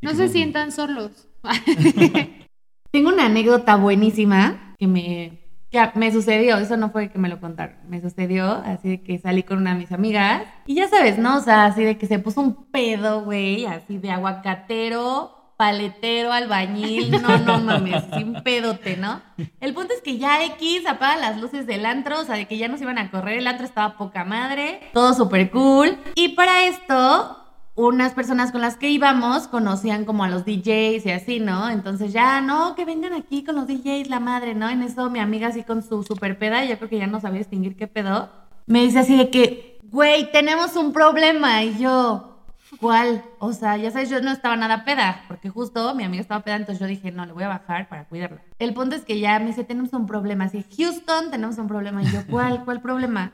No 0.02 0.14
se 0.14 0.28
sientan 0.28 0.70
solos. 0.72 1.28
Tengo 2.90 3.08
una 3.08 3.26
anécdota 3.26 3.76
buenísima 3.76 4.74
que 4.78 4.86
me, 4.86 5.43
que 5.74 5.98
me 5.98 6.12
sucedió, 6.12 6.56
eso 6.58 6.76
no 6.76 6.90
fue 6.90 7.10
que 7.10 7.18
me 7.18 7.28
lo 7.28 7.40
contaron, 7.40 7.76
me 7.88 8.00
sucedió 8.00 8.62
así 8.64 8.88
de 8.88 9.02
que 9.02 9.18
salí 9.18 9.42
con 9.42 9.58
una 9.58 9.72
de 9.72 9.80
mis 9.80 9.92
amigas 9.92 10.42
y 10.66 10.76
ya 10.76 10.88
sabes, 10.88 11.18
¿no? 11.18 11.36
O 11.36 11.40
sea, 11.40 11.66
así 11.66 11.82
de 11.82 11.98
que 11.98 12.06
se 12.06 12.18
puso 12.18 12.40
un 12.40 12.66
pedo, 12.70 13.24
güey, 13.24 13.66
así 13.66 13.98
de 13.98 14.10
aguacatero, 14.10 15.52
paletero, 15.56 16.32
albañil, 16.32 17.10
no, 17.22 17.38
no 17.38 17.58
mames, 17.58 18.04
sin 18.14 18.34
pedote, 18.42 18.96
¿no? 18.96 19.20
El 19.60 19.74
punto 19.74 19.94
es 19.94 20.00
que 20.00 20.18
ya 20.18 20.44
X 20.44 20.86
apaga 20.86 21.16
las 21.16 21.40
luces 21.40 21.66
del 21.66 21.86
antro, 21.86 22.20
o 22.20 22.24
sea, 22.24 22.36
de 22.36 22.46
que 22.46 22.58
ya 22.58 22.68
nos 22.68 22.80
iban 22.80 22.98
a 22.98 23.10
correr, 23.10 23.38
el 23.38 23.46
antro 23.46 23.66
estaba 23.66 23.96
poca 23.96 24.24
madre, 24.24 24.80
todo 24.92 25.14
súper 25.14 25.50
cool. 25.50 25.96
Y 26.14 26.30
para 26.30 26.64
esto, 26.64 27.43
unas 27.76 28.12
personas 28.12 28.52
con 28.52 28.60
las 28.60 28.76
que 28.76 28.90
íbamos 28.90 29.48
conocían 29.48 30.04
como 30.04 30.24
a 30.24 30.28
los 30.28 30.44
DJs 30.44 31.06
y 31.06 31.10
así, 31.10 31.40
¿no? 31.40 31.70
Entonces 31.70 32.12
ya, 32.12 32.40
no, 32.40 32.74
que 32.74 32.84
vengan 32.84 33.12
aquí 33.12 33.42
con 33.44 33.56
los 33.56 33.66
DJs, 33.66 34.08
la 34.08 34.20
madre, 34.20 34.54
¿no? 34.54 34.68
En 34.70 34.82
eso 34.82 35.10
mi 35.10 35.18
amiga 35.18 35.48
así 35.48 35.64
con 35.64 35.82
su 35.82 36.02
super 36.04 36.38
peda, 36.38 36.64
yo 36.64 36.76
creo 36.78 36.88
que 36.88 36.98
ya 36.98 37.06
no 37.06 37.20
sabía 37.20 37.38
distinguir 37.38 37.76
qué 37.76 37.86
pedo, 37.86 38.30
me 38.66 38.82
dice 38.82 39.00
así 39.00 39.16
de 39.16 39.30
que, 39.30 39.78
güey, 39.90 40.30
tenemos 40.32 40.76
un 40.76 40.92
problema. 40.92 41.62
Y 41.64 41.78
yo, 41.78 42.38
¿cuál? 42.80 43.24
O 43.38 43.52
sea, 43.52 43.76
ya 43.76 43.90
sabes, 43.90 44.08
yo 44.08 44.20
no 44.20 44.30
estaba 44.30 44.56
nada 44.56 44.84
peda, 44.84 45.24
porque 45.28 45.50
justo 45.50 45.94
mi 45.94 46.04
amiga 46.04 46.22
estaba 46.22 46.44
peda, 46.44 46.56
entonces 46.56 46.80
yo 46.80 46.86
dije, 46.86 47.12
no, 47.12 47.26
le 47.26 47.32
voy 47.32 47.44
a 47.44 47.48
bajar 47.48 47.88
para 47.88 48.06
cuidarla. 48.06 48.42
El 48.58 48.72
punto 48.72 48.96
es 48.96 49.02
que 49.04 49.20
ya 49.20 49.38
me 49.38 49.46
dice, 49.46 49.64
tenemos 49.64 49.92
un 49.92 50.06
problema, 50.06 50.44
así, 50.44 50.64
Houston, 50.76 51.30
tenemos 51.30 51.58
un 51.58 51.68
problema. 51.68 52.02
Y 52.02 52.06
yo, 52.06 52.20
¿cuál? 52.30 52.64
¿Cuál 52.64 52.80
problema? 52.80 53.32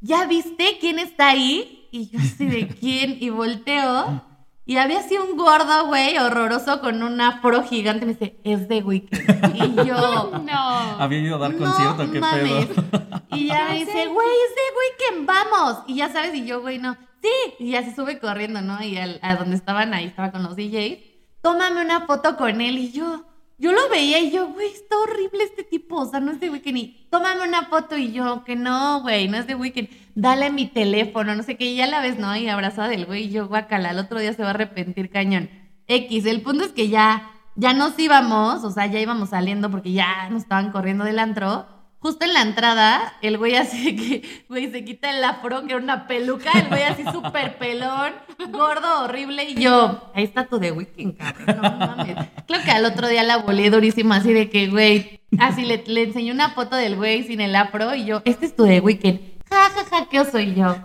¿Ya 0.00 0.26
viste 0.26 0.78
quién 0.80 0.98
está 0.98 1.28
ahí? 1.28 1.77
Y 1.90 2.10
yo 2.10 2.18
así 2.18 2.46
de 2.46 2.68
quién, 2.68 3.16
y 3.20 3.30
volteo. 3.30 4.22
Y 4.66 4.76
había 4.76 4.98
así 5.00 5.16
un 5.16 5.36
gordo, 5.38 5.86
güey, 5.86 6.18
horroroso, 6.18 6.80
con 6.82 7.02
un 7.02 7.18
afro 7.22 7.62
gigante. 7.64 8.04
Me 8.04 8.12
dice, 8.12 8.38
es 8.44 8.68
de 8.68 8.82
Weekend. 8.82 9.56
Y 9.56 9.86
yo, 9.86 10.30
No. 10.44 10.68
Había 11.00 11.18
ido 11.20 11.36
a 11.36 11.38
dar 11.38 11.54
no 11.54 11.58
concierto, 11.58 12.12
qué 12.12 12.20
mames. 12.20 12.66
pedo. 12.66 12.84
Y 13.32 13.46
ya 13.46 13.68
me 13.70 13.74
dice, 13.78 14.06
güey, 14.08 14.28
es 14.28 14.54
de 14.54 15.14
Weekend, 15.16 15.26
vamos. 15.26 15.78
Y 15.86 15.94
ya 15.96 16.12
sabes, 16.12 16.34
y 16.34 16.44
yo, 16.44 16.60
güey, 16.60 16.78
no. 16.78 16.96
Sí. 17.22 17.54
Y 17.60 17.70
ya 17.70 17.82
se 17.82 17.94
sube 17.94 18.18
corriendo, 18.18 18.60
¿no? 18.60 18.82
Y 18.82 18.98
al- 18.98 19.18
a 19.22 19.36
donde 19.36 19.56
estaban, 19.56 19.94
ahí 19.94 20.04
estaba 20.04 20.30
con 20.32 20.42
los 20.42 20.54
DJs. 20.54 20.98
Tómame 21.40 21.80
una 21.82 22.02
foto 22.06 22.36
con 22.36 22.60
él. 22.60 22.76
Y 22.76 22.92
yo, 22.92 23.24
yo 23.58 23.72
lo 23.72 23.88
veía 23.88 24.20
y 24.20 24.30
yo, 24.30 24.48
güey, 24.48 24.68
está 24.68 24.96
horrible 24.98 25.42
este 25.42 25.64
tipo. 25.64 25.96
O 25.96 26.06
sea, 26.06 26.20
no 26.20 26.30
es 26.30 26.40
de 26.40 26.48
Weekend. 26.48 26.78
Y 26.78 27.06
tómame 27.10 27.46
una 27.46 27.64
foto. 27.64 27.96
Y 27.96 28.12
yo, 28.12 28.44
que 28.44 28.54
no, 28.54 29.02
güey, 29.02 29.28
no 29.28 29.36
es 29.36 29.46
de 29.48 29.56
Weekend. 29.56 29.88
Dale 30.14 30.50
mi 30.50 30.66
teléfono, 30.66 31.34
no 31.34 31.42
sé 31.42 31.56
qué. 31.56 31.66
Y 31.66 31.76
ya 31.76 31.88
la 31.88 32.00
ves, 32.00 32.18
¿no? 32.18 32.36
Y 32.36 32.48
abrazada 32.48 32.88
del 32.88 33.06
güey. 33.06 33.24
Y 33.24 33.30
yo, 33.30 33.48
guacala, 33.48 33.90
el 33.90 33.98
otro 33.98 34.20
día 34.20 34.32
se 34.32 34.42
va 34.42 34.48
a 34.48 34.52
arrepentir 34.52 35.10
cañón. 35.10 35.50
X, 35.88 36.26
el 36.26 36.42
punto 36.42 36.64
es 36.64 36.72
que 36.72 36.88
ya, 36.88 37.32
ya 37.56 37.72
nos 37.72 37.98
íbamos, 37.98 38.62
o 38.62 38.70
sea, 38.70 38.86
ya 38.86 39.00
íbamos 39.00 39.30
saliendo 39.30 39.70
porque 39.70 39.92
ya 39.92 40.28
nos 40.30 40.42
estaban 40.42 40.70
corriendo 40.70 41.04
del 41.04 41.18
antro. 41.18 41.66
Justo 42.00 42.24
en 42.24 42.32
la 42.32 42.42
entrada, 42.42 43.14
el 43.22 43.38
güey 43.38 43.56
así 43.56 43.96
que, 43.96 44.44
güey, 44.48 44.70
se 44.70 44.84
quita 44.84 45.10
el 45.10 45.24
afro, 45.24 45.62
que 45.62 45.72
era 45.72 45.82
una 45.82 46.06
peluca, 46.06 46.52
el 46.52 46.68
güey 46.68 46.84
así 46.84 47.02
súper 47.12 47.58
pelón, 47.58 48.12
gordo, 48.50 49.02
horrible, 49.02 49.42
y 49.44 49.54
yo, 49.54 50.10
ahí 50.14 50.22
está 50.22 50.46
tu 50.46 50.60
de 50.60 50.70
Weekend, 50.70 51.16
cabrón, 51.16 51.56
no 51.60 51.86
mames. 51.86 52.16
Creo 52.46 52.62
que 52.62 52.70
al 52.70 52.84
otro 52.84 53.08
día 53.08 53.24
la 53.24 53.38
volé 53.38 53.68
durísimo, 53.70 54.14
así 54.14 54.32
de 54.32 54.48
que, 54.48 54.68
güey, 54.68 55.20
así 55.40 55.64
le, 55.64 55.82
le 55.88 56.04
enseñé 56.04 56.30
una 56.30 56.50
foto 56.50 56.76
del 56.76 56.94
güey 56.94 57.24
sin 57.24 57.40
el 57.40 57.56
afro, 57.56 57.92
y 57.96 58.04
yo, 58.04 58.22
este 58.24 58.46
es 58.46 58.54
tu 58.54 58.62
de 58.62 58.78
Weekend. 58.78 59.20
Ja, 59.50 59.68
ja, 59.70 59.84
ja, 59.90 60.06
¿qué 60.08 60.24
soy 60.24 60.54
yo? 60.54 60.76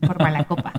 Por 0.00 0.20
mala 0.20 0.44
copa. 0.44 0.72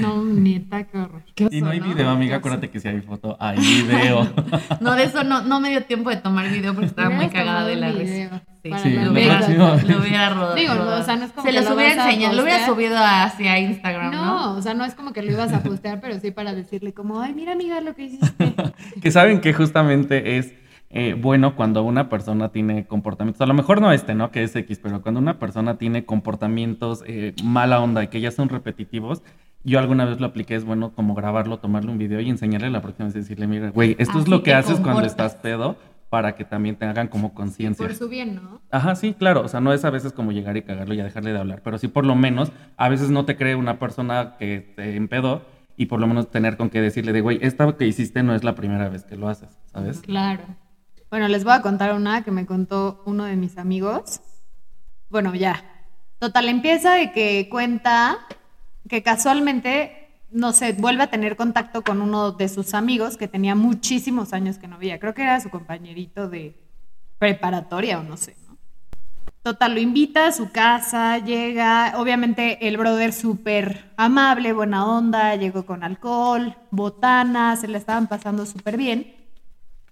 No, 0.00 0.24
neta, 0.24 0.84
qué 0.84 0.98
horror. 0.98 1.22
Qué 1.34 1.48
Y 1.50 1.60
no 1.60 1.70
hay 1.70 1.80
video, 1.80 2.08
amiga, 2.08 2.36
acuérdate 2.36 2.70
que 2.70 2.80
si 2.80 2.88
hay 2.88 3.00
foto, 3.00 3.36
hay 3.40 3.58
video. 3.58 4.28
No, 4.80 4.94
de 4.94 5.04
eso 5.04 5.24
no, 5.24 5.42
no 5.42 5.60
me 5.60 5.70
dio 5.70 5.84
tiempo 5.84 6.10
de 6.10 6.16
tomar 6.16 6.50
video 6.50 6.74
porque 6.74 6.86
estaba 6.86 7.10
muy 7.10 7.28
cagada 7.28 7.66
de 7.66 7.76
la 7.76 7.92
risa. 7.92 8.02
video 8.02 8.40
Sí, 8.64 8.72
Sí, 8.82 8.94
lo 8.94 9.12
hubiera, 9.12 9.46
lo 9.46 9.98
hubiera 10.00 10.30
rodado. 10.30 10.54
Digo, 10.54 10.74
no, 10.74 10.96
o 10.96 11.02
sea, 11.02 11.16
no 11.16 11.26
es 11.26 11.32
como 11.32 11.42
Se 11.42 11.50
que 11.50 11.60
los 11.60 11.68
lo 11.68 11.76
hubiera 11.76 12.06
enseñado, 12.06 12.34
lo 12.34 12.42
hubiera 12.44 12.64
subido 12.64 12.96
hacia 12.98 13.58
Instagram, 13.58 14.10
¿no? 14.10 14.24
No, 14.24 14.56
o 14.56 14.62
sea, 14.62 14.72
no 14.72 14.86
es 14.86 14.94
como 14.94 15.12
que 15.12 15.20
lo 15.20 15.32
ibas 15.32 15.52
a 15.52 15.62
postear, 15.62 16.00
pero 16.00 16.18
sí 16.18 16.30
para 16.30 16.54
decirle 16.54 16.94
como, 16.94 17.20
ay, 17.20 17.34
mira, 17.34 17.52
amiga, 17.52 17.78
lo 17.82 17.94
que 17.94 18.04
hiciste. 18.04 18.54
que 19.02 19.10
saben 19.10 19.42
que 19.42 19.52
justamente 19.52 20.38
es 20.38 20.54
eh, 20.88 21.14
bueno 21.14 21.56
cuando 21.56 21.82
una 21.82 22.08
persona 22.08 22.52
tiene 22.52 22.86
comportamientos, 22.86 23.42
a 23.42 23.46
lo 23.46 23.52
mejor 23.52 23.82
no 23.82 23.92
este, 23.92 24.14
¿no? 24.14 24.30
Que 24.30 24.44
es 24.44 24.56
X, 24.56 24.80
pero 24.82 25.02
cuando 25.02 25.20
una 25.20 25.38
persona 25.38 25.76
tiene 25.76 26.06
comportamientos 26.06 27.02
eh, 27.06 27.34
mala 27.42 27.80
onda 27.80 28.02
y 28.04 28.08
que 28.08 28.22
ya 28.22 28.30
son 28.30 28.48
repetitivos, 28.48 29.22
yo 29.64 29.78
alguna 29.78 30.04
vez 30.04 30.20
lo 30.20 30.26
apliqué, 30.26 30.54
es 30.54 30.64
bueno 30.64 30.92
como 30.94 31.14
grabarlo, 31.14 31.58
tomarle 31.58 31.90
un 31.90 31.98
video 31.98 32.20
y 32.20 32.28
enseñarle 32.28 32.70
la 32.70 32.82
próxima 32.82 33.06
vez, 33.06 33.14
decirle, 33.14 33.46
mira, 33.46 33.70
güey, 33.70 33.96
esto 33.98 34.18
es 34.18 34.22
Así 34.22 34.30
lo 34.30 34.42
que 34.42 34.54
haces 34.54 34.78
cuando 34.80 35.02
estás 35.04 35.34
pedo 35.36 35.76
para 36.10 36.36
que 36.36 36.44
también 36.44 36.76
te 36.76 36.84
hagan 36.84 37.08
como 37.08 37.34
conciencia. 37.34 37.84
Por 37.84 37.96
su 37.96 38.08
bien, 38.08 38.36
¿no? 38.36 38.60
Ajá, 38.70 38.94
sí, 38.94 39.14
claro. 39.14 39.40
O 39.40 39.48
sea, 39.48 39.60
no 39.60 39.72
es 39.72 39.84
a 39.84 39.90
veces 39.90 40.12
como 40.12 40.30
llegar 40.30 40.56
y 40.56 40.62
cagarlo 40.62 40.94
y 40.94 41.00
a 41.00 41.04
dejarle 41.04 41.32
de 41.32 41.38
hablar, 41.38 41.62
pero 41.64 41.78
sí 41.78 41.88
por 41.88 42.06
lo 42.06 42.14
menos 42.14 42.52
a 42.76 42.88
veces 42.88 43.10
no 43.10 43.24
te 43.24 43.36
cree 43.36 43.56
una 43.56 43.78
persona 43.78 44.36
que 44.38 44.60
te 44.76 44.94
empedó 44.96 45.42
y 45.76 45.86
por 45.86 45.98
lo 45.98 46.06
menos 46.06 46.30
tener 46.30 46.56
con 46.56 46.70
qué 46.70 46.80
decirle 46.80 47.12
de, 47.12 47.20
güey, 47.20 47.38
esta 47.42 47.76
que 47.76 47.86
hiciste 47.86 48.22
no 48.22 48.34
es 48.34 48.44
la 48.44 48.54
primera 48.54 48.88
vez 48.88 49.04
que 49.04 49.16
lo 49.16 49.28
haces, 49.28 49.58
¿sabes? 49.72 50.02
Claro. 50.02 50.44
Bueno, 51.10 51.26
les 51.28 51.42
voy 51.42 51.54
a 51.54 51.62
contar 51.62 51.94
una 51.94 52.22
que 52.22 52.30
me 52.30 52.46
contó 52.46 53.02
uno 53.06 53.24
de 53.24 53.36
mis 53.36 53.58
amigos. 53.58 54.20
Bueno, 55.10 55.34
ya. 55.34 55.64
Total, 56.18 56.48
empieza 56.48 56.94
de 56.94 57.12
que 57.12 57.48
cuenta 57.50 58.18
que 58.88 59.02
casualmente, 59.02 60.08
no 60.30 60.52
sé, 60.52 60.72
vuelve 60.72 61.04
a 61.04 61.10
tener 61.10 61.36
contacto 61.36 61.82
con 61.82 62.02
uno 62.02 62.32
de 62.32 62.48
sus 62.48 62.74
amigos 62.74 63.16
que 63.16 63.28
tenía 63.28 63.54
muchísimos 63.54 64.32
años 64.32 64.58
que 64.58 64.68
no 64.68 64.78
veía. 64.78 64.98
Creo 64.98 65.14
que 65.14 65.22
era 65.22 65.40
su 65.40 65.50
compañerito 65.50 66.28
de 66.28 66.54
preparatoria 67.18 68.00
o 68.00 68.02
no 68.02 68.16
sé. 68.16 68.36
¿no? 68.46 68.56
Total, 69.42 69.74
lo 69.74 69.80
invita 69.80 70.26
a 70.26 70.32
su 70.32 70.50
casa, 70.50 71.18
llega, 71.18 71.94
obviamente 71.96 72.66
el 72.66 72.76
brother 72.76 73.12
súper 73.12 73.92
amable, 73.96 74.52
buena 74.52 74.86
onda, 74.86 75.36
llegó 75.36 75.66
con 75.66 75.84
alcohol, 75.84 76.56
botana, 76.70 77.56
se 77.56 77.68
le 77.68 77.78
estaban 77.78 78.06
pasando 78.06 78.46
súper 78.46 78.76
bien. 78.76 79.14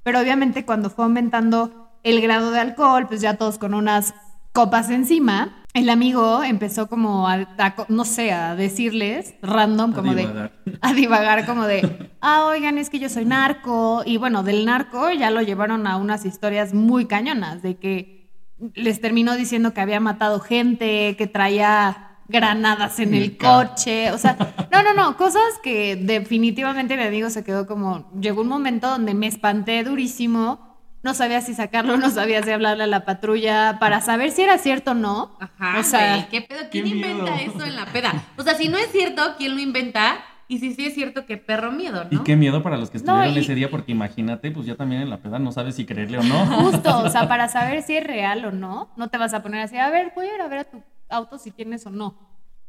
Pero 0.03 0.21
obviamente 0.21 0.65
cuando 0.65 0.91
fue 0.91 1.05
aumentando 1.05 1.91
el 2.03 2.21
grado 2.21 2.51
de 2.51 2.61
alcohol, 2.61 3.07
pues 3.07 3.21
ya 3.21 3.37
todos 3.37 3.59
con 3.59 3.75
unas 3.75 4.15
copas 4.53 4.91
encima, 4.91 5.63
el 5.75 5.89
amigo 5.89 6.43
empezó 6.45 6.87
como 6.87 7.27
a, 7.27 7.49
a, 7.59 7.75
no 7.89 8.05
sé, 8.05 8.33
a 8.33 8.55
decirles 8.55 9.35
random, 9.41 9.93
como 9.93 10.15
de, 10.15 10.51
a 10.81 10.93
divagar 10.93 11.47
como 11.47 11.67
de, 11.67 12.11
ah, 12.21 12.45
oigan, 12.47 12.77
es 12.79 12.91
que 12.91 12.99
yo 12.99 13.09
soy 13.09 13.25
narco. 13.25 14.03
Y 14.05 14.19
bueno, 14.19 14.43
del 14.43 14.67
narco 14.67 15.11
ya 15.13 15.31
lo 15.31 15.41
llevaron 15.41 15.87
a 15.87 15.97
unas 15.97 16.27
historias 16.27 16.75
muy 16.75 17.07
cañonas, 17.07 17.63
de 17.63 17.79
que 17.79 18.31
les 18.75 19.01
terminó 19.01 19.37
diciendo 19.37 19.73
que 19.73 19.81
había 19.81 19.99
matado 19.99 20.41
gente, 20.41 21.17
que 21.17 21.27
traía 21.27 22.09
granadas 22.29 22.99
en 23.01 23.15
el 23.15 23.37
coche, 23.37 24.11
o 24.13 24.19
sea, 24.19 24.37
no, 24.71 24.83
no, 24.83 24.95
no, 24.95 25.17
cosas 25.17 25.43
que 25.63 25.97
definitivamente 25.97 26.97
mi 26.97 27.03
amigo 27.03 27.29
se 27.31 27.45
quedó 27.45 27.67
como, 27.67 28.11
llegó 28.19 28.43
un 28.43 28.49
momento 28.49 28.89
donde 28.89 29.15
me 29.15 29.27
espanté 29.27 29.83
durísimo, 29.85 30.72
no 31.03 31.15
sabía 31.15 31.41
si 31.41 31.55
sacarlo, 31.55 31.97
no 31.99 32.11
sabía 32.11 32.43
si 32.43 32.51
hablarle 32.51 32.85
a 32.85 32.89
la 32.89 33.05
patrulla 33.05 33.79
para 33.79 34.01
saber 34.01 34.31
si 34.31 34.43
era 34.43 34.59
cierto 34.59 34.93
o 34.93 34.95
no. 34.95 35.37
Ajá, 35.41 35.79
o 35.79 35.83
sea, 35.83 36.29
¿qué 36.29 36.43
pedo? 36.43 36.61
¿Quién 36.71 36.85
qué 36.85 36.91
inventa 36.91 37.41
eso 37.41 37.65
en 37.65 37.77
la 37.77 37.87
peda? 37.87 38.13
O 38.37 38.43
sea, 38.43 38.55
si 38.55 38.69
no 38.69 38.79
es 38.79 38.91
cierto, 38.91 39.35
¿quién 39.37 39.55
lo 39.55 39.61
inventa? 39.61 40.25
Y 40.49 40.59
si 40.59 40.75
sí 40.75 40.85
es 40.85 40.95
cierto, 40.95 41.25
qué 41.25 41.39
perro 41.39 41.73
miedo, 41.73 42.05
¿no? 42.05 42.21
Y 42.21 42.23
qué 42.25 42.37
miedo 42.37 42.63
para 42.63 42.77
los 42.77 42.91
que 42.91 42.99
estuvieron 42.99 43.33
no, 43.33 43.39
y... 43.39 43.43
ese 43.43 43.55
día, 43.55 43.71
porque 43.71 43.93
imagínate, 43.93 44.51
pues 44.51 44.67
ya 44.67 44.75
también 44.75 45.01
en 45.01 45.09
la 45.09 45.23
peda 45.23 45.39
no 45.39 45.51
sabes 45.51 45.77
si 45.77 45.87
creerle 45.87 46.19
o 46.19 46.23
no. 46.23 46.45
Justo, 46.63 46.99
o 46.99 47.09
sea, 47.09 47.27
para 47.27 47.49
saber 47.49 47.83
si 47.83 47.97
es 47.97 48.07
real 48.07 48.45
o 48.45 48.53
no, 48.53 48.91
no 48.97 49.09
te 49.09 49.17
vas 49.17 49.33
a 49.33 49.43
poner 49.43 49.63
así, 49.63 49.79
a 49.79 49.89
ver, 49.89 50.13
voy 50.15 50.27
a 50.27 50.35
ir 50.35 50.41
a 50.43 50.49
ver 50.49 50.59
a 50.59 50.65
tu 50.65 50.83
auto 51.09 51.39
si 51.39 51.53
tienes 51.53 51.87
o 51.87 51.91
no. 51.91 52.19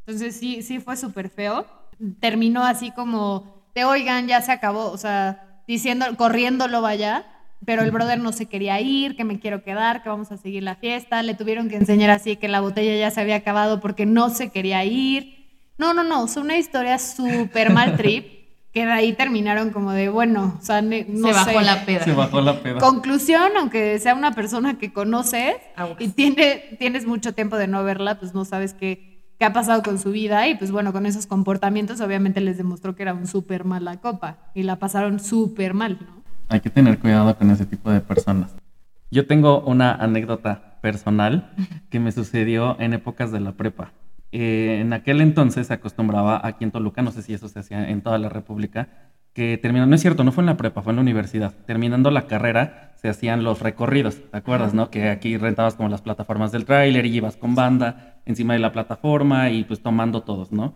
Entonces 0.06 0.38
sí, 0.38 0.62
sí 0.62 0.80
fue 0.80 0.96
súper 0.96 1.30
feo. 1.30 1.66
Terminó 2.22 2.64
así 2.64 2.92
como, 2.92 3.68
te 3.74 3.84
oigan, 3.84 4.28
ya 4.28 4.42
se 4.42 4.52
acabó, 4.52 4.90
o 4.92 4.98
sea, 4.98 5.62
diciendo, 5.68 6.06
corriéndolo 6.18 6.82
vaya, 6.82 7.26
pero 7.66 7.84
el 7.84 7.92
brother 7.92 8.20
no 8.20 8.32
se 8.32 8.48
quería 8.48 8.80
ir, 8.82 9.16
que 9.16 9.24
me 9.24 9.40
quiero 9.40 9.64
quedar, 9.64 10.04
que 10.04 10.10
vamos 10.10 10.32
a 10.32 10.38
seguir 10.38 10.64
la 10.64 10.76
fiesta. 10.76 11.22
Le 11.24 11.36
tuvieron 11.36 11.70
que 11.70 11.76
enseñar 11.76 12.10
así 12.10 12.36
que 12.36 12.48
la 12.48 12.62
botella 12.62 12.96
ya 12.96 13.12
se 13.12 13.22
había 13.22 13.36
acabado 13.36 13.80
porque 13.80 14.06
no 14.06 14.30
se 14.30 14.50
quería 14.50 14.84
ir. 14.86 15.62
No, 15.78 15.94
no, 15.94 16.04
no, 16.04 16.28
fue 16.28 16.42
una 16.42 16.58
historia 16.58 17.00
súper 17.00 17.72
mal 17.72 17.98
trip. 17.98 18.44
Que 18.74 18.88
de 18.88 18.92
ahí 18.92 19.14
terminaron 19.14 19.70
como 19.70 19.92
de, 19.92 20.10
bueno, 20.10 20.58
o 20.60 20.66
sea, 20.66 20.82
no 20.82 20.92
se 20.92 21.34
bajó 21.34 21.60
sé. 21.60 21.62
la 21.62 21.86
peda. 21.86 22.04
Se 22.06 22.14
bajó 22.14 22.42
la 22.42 22.60
peda. 22.60 22.80
Conclusión, 22.80 23.52
aunque 23.56 24.00
sea 24.00 24.16
una 24.16 24.32
persona 24.32 24.80
que 24.80 24.92
conoces 24.92 25.58
y 26.00 26.08
tiene, 26.08 26.76
tienes 26.80 27.06
mucho 27.06 27.36
tiempo 27.36 27.58
de 27.58 27.68
no 27.68 27.84
verla, 27.84 28.18
pues 28.18 28.34
no 28.34 28.46
sabes 28.46 28.74
qué, 28.74 29.14
qué 29.38 29.46
ha 29.46 29.54
pasado 29.54 29.84
con 29.84 30.00
su 30.00 30.10
vida 30.10 30.48
y 30.48 30.56
pues 30.56 30.72
bueno, 30.72 30.92
con 30.92 31.06
esos 31.06 31.28
comportamientos 31.28 32.02
obviamente 32.02 32.42
les 32.42 32.58
demostró 32.58 32.96
que 32.96 33.04
era 33.04 33.14
un 33.14 33.28
súper 33.28 33.64
mala 33.64 34.02
copa 34.02 34.40
y 34.56 34.64
la 34.64 34.80
pasaron 34.80 35.20
súper 35.20 35.76
mal, 35.76 36.00
¿no? 36.02 36.23
Hay 36.50 36.60
que 36.60 36.70
tener 36.70 37.00
cuidado 37.00 37.36
con 37.38 37.50
ese 37.52 37.66
tipo 37.66 37.92
de 37.92 38.02
personas. 38.02 38.56
Yo 39.12 39.28
tengo 39.28 39.62
una 39.62 39.94
anécdota 39.94 40.80
personal 40.82 41.54
que 41.90 42.00
me 42.00 42.12
sucedió 42.12 42.80
en 42.80 42.94
épocas 42.94 43.32
de 43.32 43.40
la 43.40 43.54
prepa. 43.54 43.92
Eh, 44.32 44.80
en 44.82 44.92
aquel 44.94 45.22
entonces 45.22 45.68
se 45.68 45.74
acostumbraba 45.74 46.42
aquí 46.44 46.64
en 46.64 46.72
Toluca, 46.72 47.04
no 47.04 47.12
sé 47.12 47.22
si 47.22 47.34
eso 47.34 47.48
se 47.48 47.60
hacía 47.60 47.90
en 47.90 48.02
toda 48.02 48.18
la 48.18 48.30
República, 48.30 48.90
que 49.34 49.60
terminando, 49.60 49.90
no 49.92 49.96
es 49.96 50.02
cierto, 50.02 50.24
no 50.24 50.32
fue 50.32 50.42
en 50.42 50.48
la 50.48 50.58
prepa, 50.58 50.82
fue 50.82 50.92
en 50.92 50.98
la 50.98 51.02
universidad. 51.04 51.54
Terminando 51.66 52.10
la 52.12 52.28
carrera 52.28 52.94
se 52.96 53.10
hacían 53.10 53.44
los 53.44 53.62
recorridos, 53.62 54.20
¿te 54.32 54.38
acuerdas, 54.38 54.74
no? 54.74 54.90
Que 54.90 55.10
aquí 55.10 55.38
rentabas 55.38 55.76
como 55.76 55.90
las 55.90 56.02
plataformas 56.02 56.52
del 56.52 56.66
tráiler 56.66 57.06
y 57.06 57.16
ibas 57.16 57.38
con 57.38 57.54
banda 57.54 58.22
encima 58.26 58.54
de 58.54 58.60
la 58.60 58.72
plataforma 58.72 59.50
y 59.52 59.64
pues 59.64 59.82
tomando 59.82 60.22
todos, 60.22 60.52
¿no? 60.52 60.74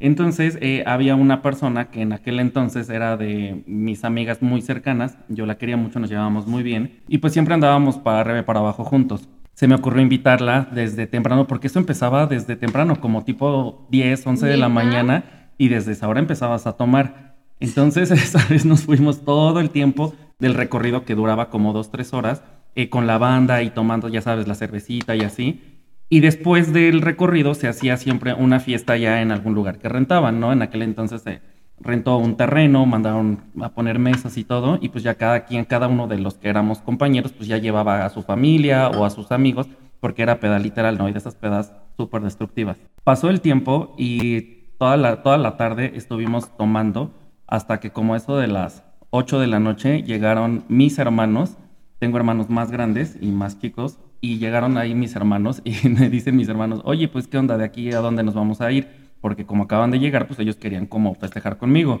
Entonces 0.00 0.56
eh, 0.62 0.82
había 0.86 1.14
una 1.14 1.42
persona 1.42 1.90
que 1.90 2.00
en 2.00 2.14
aquel 2.14 2.40
entonces 2.40 2.88
era 2.88 3.18
de 3.18 3.62
mis 3.66 4.02
amigas 4.02 4.40
muy 4.40 4.62
cercanas, 4.62 5.18
yo 5.28 5.44
la 5.44 5.58
quería 5.58 5.76
mucho, 5.76 6.00
nos 6.00 6.08
llevábamos 6.08 6.46
muy 6.46 6.62
bien 6.62 7.00
y 7.06 7.18
pues 7.18 7.34
siempre 7.34 7.52
andábamos 7.52 7.98
para 7.98 8.20
arriba 8.20 8.40
y 8.40 8.42
para 8.42 8.60
abajo 8.60 8.82
juntos. 8.82 9.28
Se 9.52 9.68
me 9.68 9.74
ocurrió 9.74 10.00
invitarla 10.00 10.68
desde 10.72 11.06
temprano, 11.06 11.46
porque 11.46 11.66
eso 11.66 11.78
empezaba 11.78 12.26
desde 12.26 12.56
temprano, 12.56 12.98
como 12.98 13.24
tipo 13.24 13.86
10, 13.90 14.26
11 14.26 14.46
de 14.46 14.56
la 14.56 14.70
mañana 14.70 15.50
y 15.58 15.68
desde 15.68 15.92
esa 15.92 16.08
hora 16.08 16.18
empezabas 16.18 16.66
a 16.66 16.78
tomar. 16.78 17.36
Entonces 17.60 18.10
esa 18.10 18.42
vez 18.48 18.64
nos 18.64 18.84
fuimos 18.84 19.22
todo 19.22 19.60
el 19.60 19.68
tiempo 19.68 20.14
del 20.38 20.54
recorrido 20.54 21.04
que 21.04 21.14
duraba 21.14 21.50
como 21.50 21.74
2, 21.74 21.90
3 21.90 22.14
horas 22.14 22.42
eh, 22.74 22.88
con 22.88 23.06
la 23.06 23.18
banda 23.18 23.62
y 23.62 23.68
tomando, 23.68 24.08
ya 24.08 24.22
sabes, 24.22 24.48
la 24.48 24.54
cervecita 24.54 25.14
y 25.14 25.20
así. 25.20 25.79
Y 26.12 26.18
después 26.18 26.72
del 26.72 27.02
recorrido 27.02 27.54
se 27.54 27.68
hacía 27.68 27.96
siempre 27.96 28.34
una 28.34 28.58
fiesta 28.58 28.96
ya 28.96 29.22
en 29.22 29.30
algún 29.30 29.54
lugar 29.54 29.78
que 29.78 29.88
rentaban, 29.88 30.40
¿no? 30.40 30.52
En 30.52 30.60
aquel 30.60 30.82
entonces 30.82 31.22
se 31.22 31.40
rentó 31.78 32.16
un 32.16 32.36
terreno, 32.36 32.84
mandaron 32.84 33.44
a 33.60 33.68
poner 33.68 34.00
mesas 34.00 34.36
y 34.36 34.42
todo, 34.42 34.76
y 34.82 34.88
pues 34.88 35.04
ya 35.04 35.14
cada 35.14 35.44
quien, 35.44 35.64
cada 35.64 35.86
uno 35.86 36.08
de 36.08 36.18
los 36.18 36.34
que 36.34 36.48
éramos 36.48 36.80
compañeros, 36.80 37.30
pues 37.30 37.48
ya 37.48 37.58
llevaba 37.58 38.04
a 38.04 38.10
su 38.10 38.22
familia 38.22 38.88
o 38.88 39.04
a 39.04 39.10
sus 39.10 39.30
amigos, 39.30 39.68
porque 40.00 40.22
era 40.22 40.40
peda 40.40 40.58
literal, 40.58 40.98
¿no? 40.98 41.08
Y 41.08 41.12
de 41.12 41.18
esas 41.18 41.36
pedas 41.36 41.72
súper 41.96 42.22
destructivas. 42.22 42.76
Pasó 43.04 43.30
el 43.30 43.40
tiempo 43.40 43.94
y 43.96 44.64
toda 44.78 44.96
la, 44.96 45.22
toda 45.22 45.38
la 45.38 45.56
tarde 45.56 45.92
estuvimos 45.94 46.56
tomando 46.56 47.12
hasta 47.46 47.78
que 47.78 47.90
como 47.92 48.16
eso 48.16 48.36
de 48.36 48.48
las 48.48 48.82
8 49.10 49.38
de 49.38 49.46
la 49.46 49.60
noche 49.60 50.02
llegaron 50.02 50.64
mis 50.66 50.98
hermanos, 50.98 51.56
tengo 52.00 52.16
hermanos 52.16 52.50
más 52.50 52.72
grandes 52.72 53.16
y 53.20 53.28
más 53.28 53.60
chicos, 53.60 54.00
y 54.20 54.38
llegaron 54.38 54.76
ahí 54.76 54.94
mis 54.94 55.16
hermanos 55.16 55.62
y 55.64 55.88
me 55.88 56.10
dicen 56.10 56.36
mis 56.36 56.48
hermanos, 56.48 56.80
oye, 56.84 57.08
pues 57.08 57.26
qué 57.26 57.38
onda, 57.38 57.56
de 57.56 57.64
aquí 57.64 57.92
a 57.92 58.00
dónde 58.00 58.22
nos 58.22 58.34
vamos 58.34 58.60
a 58.60 58.70
ir, 58.72 58.88
porque 59.20 59.46
como 59.46 59.64
acaban 59.64 59.90
de 59.90 59.98
llegar, 59.98 60.26
pues 60.26 60.38
ellos 60.38 60.56
querían 60.56 60.86
como 60.86 61.14
festejar 61.14 61.58
conmigo. 61.58 62.00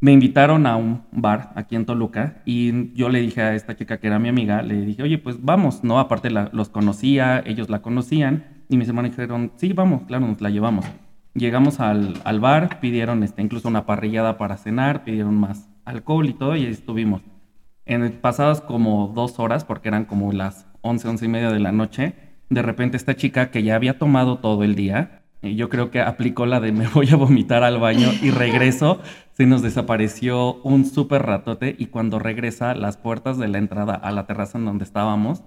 Me 0.00 0.12
invitaron 0.12 0.66
a 0.66 0.76
un 0.76 1.04
bar 1.12 1.52
aquí 1.54 1.76
en 1.76 1.86
Toluca 1.86 2.42
y 2.44 2.92
yo 2.94 3.08
le 3.08 3.20
dije 3.20 3.40
a 3.40 3.54
esta 3.54 3.74
chica 3.74 3.98
que 3.98 4.08
era 4.08 4.18
mi 4.18 4.28
amiga, 4.28 4.62
le 4.62 4.84
dije, 4.84 5.02
oye, 5.02 5.18
pues 5.18 5.42
vamos, 5.42 5.82
¿no? 5.82 5.98
Aparte 5.98 6.30
los 6.30 6.68
conocía, 6.68 7.42
ellos 7.46 7.70
la 7.70 7.80
conocían 7.80 8.64
y 8.68 8.76
mis 8.76 8.88
hermanos 8.88 9.12
dijeron, 9.12 9.52
sí, 9.56 9.72
vamos, 9.72 10.02
claro, 10.02 10.26
nos 10.26 10.40
la 10.40 10.50
llevamos. 10.50 10.84
Llegamos 11.32 11.80
al, 11.80 12.20
al 12.24 12.40
bar, 12.40 12.80
pidieron 12.80 13.22
este, 13.22 13.40
incluso 13.42 13.68
una 13.68 13.86
parrillada 13.86 14.36
para 14.36 14.56
cenar, 14.56 15.04
pidieron 15.04 15.36
más 15.36 15.70
alcohol 15.84 16.28
y 16.28 16.34
todo 16.34 16.54
y 16.54 16.66
ahí 16.66 16.70
estuvimos. 16.70 17.22
En 17.86 18.10
pasadas 18.20 18.60
como 18.60 19.12
dos 19.14 19.38
horas, 19.38 19.64
porque 19.64 19.88
eran 19.88 20.04
como 20.04 20.32
las 20.32 20.66
11, 20.84 21.08
11 21.08 21.24
y 21.24 21.28
media 21.28 21.50
de 21.50 21.60
la 21.60 21.72
noche, 21.72 22.14
de 22.50 22.62
repente 22.62 22.96
esta 22.96 23.16
chica 23.16 23.50
que 23.50 23.62
ya 23.62 23.74
había 23.74 23.98
tomado 23.98 24.38
todo 24.38 24.62
el 24.62 24.74
día, 24.76 25.22
yo 25.42 25.68
creo 25.68 25.90
que 25.90 26.00
aplicó 26.00 26.46
la 26.46 26.60
de 26.60 26.72
me 26.72 26.86
voy 26.88 27.10
a 27.10 27.16
vomitar 27.16 27.64
al 27.64 27.78
baño 27.78 28.10
y 28.22 28.30
regreso, 28.30 29.00
se 29.32 29.46
nos 29.46 29.62
desapareció 29.62 30.54
un 30.62 30.84
súper 30.84 31.22
ratote 31.22 31.74
y 31.78 31.86
cuando 31.86 32.18
regresa 32.18 32.74
las 32.74 32.96
puertas 32.96 33.38
de 33.38 33.48
la 33.48 33.58
entrada 33.58 33.94
a 33.94 34.12
la 34.12 34.26
terraza 34.26 34.58
en 34.58 34.66
donde 34.66 34.84
estábamos 34.84 35.42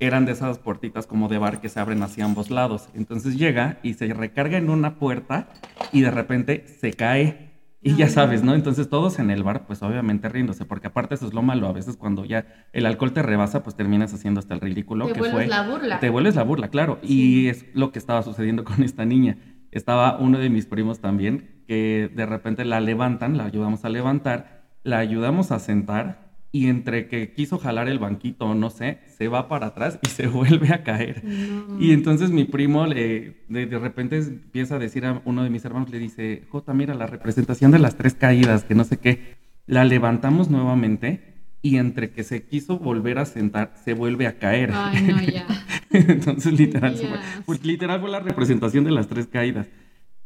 eran 0.00 0.24
de 0.26 0.32
esas 0.32 0.58
puertitas 0.58 1.06
como 1.06 1.28
de 1.28 1.38
bar 1.38 1.60
que 1.60 1.68
se 1.68 1.80
abren 1.80 2.02
hacia 2.02 2.24
ambos 2.24 2.50
lados. 2.50 2.88
Entonces 2.94 3.36
llega 3.36 3.78
y 3.82 3.94
se 3.94 4.12
recarga 4.12 4.58
en 4.58 4.70
una 4.70 4.96
puerta 4.96 5.48
y 5.92 6.00
de 6.00 6.10
repente 6.10 6.66
se 6.66 6.92
cae 6.92 7.43
y 7.84 7.96
ya 7.96 8.08
sabes, 8.08 8.42
¿no? 8.42 8.54
Entonces 8.54 8.88
todos 8.88 9.18
en 9.18 9.30
el 9.30 9.42
bar, 9.42 9.66
pues 9.66 9.82
obviamente 9.82 10.30
riéndose, 10.30 10.64
porque 10.64 10.86
aparte 10.86 11.14
eso 11.14 11.26
es 11.26 11.34
lo 11.34 11.42
malo, 11.42 11.68
a 11.68 11.72
veces 11.72 11.98
cuando 11.98 12.24
ya 12.24 12.46
el 12.72 12.86
alcohol 12.86 13.12
te 13.12 13.22
rebasa, 13.22 13.62
pues 13.62 13.76
terminas 13.76 14.14
haciendo 14.14 14.40
hasta 14.40 14.54
el 14.54 14.60
ridículo. 14.60 15.06
Te 15.06 15.12
que 15.12 15.18
vuelves 15.18 15.36
fue, 15.36 15.46
la 15.46 15.68
burla. 15.68 16.00
Te 16.00 16.08
vuelves 16.08 16.34
la 16.34 16.44
burla, 16.44 16.68
claro. 16.68 16.98
Y 17.02 17.48
es 17.48 17.66
lo 17.74 17.92
que 17.92 17.98
estaba 17.98 18.22
sucediendo 18.22 18.64
con 18.64 18.82
esta 18.82 19.04
niña. 19.04 19.36
Estaba 19.70 20.16
uno 20.18 20.38
de 20.38 20.48
mis 20.48 20.64
primos 20.64 21.00
también, 21.00 21.62
que 21.68 22.10
de 22.14 22.24
repente 22.24 22.64
la 22.64 22.80
levantan, 22.80 23.36
la 23.36 23.44
ayudamos 23.44 23.84
a 23.84 23.90
levantar, 23.90 24.64
la 24.82 24.98
ayudamos 24.98 25.52
a 25.52 25.58
sentar 25.58 26.23
y 26.54 26.68
entre 26.68 27.08
que 27.08 27.32
quiso 27.32 27.58
jalar 27.58 27.88
el 27.88 27.98
banquito, 27.98 28.54
no 28.54 28.70
sé, 28.70 29.00
se 29.18 29.26
va 29.26 29.48
para 29.48 29.66
atrás 29.66 29.98
y 30.02 30.06
se 30.08 30.28
vuelve 30.28 30.72
a 30.72 30.84
caer. 30.84 31.24
No. 31.24 31.80
Y 31.80 31.90
entonces 31.90 32.30
mi 32.30 32.44
primo 32.44 32.86
le, 32.86 33.42
de, 33.48 33.66
de, 33.66 33.78
repente 33.80 34.18
empieza 34.18 34.76
a 34.76 34.78
decir 34.78 35.04
a 35.04 35.20
uno 35.24 35.42
de 35.42 35.50
mis 35.50 35.64
hermanos, 35.64 35.90
le 35.90 35.98
dice, 35.98 36.44
Jota, 36.50 36.72
mira, 36.72 36.94
la 36.94 37.08
representación 37.08 37.72
de 37.72 37.80
las 37.80 37.96
tres 37.96 38.14
caídas, 38.14 38.62
que 38.62 38.76
no 38.76 38.84
sé 38.84 38.98
qué, 38.98 39.34
la 39.66 39.84
levantamos 39.84 40.48
nuevamente 40.48 41.34
y 41.60 41.78
entre 41.78 42.12
que 42.12 42.22
se 42.22 42.44
quiso 42.44 42.78
volver 42.78 43.18
a 43.18 43.24
sentar, 43.24 43.74
se 43.84 43.92
vuelve 43.94 44.28
a 44.28 44.38
caer. 44.38 44.70
Ay, 44.72 45.02
no, 45.02 45.20
ya. 45.24 45.48
entonces 45.90 46.52
literal, 46.52 46.94
Ya. 46.94 47.08
fue, 47.08 47.18
pues, 47.46 47.64
literal 47.64 48.00
fue 48.00 48.10
la 48.10 48.20
representación 48.20 48.84
de 48.84 48.92
las 48.92 49.08
tres 49.08 49.26
caídas. 49.26 49.66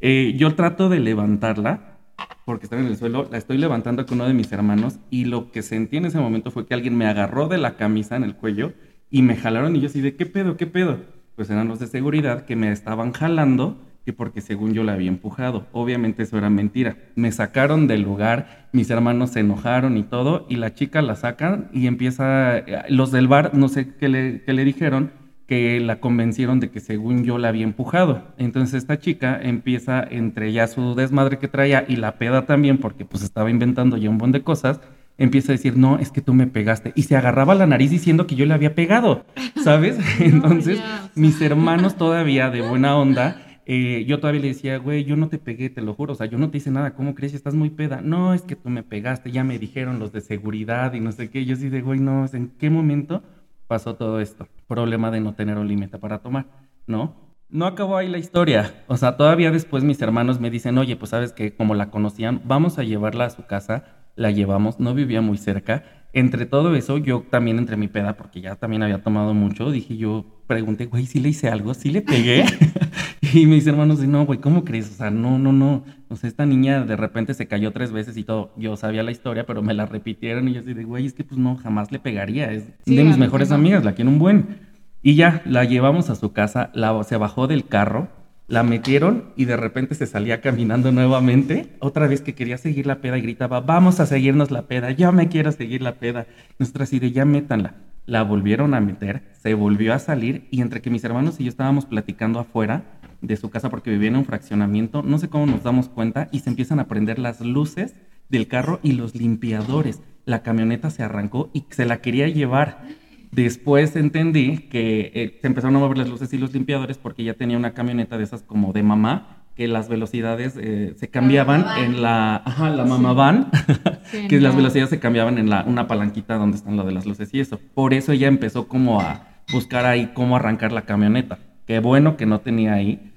Eh, 0.00 0.34
yo 0.36 0.54
trato 0.54 0.90
de 0.90 1.00
levantarla 1.00 1.97
porque 2.44 2.66
estaba 2.66 2.80
en 2.80 2.88
el 2.88 2.96
suelo, 2.96 3.28
la 3.30 3.38
estoy 3.38 3.58
levantando 3.58 4.06
con 4.06 4.16
uno 4.18 4.26
de 4.26 4.34
mis 4.34 4.50
hermanos 4.52 4.98
y 5.10 5.26
lo 5.26 5.52
que 5.52 5.62
sentí 5.62 5.98
en 5.98 6.06
ese 6.06 6.18
momento 6.18 6.50
fue 6.50 6.66
que 6.66 6.74
alguien 6.74 6.96
me 6.96 7.06
agarró 7.06 7.46
de 7.48 7.58
la 7.58 7.76
camisa 7.76 8.16
en 8.16 8.24
el 8.24 8.36
cuello 8.36 8.72
y 9.10 9.22
me 9.22 9.36
jalaron 9.36 9.76
y 9.76 9.80
yo 9.80 9.88
así 9.88 10.00
de, 10.00 10.16
¿qué 10.16 10.26
pedo? 10.26 10.56
¿Qué 10.56 10.66
pedo? 10.66 11.00
Pues 11.36 11.50
eran 11.50 11.68
los 11.68 11.78
de 11.78 11.86
seguridad 11.86 12.46
que 12.46 12.56
me 12.56 12.72
estaban 12.72 13.12
jalando 13.12 13.84
que 14.04 14.14
porque 14.14 14.40
según 14.40 14.72
yo 14.72 14.82
la 14.82 14.94
había 14.94 15.10
empujado. 15.10 15.66
Obviamente 15.72 16.22
eso 16.22 16.38
era 16.38 16.48
mentira. 16.48 16.96
Me 17.14 17.30
sacaron 17.30 17.86
del 17.86 18.00
lugar, 18.00 18.68
mis 18.72 18.88
hermanos 18.88 19.32
se 19.32 19.40
enojaron 19.40 19.98
y 19.98 20.02
todo, 20.02 20.46
y 20.48 20.56
la 20.56 20.72
chica 20.72 21.02
la 21.02 21.14
sacan 21.14 21.68
y 21.74 21.86
empieza, 21.86 22.64
los 22.88 23.12
del 23.12 23.28
bar, 23.28 23.50
no 23.52 23.68
sé 23.68 23.94
qué 23.96 24.08
le 24.08 24.64
dijeron, 24.64 25.12
que 25.48 25.80
la 25.80 25.98
convencieron 25.98 26.60
de 26.60 26.70
que 26.70 26.78
según 26.78 27.24
yo 27.24 27.38
la 27.38 27.48
había 27.48 27.64
empujado. 27.64 28.22
Entonces 28.36 28.74
esta 28.74 28.98
chica 28.98 29.40
empieza 29.42 30.06
entre 30.08 30.52
ya 30.52 30.66
su 30.68 30.94
desmadre 30.94 31.38
que 31.38 31.48
traía 31.48 31.86
y 31.88 31.96
la 31.96 32.18
peda 32.18 32.44
también, 32.44 32.76
porque 32.76 33.06
pues 33.06 33.22
estaba 33.22 33.50
inventando 33.50 33.96
ya 33.96 34.10
un 34.10 34.16
montón 34.16 34.32
de 34.32 34.42
cosas, 34.42 34.80
empieza 35.16 35.50
a 35.50 35.56
decir, 35.56 35.74
no, 35.74 35.98
es 35.98 36.12
que 36.12 36.20
tú 36.20 36.34
me 36.34 36.46
pegaste. 36.46 36.92
Y 36.94 37.04
se 37.04 37.16
agarraba 37.16 37.54
la 37.54 37.66
nariz 37.66 37.90
diciendo 37.90 38.26
que 38.26 38.34
yo 38.34 38.44
le 38.44 38.52
había 38.52 38.74
pegado, 38.74 39.24
¿sabes? 39.64 39.98
Entonces 40.20 40.82
mis 41.14 41.40
hermanos 41.40 41.96
todavía 41.96 42.50
de 42.50 42.60
buena 42.60 42.96
onda 42.96 43.42
eh, 43.70 44.06
yo 44.06 44.18
todavía 44.18 44.40
le 44.40 44.48
decía, 44.48 44.78
güey, 44.78 45.04
yo 45.04 45.14
no 45.16 45.28
te 45.28 45.36
pegué, 45.36 45.68
te 45.68 45.82
lo 45.82 45.92
juro, 45.92 46.14
o 46.14 46.16
sea, 46.16 46.26
yo 46.26 46.38
no 46.38 46.50
te 46.50 46.56
hice 46.56 46.70
nada, 46.70 46.94
¿cómo 46.94 47.14
crees? 47.14 47.34
Estás 47.34 47.54
muy 47.54 47.68
peda. 47.68 48.00
No, 48.02 48.32
es 48.32 48.40
que 48.40 48.56
tú 48.56 48.70
me 48.70 48.82
pegaste, 48.82 49.30
ya 49.30 49.44
me 49.44 49.58
dijeron 49.58 49.98
los 49.98 50.10
de 50.10 50.22
seguridad 50.22 50.94
y 50.94 51.00
no 51.00 51.12
sé 51.12 51.28
qué. 51.28 51.44
Yo 51.44 51.54
sí 51.54 51.68
de, 51.68 51.82
güey, 51.82 52.00
no, 52.00 52.24
¿en 52.32 52.48
qué 52.58 52.70
momento 52.70 53.22
pasó 53.68 53.94
todo 53.94 54.20
esto? 54.20 54.48
Problema 54.66 55.10
de 55.10 55.20
no 55.20 55.34
tener 55.34 55.58
un 55.58 55.68
límite 55.68 55.98
para 55.98 56.18
tomar, 56.18 56.46
¿no? 56.86 57.28
No 57.50 57.66
acabó 57.66 57.96
ahí 57.96 58.08
la 58.08 58.18
historia. 58.18 58.84
O 58.88 58.96
sea, 58.96 59.16
todavía 59.16 59.50
después 59.50 59.84
mis 59.84 60.02
hermanos 60.02 60.40
me 60.40 60.50
dicen, 60.50 60.76
oye, 60.76 60.96
pues 60.96 61.10
sabes 61.10 61.32
que 61.32 61.54
como 61.54 61.74
la 61.74 61.90
conocían, 61.90 62.42
vamos 62.44 62.78
a 62.78 62.82
llevarla 62.82 63.26
a 63.26 63.30
su 63.30 63.46
casa. 63.46 63.84
La 64.16 64.30
llevamos, 64.30 64.80
no 64.80 64.92
vivía 64.92 65.20
muy 65.22 65.38
cerca. 65.38 65.84
Entre 66.12 66.44
todo 66.46 66.74
eso, 66.74 66.98
yo 66.98 67.24
también 67.30 67.58
entre 67.58 67.76
mi 67.76 67.88
peda, 67.88 68.16
porque 68.16 68.40
ya 68.40 68.56
también 68.56 68.82
había 68.82 69.02
tomado 69.02 69.34
mucho, 69.34 69.70
dije 69.70 69.96
yo, 69.96 70.24
pregunté, 70.46 70.86
güey, 70.86 71.06
¿sí 71.06 71.20
le 71.20 71.28
hice 71.28 71.48
algo? 71.48 71.74
¿Sí 71.74 71.90
le 71.90 72.02
pegué? 72.02 72.44
y 73.34 73.46
mis 73.46 73.66
hermanos 73.66 74.00
no, 74.00 74.26
güey, 74.26 74.40
¿cómo 74.40 74.64
crees? 74.64 74.90
O 74.90 74.94
sea, 74.94 75.10
no, 75.10 75.38
no, 75.38 75.52
no. 75.52 75.84
O 76.08 76.16
sea, 76.16 76.28
esta 76.28 76.46
niña 76.46 76.84
de 76.84 76.96
repente 76.96 77.34
se 77.34 77.46
cayó 77.46 77.72
tres 77.72 77.92
veces 77.92 78.16
y 78.16 78.24
todo. 78.24 78.52
Yo 78.56 78.76
sabía 78.76 79.02
la 79.02 79.10
historia, 79.10 79.46
pero 79.46 79.62
me 79.62 79.74
la 79.74 79.86
repitieron 79.86 80.48
y 80.48 80.54
yo 80.54 80.60
así 80.60 80.74
de, 80.74 80.84
güey, 80.84 81.06
es 81.06 81.14
que 81.14 81.24
pues 81.24 81.38
no, 81.38 81.56
jamás 81.56 81.92
le 81.92 81.98
pegaría. 81.98 82.50
Es 82.52 82.66
de 82.84 83.04
mis 83.04 83.18
mejores 83.18 83.50
amigas, 83.50 83.84
la 83.84 83.94
quiero 83.94 84.10
un 84.10 84.18
buen. 84.18 84.68
Y 85.02 85.14
ya, 85.14 85.42
la 85.44 85.64
llevamos 85.64 86.10
a 86.10 86.14
su 86.14 86.32
casa, 86.32 86.70
la, 86.74 87.02
se 87.04 87.16
bajó 87.16 87.46
del 87.46 87.66
carro, 87.66 88.08
la 88.48 88.62
metieron 88.62 89.32
y 89.36 89.44
de 89.44 89.56
repente 89.56 89.94
se 89.94 90.06
salía 90.06 90.40
caminando 90.40 90.90
nuevamente. 90.92 91.76
Otra 91.80 92.06
vez 92.06 92.20
que 92.20 92.34
quería 92.34 92.58
seguir 92.58 92.86
la 92.86 93.00
peda 93.00 93.18
y 93.18 93.22
gritaba, 93.22 93.60
vamos 93.60 94.00
a 94.00 94.06
seguirnos 94.06 94.50
la 94.50 94.62
peda, 94.62 94.90
yo 94.90 95.12
me 95.12 95.28
quiero 95.28 95.52
seguir 95.52 95.82
la 95.82 95.96
peda. 95.96 96.26
Nuestra 96.58 96.84
así 96.84 96.98
de, 96.98 97.12
ya 97.12 97.24
métanla 97.24 97.74
la 98.08 98.22
volvieron 98.22 98.72
a 98.72 98.80
meter, 98.80 99.22
se 99.38 99.52
volvió 99.52 99.92
a 99.92 99.98
salir 99.98 100.48
y 100.50 100.62
entre 100.62 100.80
que 100.80 100.88
mis 100.88 101.04
hermanos 101.04 101.38
y 101.38 101.44
yo 101.44 101.50
estábamos 101.50 101.84
platicando 101.84 102.40
afuera 102.40 102.97
de 103.20 103.36
su 103.36 103.50
casa 103.50 103.70
porque 103.70 103.90
vivía 103.90 104.08
en 104.08 104.16
un 104.16 104.24
fraccionamiento, 104.24 105.02
no 105.02 105.18
sé 105.18 105.28
cómo 105.28 105.46
nos 105.46 105.62
damos 105.62 105.88
cuenta 105.88 106.28
y 106.32 106.40
se 106.40 106.50
empiezan 106.50 106.80
a 106.80 106.86
prender 106.86 107.18
las 107.18 107.40
luces 107.40 107.94
del 108.28 108.48
carro 108.48 108.80
y 108.82 108.92
los 108.92 109.14
limpiadores. 109.14 110.00
La 110.24 110.42
camioneta 110.42 110.90
se 110.90 111.02
arrancó 111.02 111.50
y 111.52 111.64
se 111.70 111.86
la 111.86 112.00
quería 112.00 112.28
llevar. 112.28 112.82
Después 113.30 113.96
entendí 113.96 114.58
que 114.58 115.10
eh, 115.14 115.38
se 115.40 115.46
empezaron 115.46 115.76
a 115.76 115.80
mover 115.80 115.98
las 115.98 116.08
luces 116.08 116.32
y 116.32 116.38
los 116.38 116.52
limpiadores 116.52 116.98
porque 116.98 117.24
ya 117.24 117.34
tenía 117.34 117.56
una 117.56 117.74
camioneta 117.74 118.16
de 118.18 118.24
esas 118.24 118.42
como 118.42 118.72
de 118.72 118.82
mamá 118.82 119.38
que 119.54 119.66
las 119.66 119.88
velocidades 119.88 120.56
eh, 120.56 120.94
se 120.96 121.08
cambiaban 121.08 121.66
en 121.78 122.00
la, 122.00 122.36
ajá, 122.36 122.70
la 122.70 122.84
mamá 122.84 123.12
van, 123.12 123.50
que 124.28 124.40
las 124.40 124.54
velocidades 124.54 124.88
se 124.88 125.00
cambiaban 125.00 125.36
en 125.36 125.50
la, 125.50 125.64
una 125.64 125.88
palanquita 125.88 126.36
donde 126.36 126.56
están 126.56 126.76
lo 126.76 126.84
de 126.84 126.92
las 126.92 127.06
luces 127.06 127.34
y 127.34 127.40
eso. 127.40 127.58
Por 127.74 127.92
eso 127.92 128.12
ella 128.12 128.28
empezó 128.28 128.68
como 128.68 129.00
a 129.00 129.42
buscar 129.52 129.84
ahí 129.84 130.12
cómo 130.14 130.36
arrancar 130.36 130.70
la 130.70 130.82
camioneta. 130.82 131.38
Qué 131.68 131.80
bueno 131.80 132.16
que 132.16 132.24
no 132.24 132.40
tenía 132.40 132.72
ahí. 132.72 133.12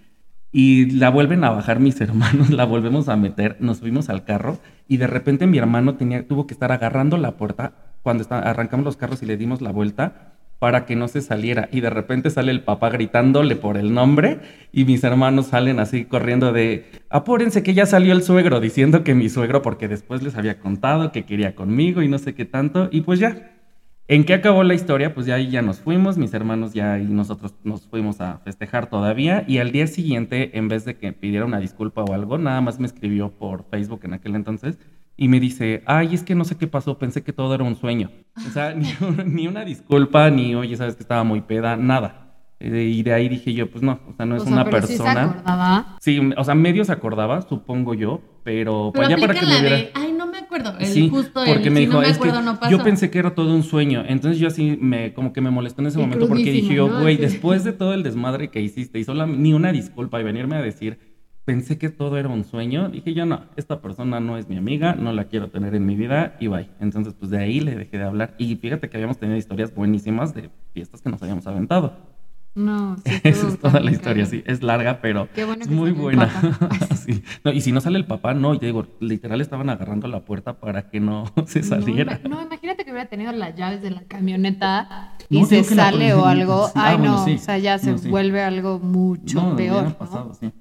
Y 0.51 0.91
la 0.91 1.09
vuelven 1.09 1.45
a 1.45 1.51
bajar 1.51 1.79
mis 1.79 2.01
hermanos, 2.01 2.49
la 2.49 2.65
volvemos 2.65 3.07
a 3.07 3.15
meter, 3.15 3.55
nos 3.61 3.77
subimos 3.77 4.09
al 4.09 4.25
carro 4.25 4.59
y 4.89 4.97
de 4.97 5.07
repente 5.07 5.47
mi 5.47 5.57
hermano 5.57 5.95
tenía, 5.95 6.27
tuvo 6.27 6.47
que 6.47 6.53
estar 6.53 6.73
agarrando 6.73 7.15
la 7.15 7.37
puerta 7.37 7.71
cuando 8.03 8.25
arrancamos 8.29 8.83
los 8.83 8.97
carros 8.97 9.23
y 9.23 9.25
le 9.25 9.37
dimos 9.37 9.61
la 9.61 9.71
vuelta 9.71 10.33
para 10.59 10.85
que 10.85 10.97
no 10.97 11.07
se 11.07 11.21
saliera. 11.21 11.69
Y 11.71 11.79
de 11.79 11.91
repente 11.91 12.29
sale 12.29 12.51
el 12.51 12.61
papá 12.61 12.89
gritándole 12.89 13.55
por 13.55 13.77
el 13.77 13.93
nombre 13.93 14.41
y 14.73 14.83
mis 14.83 15.01
hermanos 15.05 15.47
salen 15.47 15.79
así 15.79 16.03
corriendo 16.03 16.51
de, 16.51 16.91
apúrense 17.09 17.63
que 17.63 17.73
ya 17.73 17.85
salió 17.85 18.11
el 18.11 18.21
suegro, 18.21 18.59
diciendo 18.59 19.05
que 19.05 19.15
mi 19.15 19.29
suegro, 19.29 19.61
porque 19.61 19.87
después 19.87 20.23
les 20.23 20.35
había 20.35 20.59
contado 20.59 21.13
que 21.13 21.23
quería 21.23 21.55
conmigo 21.55 22.01
y 22.01 22.09
no 22.09 22.17
sé 22.17 22.35
qué 22.35 22.43
tanto. 22.43 22.89
Y 22.91 22.99
pues 22.99 23.17
ya, 23.17 23.60
¿en 24.07 24.23
qué 24.23 24.33
acabó 24.33 24.63
la 24.63 24.73
historia? 24.73 25.13
Pues 25.13 25.25
ya 25.25 25.35
ahí 25.35 25.49
ya 25.49 25.61
nos 25.61 25.79
fuimos, 25.79 26.17
mis 26.17 26.33
hermanos 26.33 26.73
ya 26.73 26.99
y 26.99 27.05
nosotros 27.05 27.53
nos 27.63 27.87
fuimos 27.87 28.21
a 28.21 28.39
festejar 28.39 28.89
todavía. 28.89 29.43
Y 29.47 29.59
al 29.59 29.71
día 29.71 29.87
siguiente, 29.87 30.57
en 30.57 30.67
vez 30.67 30.85
de 30.85 30.97
que 30.97 31.13
pidiera 31.13 31.45
una 31.45 31.59
disculpa 31.59 32.03
o 32.03 32.13
algo, 32.13 32.37
nada 32.37 32.61
más 32.61 32.79
me 32.79 32.87
escribió 32.87 33.29
por 33.29 33.65
Facebook 33.69 34.01
en 34.03 34.13
aquel 34.13 34.35
entonces 34.35 34.77
y 35.21 35.27
me 35.27 35.39
dice, 35.39 35.83
ay, 35.85 36.15
es 36.15 36.23
que 36.23 36.33
no 36.33 36.45
sé 36.45 36.57
qué 36.57 36.65
pasó, 36.65 36.97
pensé 36.97 37.23
que 37.23 37.31
todo 37.31 37.53
era 37.53 37.63
un 37.63 37.75
sueño. 37.75 38.09
O 38.35 38.49
sea, 38.49 38.73
ni, 39.25 39.47
una 39.47 39.63
disculpa, 39.63 40.31
ni, 40.31 40.55
oye, 40.55 40.75
sabes 40.75 40.95
que 40.95 41.03
estaba 41.03 41.23
muy 41.23 41.41
peda, 41.41 41.75
nada. 41.75 42.33
Eh, 42.59 42.91
y 42.91 43.03
de 43.03 43.13
ahí 43.13 43.29
dije 43.29 43.53
yo, 43.53 43.69
pues 43.69 43.83
no, 43.83 43.99
o 44.07 44.13
sea, 44.13 44.25
no 44.25 44.35
es 44.35 44.45
una 44.45 44.65
persona. 44.65 44.87
Sí, 44.87 44.97
se 44.97 45.09
acordaba. 45.09 45.97
sí, 45.99 46.31
o 46.35 46.43
sea, 46.43 46.55
medio 46.55 46.85
se 46.85 46.91
acordaba, 46.91 47.41
supongo 47.43 47.93
yo, 47.93 48.21
pero, 48.43 48.91
pues 48.93 49.09
ya 49.09 49.17
para 49.17 49.33
que 49.35 49.45
me 49.45 49.61
me 49.61 50.10
acuerdo. 50.55 50.77
El, 50.79 50.85
sí, 50.85 51.09
justo 51.09 51.41
porque 51.45 51.69
me 51.69 51.81
dijo, 51.81 52.01
es 52.01 52.17
que 52.17 52.31
yo 52.69 52.83
pensé 52.83 53.09
que 53.09 53.19
era 53.19 53.35
todo 53.35 53.53
un 53.53 53.63
sueño. 53.63 54.03
Entonces 54.07 54.39
yo 54.39 54.47
así 54.47 54.77
me, 54.79 55.13
como 55.13 55.33
que 55.33 55.41
me 55.41 55.51
molestó 55.51 55.81
en 55.81 55.87
ese 55.87 55.99
momento 55.99 56.27
porque 56.27 56.51
dije 56.51 56.75
yo, 56.75 56.99
güey, 56.99 57.17
después 57.17 57.63
de 57.63 57.73
todo 57.73 57.93
el 57.93 58.03
desmadre 58.03 58.49
que 58.49 58.61
hiciste 58.61 58.99
y 58.99 59.03
solo 59.03 59.25
ni 59.27 59.53
una 59.53 59.71
disculpa 59.71 60.19
y 60.19 60.23
venirme 60.23 60.55
a 60.55 60.61
decir 60.61 61.11
pensé 61.45 61.77
que 61.77 61.89
todo 61.89 62.17
era 62.17 62.29
un 62.29 62.43
sueño. 62.43 62.89
Dije 62.89 63.13
yo, 63.13 63.25
no, 63.25 63.45
esta 63.55 63.81
persona 63.81 64.19
no 64.19 64.37
es 64.37 64.47
mi 64.47 64.57
amiga, 64.57 64.95
no 64.95 65.11
la 65.13 65.25
quiero 65.25 65.49
tener 65.49 65.75
en 65.75 65.85
mi 65.85 65.95
vida 65.95 66.35
y 66.39 66.47
bye. 66.47 66.69
Entonces, 66.79 67.13
pues 67.13 67.31
de 67.31 67.39
ahí 67.39 67.59
le 67.59 67.75
dejé 67.75 67.97
de 67.97 68.03
hablar. 68.03 68.35
Y 68.37 68.55
fíjate 68.55 68.89
que 68.89 68.97
habíamos 68.97 69.17
tenido 69.17 69.37
historias 69.37 69.73
buenísimas 69.73 70.33
de 70.33 70.49
fiestas 70.73 71.01
que 71.01 71.09
nos 71.09 71.21
habíamos 71.21 71.47
aventado. 71.47 72.10
No, 72.53 72.97
sí, 73.05 73.21
Esa 73.23 73.47
es 73.47 73.59
toda 73.59 73.79
la 73.79 73.91
historia, 73.91 74.25
sí. 74.25 74.43
Es 74.45 74.61
larga, 74.61 74.99
pero 75.01 75.29
es 75.35 75.69
muy 75.69 75.91
buena. 75.91 76.29
sí. 77.05 77.23
no, 77.43 77.51
y 77.51 77.61
si 77.61 77.71
no 77.71 77.79
sale 77.79 77.97
el 77.97 78.05
papá, 78.05 78.33
no, 78.33 78.53
yo 78.53 78.59
digo, 78.59 78.87
literal 78.99 79.39
estaban 79.39 79.69
agarrando 79.69 80.07
la 80.07 80.21
puerta 80.25 80.59
para 80.59 80.89
que 80.89 80.99
no 80.99 81.31
se 81.45 81.63
saliera. 81.63 82.19
No, 82.27 82.41
imagínate 82.41 82.83
que 82.83 82.91
hubiera 82.91 83.09
tenido 83.09 83.31
las 83.31 83.55
llaves 83.55 83.81
de 83.81 83.91
la 83.91 84.01
camioneta 84.01 85.15
y 85.29 85.45
se 85.45 85.63
sale 85.63 86.13
o 86.13 86.25
algo. 86.25 86.69
Ay, 86.75 86.95
ah, 86.95 87.01
no, 87.01 87.23
o 87.23 87.37
sea, 87.37 87.57
ya 87.57 87.79
se 87.79 87.93
vuelve 87.93 88.41
algo 88.41 88.79
mucho 88.79 89.55
peor. 89.55 89.95
Pasado, 89.95 90.33
sí. 90.33 90.51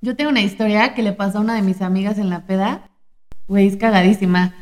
Yo 0.00 0.16
tengo 0.16 0.30
una 0.30 0.40
historia 0.40 0.94
que 0.94 1.02
le 1.02 1.12
pasó 1.12 1.38
a 1.38 1.40
una 1.42 1.54
de 1.54 1.62
mis 1.62 1.82
amigas 1.82 2.18
en 2.18 2.30
la 2.30 2.46
peda. 2.46 2.90
Güey, 3.46 3.68
es 3.68 3.76
cagadísima. 3.76 4.54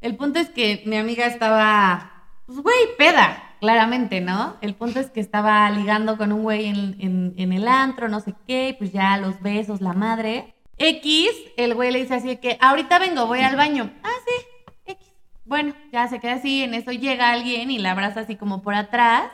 El 0.00 0.16
punto 0.16 0.38
es 0.38 0.48
que 0.48 0.82
mi 0.86 0.96
amiga 0.96 1.26
estaba, 1.26 2.12
pues, 2.46 2.60
güey, 2.60 2.76
peda, 2.96 3.42
claramente, 3.60 4.20
¿no? 4.20 4.56
El 4.60 4.74
punto 4.74 5.00
es 5.00 5.10
que 5.10 5.20
estaba 5.20 5.70
ligando 5.70 6.16
con 6.16 6.32
un 6.32 6.42
güey 6.42 6.66
en, 6.66 7.34
el 7.36 7.68
antro, 7.68 8.08
no 8.08 8.20
sé 8.20 8.34
qué, 8.46 8.74
pues 8.78 8.92
ya 8.92 9.16
los 9.18 9.40
besos, 9.40 9.80
la 9.80 9.92
madre. 9.92 10.54
X, 10.76 11.30
el 11.56 11.74
güey 11.74 11.90
le 11.90 12.00
dice 12.00 12.14
así 12.14 12.36
que, 12.36 12.56
ahorita 12.60 12.98
vengo, 12.98 13.26
voy 13.26 13.40
al 13.40 13.56
baño. 13.56 13.90
Ah, 14.02 14.16
sí, 14.26 14.46
X. 14.92 15.12
Bueno, 15.44 15.74
ya 15.92 16.08
se 16.08 16.20
queda 16.20 16.34
así, 16.34 16.62
en 16.62 16.74
eso 16.74 16.92
llega 16.92 17.30
alguien 17.30 17.70
y 17.70 17.78
la 17.78 17.92
abraza 17.92 18.20
así 18.20 18.36
como 18.36 18.62
por 18.62 18.74
atrás. 18.74 19.30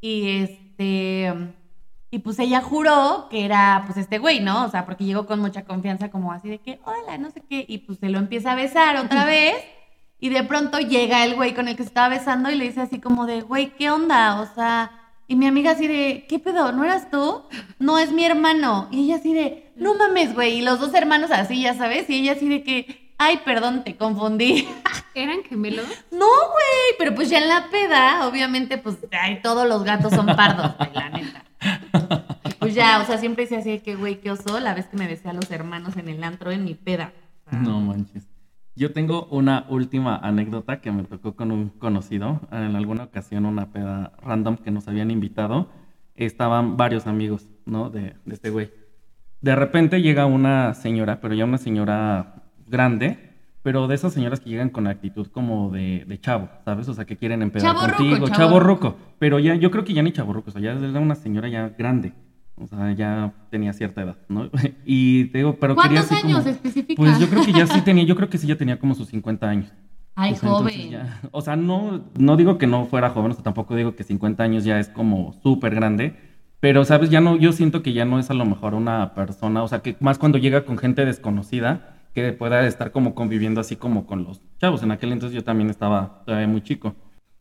Y 0.00 0.42
este 0.42 1.32
y 2.14 2.18
pues 2.18 2.38
ella 2.38 2.60
juró 2.60 3.28
que 3.30 3.46
era 3.46 3.84
pues 3.86 3.96
este 3.96 4.18
güey, 4.18 4.40
¿no? 4.40 4.66
O 4.66 4.68
sea, 4.68 4.84
porque 4.84 5.04
llegó 5.04 5.24
con 5.24 5.40
mucha 5.40 5.64
confianza 5.64 6.10
como 6.10 6.30
así 6.30 6.46
de 6.46 6.58
que, 6.58 6.78
hola, 6.84 7.16
no 7.16 7.30
sé 7.30 7.42
qué, 7.48 7.64
y 7.66 7.78
pues 7.78 8.00
se 8.00 8.10
lo 8.10 8.18
empieza 8.18 8.52
a 8.52 8.54
besar 8.54 8.98
otra 8.98 9.24
vez. 9.24 9.54
Y 10.22 10.28
de 10.28 10.44
pronto 10.44 10.78
llega 10.78 11.24
el 11.24 11.34
güey 11.34 11.52
con 11.52 11.66
el 11.66 11.74
que 11.74 11.82
se 11.82 11.88
estaba 11.88 12.08
besando 12.08 12.48
y 12.48 12.54
le 12.54 12.66
dice 12.66 12.80
así 12.80 13.00
como 13.00 13.26
de, 13.26 13.40
güey, 13.40 13.70
¿qué 13.74 13.90
onda? 13.90 14.40
O 14.40 14.54
sea, 14.54 14.92
y 15.26 15.34
mi 15.34 15.48
amiga 15.48 15.72
así 15.72 15.88
de, 15.88 16.26
¿qué 16.28 16.38
pedo? 16.38 16.70
¿No 16.70 16.84
eras 16.84 17.10
tú? 17.10 17.42
No, 17.80 17.98
es 17.98 18.12
mi 18.12 18.24
hermano. 18.24 18.86
Y 18.92 19.02
ella 19.02 19.16
así 19.16 19.34
de, 19.34 19.72
no 19.74 19.94
mames, 19.94 20.32
güey. 20.32 20.58
Y 20.58 20.62
los 20.62 20.78
dos 20.78 20.94
hermanos 20.94 21.32
así, 21.32 21.60
ya 21.60 21.74
sabes. 21.74 22.08
Y 22.08 22.20
ella 22.20 22.34
así 22.34 22.48
de 22.48 22.62
que, 22.62 23.12
ay, 23.18 23.40
perdón, 23.44 23.82
te 23.82 23.96
confundí. 23.96 24.68
¿Eran 25.16 25.42
gemelos? 25.42 25.86
No, 26.12 26.28
güey. 26.28 26.96
Pero 27.00 27.16
pues 27.16 27.28
ya 27.28 27.38
en 27.38 27.48
la 27.48 27.68
peda, 27.68 28.28
obviamente, 28.28 28.78
pues, 28.78 28.98
ay, 29.10 29.40
todos 29.42 29.66
los 29.66 29.82
gatos 29.82 30.12
son 30.12 30.26
pardos, 30.26 30.76
güey, 30.78 30.90
la 30.94 31.08
neta. 31.08 31.44
Pues 32.60 32.76
ya, 32.76 33.00
o 33.00 33.06
sea, 33.06 33.18
siempre 33.18 33.42
hice 33.42 33.56
así 33.56 33.80
que, 33.80 33.96
güey, 33.96 34.20
qué 34.20 34.30
oso, 34.30 34.60
la 34.60 34.72
vez 34.72 34.86
que 34.86 34.96
me 34.96 35.08
besé 35.08 35.30
a 35.30 35.32
los 35.32 35.50
hermanos 35.50 35.96
en 35.96 36.08
el 36.08 36.22
antro 36.22 36.52
en 36.52 36.64
mi 36.64 36.74
peda. 36.74 37.12
No 37.50 37.80
manches. 37.80 38.31
Yo 38.74 38.92
tengo 38.92 39.26
una 39.26 39.66
última 39.68 40.16
anécdota 40.16 40.80
que 40.80 40.90
me 40.90 41.04
tocó 41.04 41.36
con 41.36 41.50
un 41.50 41.68
conocido. 41.68 42.40
En 42.50 42.74
alguna 42.74 43.04
ocasión, 43.04 43.44
una 43.44 43.70
peda 43.70 44.12
random 44.22 44.56
que 44.56 44.70
nos 44.70 44.88
habían 44.88 45.10
invitado. 45.10 45.68
Estaban 46.14 46.76
varios 46.76 47.06
amigos, 47.06 47.48
¿no? 47.66 47.90
De, 47.90 48.14
de 48.24 48.34
este 48.34 48.50
güey. 48.50 48.70
De 49.42 49.56
repente 49.56 50.00
llega 50.00 50.24
una 50.24 50.72
señora, 50.72 51.20
pero 51.20 51.34
ya 51.34 51.44
una 51.44 51.58
señora 51.58 52.44
grande, 52.66 53.32
pero 53.62 53.88
de 53.88 53.94
esas 53.94 54.12
señoras 54.12 54.40
que 54.40 54.48
llegan 54.48 54.70
con 54.70 54.86
actitud 54.86 55.26
como 55.26 55.70
de, 55.70 56.04
de 56.06 56.18
chavo, 56.20 56.48
¿sabes? 56.64 56.88
O 56.88 56.94
sea, 56.94 57.04
que 57.04 57.16
quieren 57.16 57.42
empezar 57.42 57.74
contigo, 57.76 58.26
chavo 58.28 58.28
chavo 58.28 58.60
ruco. 58.60 58.96
Pero 59.18 59.38
ya, 59.38 59.54
yo 59.54 59.70
creo 59.70 59.84
que 59.84 59.92
ya 59.92 60.02
ni 60.02 60.12
chavo 60.12 60.32
ruco, 60.32 60.50
o 60.50 60.52
sea, 60.52 60.62
ya 60.62 60.72
era 60.72 61.00
una 61.00 61.14
señora 61.14 61.48
ya 61.48 61.68
grande. 61.70 62.12
O 62.62 62.66
sea, 62.68 62.92
ya 62.92 63.32
tenía 63.50 63.72
cierta 63.72 64.02
edad, 64.02 64.16
¿no? 64.28 64.48
Y 64.84 65.26
te 65.26 65.38
digo, 65.38 65.56
pero 65.58 65.74
quería 65.76 66.00
¿Cuántos 66.00 66.12
así 66.18 66.26
años 66.26 66.38
como- 66.40 66.50
especifica? 66.50 66.94
Pues 67.02 67.18
yo 67.18 67.28
creo 67.28 67.44
que 67.44 67.52
ya 67.52 67.66
sí 67.66 67.80
tenía, 67.82 68.04
yo 68.04 68.14
creo 68.16 68.28
que 68.28 68.38
sí 68.38 68.46
ya 68.46 68.56
tenía 68.56 68.78
como 68.78 68.94
sus 68.94 69.08
50 69.08 69.48
años. 69.48 69.72
Ay, 70.14 70.32
O 70.32 70.36
sea, 70.36 70.48
joven. 70.50 70.90
ya- 70.90 71.20
o 71.30 71.40
sea, 71.40 71.56
no, 71.56 72.04
no 72.18 72.36
digo 72.36 72.58
que 72.58 72.66
no 72.66 72.84
fuera 72.86 73.10
joven, 73.10 73.32
o 73.32 73.34
sea, 73.34 73.42
tampoco 73.44 73.74
digo 73.76 73.96
que 73.96 74.04
50 74.04 74.42
años 74.44 74.64
ya 74.64 74.78
es 74.78 74.88
como 74.88 75.32
súper 75.42 75.74
grande, 75.74 76.16
pero, 76.60 76.84
¿sabes? 76.84 77.10
Ya 77.10 77.20
no, 77.20 77.36
yo 77.36 77.52
siento 77.52 77.82
que 77.82 77.92
ya 77.92 78.04
no 78.04 78.18
es 78.20 78.30
a 78.30 78.34
lo 78.34 78.44
mejor 78.44 78.74
una 78.74 79.14
persona, 79.14 79.62
o 79.62 79.68
sea, 79.68 79.80
que 79.80 79.96
más 80.00 80.18
cuando 80.18 80.38
llega 80.38 80.64
con 80.64 80.78
gente 80.78 81.04
desconocida, 81.04 81.96
que 82.14 82.30
pueda 82.32 82.66
estar 82.66 82.92
como 82.92 83.14
conviviendo 83.14 83.60
así 83.60 83.74
como 83.74 84.06
con 84.06 84.22
los 84.24 84.42
chavos. 84.60 84.82
En 84.82 84.90
aquel 84.92 85.12
entonces 85.12 85.34
yo 85.34 85.42
también 85.44 85.70
estaba 85.70 86.22
todavía 86.26 86.46
muy 86.46 86.60
chico. 86.60 86.94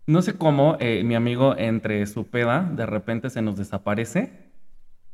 No 0.08 0.22
sé 0.22 0.34
cómo 0.38 0.78
eh, 0.80 1.04
mi 1.04 1.14
amigo 1.16 1.56
entre 1.58 2.06
su 2.08 2.26
peda 2.28 2.72
de 2.74 2.86
repente 2.86 3.30
se 3.30 3.42
nos 3.42 3.58
desaparece 3.58 4.51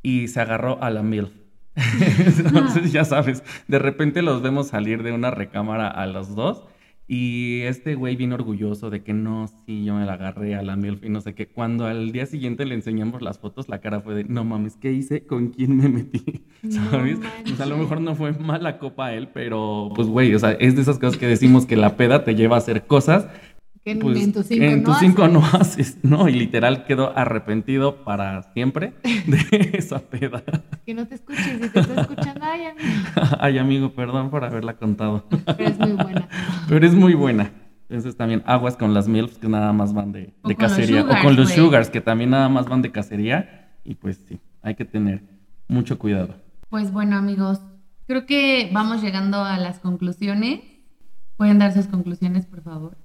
y 0.02 0.28
se 0.28 0.41
agarró 0.41 0.82
a 0.82 0.89
la 0.89 1.04
MILF. 1.04 1.32
Entonces, 2.39 2.91
ya 2.91 3.06
sabes, 3.06 3.43
de 3.68 3.80
repente 3.80 4.22
los 4.22 4.41
vemos 4.41 4.68
salir 4.68 5.04
de 5.04 5.12
una 5.12 5.32
recámara 5.32 5.88
a 5.88 6.06
los 6.08 6.36
dos 6.36 6.64
y 7.10 7.62
este 7.62 7.95
güey 7.95 8.18
bien 8.18 8.34
orgulloso 8.34 8.89
de 8.89 9.02
que 9.02 9.14
no, 9.14 9.48
sí, 9.48 9.86
yo 9.86 9.95
me 9.95 10.06
la 10.06 10.14
agarré 10.14 10.56
a 10.56 10.62
la 10.62 10.76
MILF 10.76 11.06
y 11.06 11.10
no 11.10 11.22
sé 11.22 11.34
qué. 11.34 11.48
Cuando 11.48 11.86
al 11.86 12.12
día 12.12 12.26
siguiente 12.26 12.66
le 12.66 12.76
enseñamos 12.76 13.22
las 13.22 13.39
fotos, 13.39 13.70
la 13.70 13.80
cara 13.80 14.02
fue 14.02 14.14
de, 14.14 14.26
no 14.26 14.43
mames, 14.43 14.76
¿qué 14.76 14.91
hice? 14.91 15.26
¿Con 15.26 15.52
quién 15.52 15.78
me 15.78 15.88
metí? 15.88 16.43
No 16.64 16.89
¿Sabes? 16.91 17.20
o 17.45 17.56
sea, 17.56 17.66
a 17.66 17.70
lo 17.70 17.78
mejor 17.78 18.02
no 18.02 18.14
fue 18.16 18.34
mala 18.34 18.78
copa 18.78 19.14
él, 19.14 19.30
pero 19.34 19.89
pues 19.95 20.10
güey, 20.10 20.36
o 20.36 20.39
sea, 20.39 20.52
es 20.52 20.76
de 20.76 20.82
esas 20.82 21.00
cosas 21.00 21.18
que 21.18 21.28
decimos 21.28 21.66
que 21.66 21.78
la 21.78 21.95
peda 21.95 22.26
te 22.26 22.36
lleva 22.36 22.58
a 22.58 22.60
hacer 22.60 22.88
cosas 22.88 23.28
en- 23.92 24.00
pues, 24.00 24.22
en 24.24 24.34
tus 24.34 24.46
cinco 24.48 24.64
en 24.64 24.84
no 24.84 24.90
tus 24.90 25.00
cinco 25.00 25.24
haces. 25.24 25.34
no 25.34 25.46
haces, 25.60 25.98
¿no? 26.04 26.28
Y 26.30 26.34
literal 26.34 26.86
quedó 26.86 27.18
arrepentido 27.18 28.04
para 28.04 28.44
siempre 28.54 28.94
de 29.04 29.72
esa 29.74 30.00
peda. 30.00 30.44
Que 30.86 30.94
no 30.94 31.08
te 31.08 31.16
escuches, 31.16 31.44
si 31.46 31.70
te 31.70 31.80
está 31.80 32.02
escuchando, 32.02 32.42
ay, 32.44 32.66
amigo. 32.66 32.88
Ay, 33.40 33.58
amigo, 33.58 33.92
perdón 33.94 34.30
por 34.30 34.44
haberla 34.44 34.78
contado. 34.78 35.26
Pero 35.58 35.70
es 35.70 35.78
muy 35.80 35.92
buena. 35.94 36.28
Pero 36.70 36.86
es 36.86 36.94
muy 36.94 37.14
buena. 37.14 37.52
Entonces 37.90 38.18
también 38.18 38.44
aguas 38.46 38.76
con 38.76 38.94
las 38.94 39.08
MILFs 39.08 39.38
que 39.38 39.48
nada 39.48 39.72
más 39.74 39.94
van 39.94 40.12
de, 40.12 40.34
de 40.44 40.56
cacería. 40.56 41.02
sugars, 41.04 41.20
o 41.20 41.24
con 41.24 41.36
los 41.38 41.50
sugars 41.52 41.90
que 41.90 42.02
también 42.02 42.32
nada 42.32 42.50
más 42.50 42.68
van 42.68 42.82
de 42.82 42.92
cacería. 42.92 43.72
Y 43.86 43.96
pues 43.96 44.22
sí, 44.28 44.40
hay 44.62 44.76
que 44.76 44.84
tener 44.86 45.24
mucho 45.70 45.98
cuidado. 45.98 46.36
Pues 46.70 46.92
bueno, 46.92 47.16
amigos, 47.16 47.62
creo 48.08 48.26
que 48.26 48.70
vamos 48.74 49.02
llegando 49.02 49.38
a 49.44 49.58
las 49.58 49.80
conclusiones. 49.80 50.60
¿Pueden 51.38 51.60
dar 51.60 51.74
sus 51.74 51.88
conclusiones, 51.88 52.46
por 52.46 52.62
favor? 52.62 52.98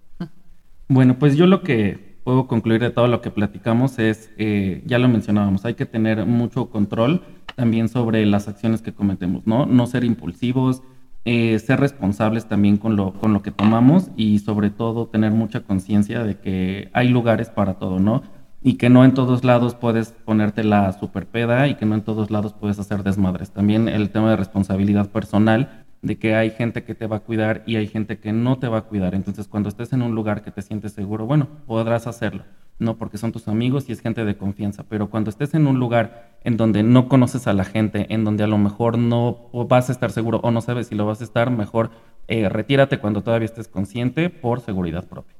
Bueno, 0.92 1.18
pues 1.18 1.36
yo 1.38 1.46
lo 1.46 1.62
que 1.62 2.18
puedo 2.22 2.46
concluir 2.46 2.78
de 2.82 2.90
todo 2.90 3.06
lo 3.06 3.22
que 3.22 3.30
platicamos 3.30 3.98
es, 3.98 4.30
eh, 4.36 4.82
ya 4.84 4.98
lo 4.98 5.08
mencionábamos, 5.08 5.64
hay 5.64 5.72
que 5.72 5.86
tener 5.86 6.26
mucho 6.26 6.68
control 6.68 7.22
también 7.56 7.88
sobre 7.88 8.26
las 8.26 8.46
acciones 8.46 8.82
que 8.82 8.92
cometemos, 8.92 9.46
¿no? 9.46 9.64
No 9.64 9.86
ser 9.86 10.04
impulsivos, 10.04 10.82
eh, 11.24 11.58
ser 11.60 11.80
responsables 11.80 12.46
también 12.46 12.76
con 12.76 12.94
lo, 12.94 13.14
con 13.14 13.32
lo 13.32 13.40
que 13.40 13.50
tomamos 13.50 14.10
y 14.18 14.40
sobre 14.40 14.68
todo 14.68 15.06
tener 15.06 15.32
mucha 15.32 15.60
conciencia 15.60 16.24
de 16.24 16.36
que 16.38 16.90
hay 16.92 17.08
lugares 17.08 17.48
para 17.48 17.78
todo, 17.78 17.98
¿no? 17.98 18.22
Y 18.60 18.74
que 18.74 18.90
no 18.90 19.06
en 19.06 19.14
todos 19.14 19.44
lados 19.44 19.74
puedes 19.74 20.12
ponerte 20.12 20.62
la 20.62 20.92
super 20.92 21.26
peda 21.26 21.68
y 21.68 21.76
que 21.76 21.86
no 21.86 21.94
en 21.94 22.02
todos 22.02 22.30
lados 22.30 22.52
puedes 22.52 22.78
hacer 22.78 23.02
desmadres. 23.02 23.50
También 23.50 23.88
el 23.88 24.10
tema 24.10 24.28
de 24.28 24.36
responsabilidad 24.36 25.08
personal 25.08 25.81
de 26.02 26.18
que 26.18 26.34
hay 26.34 26.50
gente 26.50 26.84
que 26.84 26.94
te 26.94 27.06
va 27.06 27.16
a 27.16 27.20
cuidar 27.20 27.62
y 27.64 27.76
hay 27.76 27.86
gente 27.86 28.18
que 28.18 28.32
no 28.32 28.58
te 28.58 28.68
va 28.68 28.78
a 28.78 28.82
cuidar. 28.82 29.14
Entonces, 29.14 29.48
cuando 29.48 29.68
estés 29.68 29.92
en 29.92 30.02
un 30.02 30.14
lugar 30.14 30.42
que 30.42 30.50
te 30.50 30.60
sientes 30.60 30.92
seguro, 30.92 31.26
bueno, 31.26 31.48
podrás 31.66 32.06
hacerlo, 32.06 32.44
¿no? 32.78 32.98
Porque 32.98 33.18
son 33.18 33.30
tus 33.30 33.46
amigos 33.48 33.88
y 33.88 33.92
es 33.92 34.00
gente 34.00 34.24
de 34.24 34.36
confianza. 34.36 34.84
Pero 34.88 35.10
cuando 35.10 35.30
estés 35.30 35.54
en 35.54 35.66
un 35.66 35.78
lugar 35.78 36.38
en 36.42 36.56
donde 36.56 36.82
no 36.82 37.08
conoces 37.08 37.46
a 37.46 37.52
la 37.52 37.64
gente, 37.64 38.12
en 38.12 38.24
donde 38.24 38.42
a 38.42 38.48
lo 38.48 38.58
mejor 38.58 38.98
no 38.98 39.48
vas 39.52 39.88
a 39.88 39.92
estar 39.92 40.10
seguro 40.10 40.40
o 40.42 40.50
no 40.50 40.60
sabes 40.60 40.88
si 40.88 40.96
lo 40.96 41.06
vas 41.06 41.20
a 41.20 41.24
estar, 41.24 41.50
mejor 41.50 41.90
eh, 42.26 42.48
retírate 42.48 42.98
cuando 42.98 43.22
todavía 43.22 43.46
estés 43.46 43.68
consciente 43.68 44.28
por 44.28 44.60
seguridad 44.60 45.08
propia. 45.08 45.36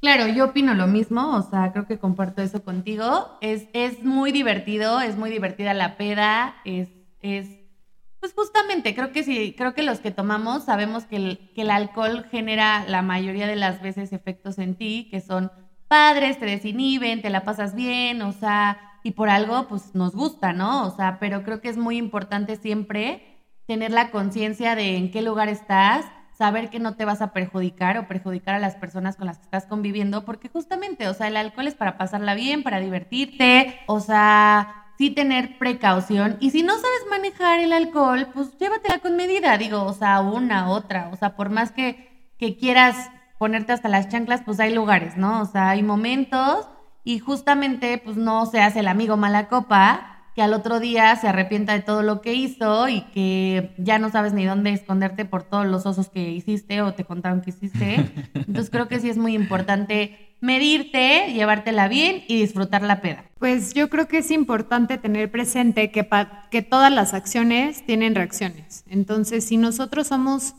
Claro, 0.00 0.28
yo 0.28 0.46
opino 0.46 0.74
lo 0.74 0.86
mismo, 0.86 1.36
o 1.36 1.42
sea, 1.42 1.72
creo 1.72 1.86
que 1.86 1.98
comparto 1.98 2.40
eso 2.40 2.62
contigo. 2.62 3.36
Es, 3.40 3.68
es 3.72 4.04
muy 4.04 4.30
divertido, 4.30 5.00
es 5.00 5.16
muy 5.16 5.28
divertida 5.28 5.74
la 5.74 5.96
peda, 5.96 6.54
es, 6.64 6.88
es, 7.20 7.48
pues 8.20 8.34
justamente, 8.34 8.94
creo 8.94 9.12
que 9.12 9.22
sí, 9.22 9.54
creo 9.56 9.74
que 9.74 9.82
los 9.82 10.00
que 10.00 10.10
tomamos 10.10 10.64
sabemos 10.64 11.04
que 11.04 11.16
el, 11.16 11.50
que 11.54 11.62
el 11.62 11.70
alcohol 11.70 12.26
genera 12.30 12.84
la 12.88 13.02
mayoría 13.02 13.46
de 13.46 13.56
las 13.56 13.80
veces 13.80 14.12
efectos 14.12 14.58
en 14.58 14.74
ti, 14.74 15.08
que 15.10 15.20
son 15.20 15.50
padres, 15.88 16.38
te 16.38 16.46
desinhiben, 16.46 17.22
te 17.22 17.30
la 17.30 17.44
pasas 17.44 17.74
bien, 17.74 18.22
o 18.22 18.32
sea, 18.32 18.78
y 19.02 19.12
por 19.12 19.30
algo, 19.30 19.68
pues 19.68 19.94
nos 19.94 20.14
gusta, 20.14 20.52
¿no? 20.52 20.86
O 20.86 20.90
sea, 20.90 21.18
pero 21.18 21.42
creo 21.42 21.60
que 21.60 21.68
es 21.68 21.76
muy 21.76 21.96
importante 21.96 22.56
siempre 22.56 23.38
tener 23.66 23.92
la 23.92 24.10
conciencia 24.10 24.74
de 24.74 24.96
en 24.96 25.10
qué 25.10 25.22
lugar 25.22 25.48
estás, 25.48 26.06
saber 26.32 26.70
que 26.70 26.78
no 26.78 26.94
te 26.96 27.04
vas 27.04 27.20
a 27.20 27.32
perjudicar 27.32 27.98
o 27.98 28.06
perjudicar 28.06 28.54
a 28.54 28.60
las 28.60 28.76
personas 28.76 29.16
con 29.16 29.26
las 29.26 29.38
que 29.38 29.44
estás 29.44 29.66
conviviendo, 29.66 30.24
porque 30.24 30.48
justamente, 30.48 31.08
o 31.08 31.14
sea, 31.14 31.28
el 31.28 31.36
alcohol 31.36 31.66
es 31.66 31.74
para 31.74 31.98
pasarla 31.98 32.34
bien, 32.34 32.62
para 32.62 32.80
divertirte, 32.80 33.80
o 33.86 34.00
sea, 34.00 34.87
sí 34.98 35.10
tener 35.10 35.56
precaución. 35.58 36.36
Y 36.40 36.50
si 36.50 36.62
no 36.62 36.74
sabes 36.74 37.06
manejar 37.08 37.60
el 37.60 37.72
alcohol, 37.72 38.28
pues 38.34 38.58
llévatela 38.58 38.98
con 38.98 39.16
medida, 39.16 39.56
digo, 39.56 39.84
o 39.84 39.94
sea, 39.94 40.20
una, 40.20 40.70
otra, 40.70 41.08
o 41.12 41.16
sea, 41.16 41.36
por 41.36 41.50
más 41.50 41.70
que, 41.70 42.32
que 42.36 42.56
quieras 42.56 43.10
ponerte 43.38 43.72
hasta 43.72 43.88
las 43.88 44.08
chanclas, 44.08 44.42
pues 44.44 44.58
hay 44.58 44.74
lugares, 44.74 45.16
¿no? 45.16 45.40
O 45.40 45.46
sea, 45.46 45.70
hay 45.70 45.84
momentos 45.84 46.68
y 47.04 47.20
justamente, 47.20 47.98
pues 47.98 48.16
no 48.16 48.44
se 48.46 48.60
hace 48.60 48.80
el 48.80 48.88
amigo 48.88 49.16
mala 49.16 49.48
copa 49.48 50.16
que 50.34 50.42
al 50.42 50.52
otro 50.52 50.78
día 50.78 51.16
se 51.16 51.28
arrepienta 51.28 51.72
de 51.72 51.80
todo 51.80 52.02
lo 52.02 52.20
que 52.20 52.34
hizo 52.34 52.88
y 52.88 53.02
que 53.12 53.74
ya 53.78 53.98
no 53.98 54.10
sabes 54.10 54.32
ni 54.32 54.44
dónde 54.44 54.72
esconderte 54.72 55.24
por 55.24 55.44
todos 55.44 55.66
los 55.66 55.86
osos 55.86 56.10
que 56.10 56.30
hiciste 56.30 56.82
o 56.82 56.94
te 56.94 57.04
contaron 57.04 57.40
que 57.40 57.50
hiciste. 57.50 58.10
Entonces 58.34 58.70
creo 58.70 58.88
que 58.88 59.00
sí 59.00 59.10
es 59.10 59.16
muy 59.16 59.34
importante 59.34 60.27
medirte, 60.40 61.32
llevártela 61.32 61.88
bien 61.88 62.24
y 62.28 62.40
disfrutar 62.40 62.82
la 62.82 63.00
peda. 63.00 63.24
Pues 63.38 63.74
yo 63.74 63.88
creo 63.88 64.08
que 64.08 64.18
es 64.18 64.30
importante 64.30 64.98
tener 64.98 65.30
presente 65.30 65.90
que, 65.90 66.08
que 66.50 66.62
todas 66.62 66.92
las 66.92 67.14
acciones 67.14 67.84
tienen 67.84 68.14
reacciones. 68.14 68.84
Entonces, 68.88 69.44
si 69.44 69.56
nosotros 69.56 70.08
somos 70.08 70.54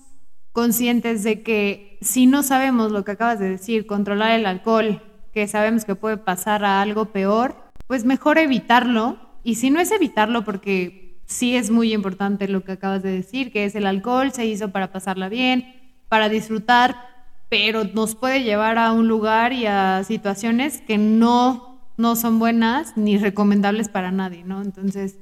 conscientes 0.51 1.23
de 1.23 1.41
que 1.41 1.97
si 2.01 2.25
no 2.25 2.43
sabemos 2.43 2.91
lo 2.91 3.03
que 3.05 3.11
acabas 3.11 3.39
de 3.39 3.49
decir, 3.49 3.85
controlar 3.85 4.31
el 4.31 4.45
alcohol, 4.45 5.01
que 5.33 5.47
sabemos 5.47 5.85
que 5.85 5.95
puede 5.95 6.17
pasar 6.17 6.65
a 6.65 6.81
algo 6.81 7.05
peor, 7.05 7.55
pues 7.87 8.05
mejor 8.05 8.37
evitarlo. 8.37 9.17
Y 9.43 9.55
si 9.55 9.69
no 9.69 9.79
es 9.79 9.91
evitarlo, 9.91 10.43
porque 10.43 11.21
sí 11.25 11.55
es 11.55 11.69
muy 11.69 11.93
importante 11.93 12.47
lo 12.47 12.63
que 12.63 12.73
acabas 12.73 13.03
de 13.03 13.11
decir, 13.11 13.51
que 13.51 13.65
es 13.65 13.75
el 13.75 13.85
alcohol, 13.85 14.31
se 14.31 14.45
hizo 14.45 14.71
para 14.71 14.91
pasarla 14.91 15.29
bien, 15.29 15.75
para 16.09 16.27
disfrutar, 16.27 16.95
pero 17.49 17.83
nos 17.83 18.15
puede 18.15 18.43
llevar 18.43 18.77
a 18.77 18.91
un 18.91 19.07
lugar 19.07 19.53
y 19.53 19.65
a 19.65 20.03
situaciones 20.03 20.81
que 20.81 20.97
no, 20.97 21.93
no 21.97 22.15
son 22.15 22.39
buenas 22.39 22.95
ni 22.95 23.17
recomendables 23.17 23.89
para 23.89 24.11
nadie, 24.11 24.43
¿no? 24.43 24.61
Entonces, 24.61 25.17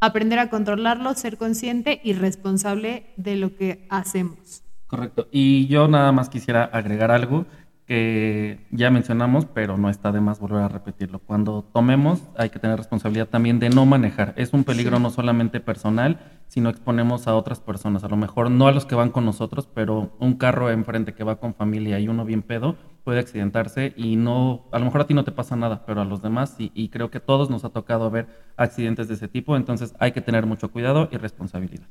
aprender 0.00 0.38
a 0.38 0.50
controlarlo, 0.50 1.14
ser 1.14 1.36
consciente 1.36 2.00
y 2.02 2.14
responsable 2.14 3.12
de 3.16 3.36
lo 3.36 3.56
que 3.56 3.86
hacemos. 3.90 4.62
Correcto. 4.86 5.28
Y 5.30 5.66
yo 5.66 5.88
nada 5.88 6.12
más 6.12 6.28
quisiera 6.28 6.64
agregar 6.64 7.10
algo 7.10 7.46
que 7.86 8.66
ya 8.72 8.90
mencionamos, 8.90 9.46
pero 9.46 9.78
no 9.78 9.88
está 9.88 10.10
de 10.10 10.20
más 10.20 10.40
volver 10.40 10.62
a 10.62 10.68
repetirlo. 10.68 11.20
Cuando 11.20 11.62
tomemos 11.72 12.20
hay 12.36 12.50
que 12.50 12.58
tener 12.58 12.76
responsabilidad 12.76 13.28
también 13.28 13.60
de 13.60 13.70
no 13.70 13.86
manejar. 13.86 14.34
Es 14.36 14.52
un 14.52 14.64
peligro 14.64 14.98
no 14.98 15.10
solamente 15.10 15.60
personal, 15.60 16.18
sino 16.48 16.68
exponemos 16.68 17.28
a 17.28 17.36
otras 17.36 17.60
personas. 17.60 18.02
A 18.02 18.08
lo 18.08 18.16
mejor 18.16 18.50
no 18.50 18.66
a 18.66 18.72
los 18.72 18.86
que 18.86 18.96
van 18.96 19.10
con 19.10 19.24
nosotros, 19.24 19.68
pero 19.72 20.16
un 20.18 20.34
carro 20.34 20.70
enfrente 20.70 21.14
que 21.14 21.22
va 21.22 21.38
con 21.38 21.54
familia 21.54 22.00
y 22.00 22.08
uno 22.08 22.24
bien 22.24 22.42
pedo 22.42 22.76
puede 23.04 23.20
accidentarse 23.20 23.92
y 23.96 24.16
no, 24.16 24.64
a 24.72 24.80
lo 24.80 24.86
mejor 24.86 25.02
a 25.02 25.06
ti 25.06 25.14
no 25.14 25.22
te 25.22 25.30
pasa 25.30 25.54
nada, 25.54 25.86
pero 25.86 26.00
a 26.00 26.04
los 26.04 26.22
demás 26.22 26.54
sí. 26.56 26.72
Y 26.74 26.88
creo 26.88 27.12
que 27.12 27.18
a 27.18 27.24
todos 27.24 27.50
nos 27.50 27.64
ha 27.64 27.70
tocado 27.70 28.10
ver 28.10 28.26
accidentes 28.56 29.06
de 29.06 29.14
ese 29.14 29.28
tipo, 29.28 29.56
entonces 29.56 29.94
hay 30.00 30.10
que 30.10 30.20
tener 30.20 30.44
mucho 30.44 30.72
cuidado 30.72 31.08
y 31.12 31.16
responsabilidad. 31.18 31.86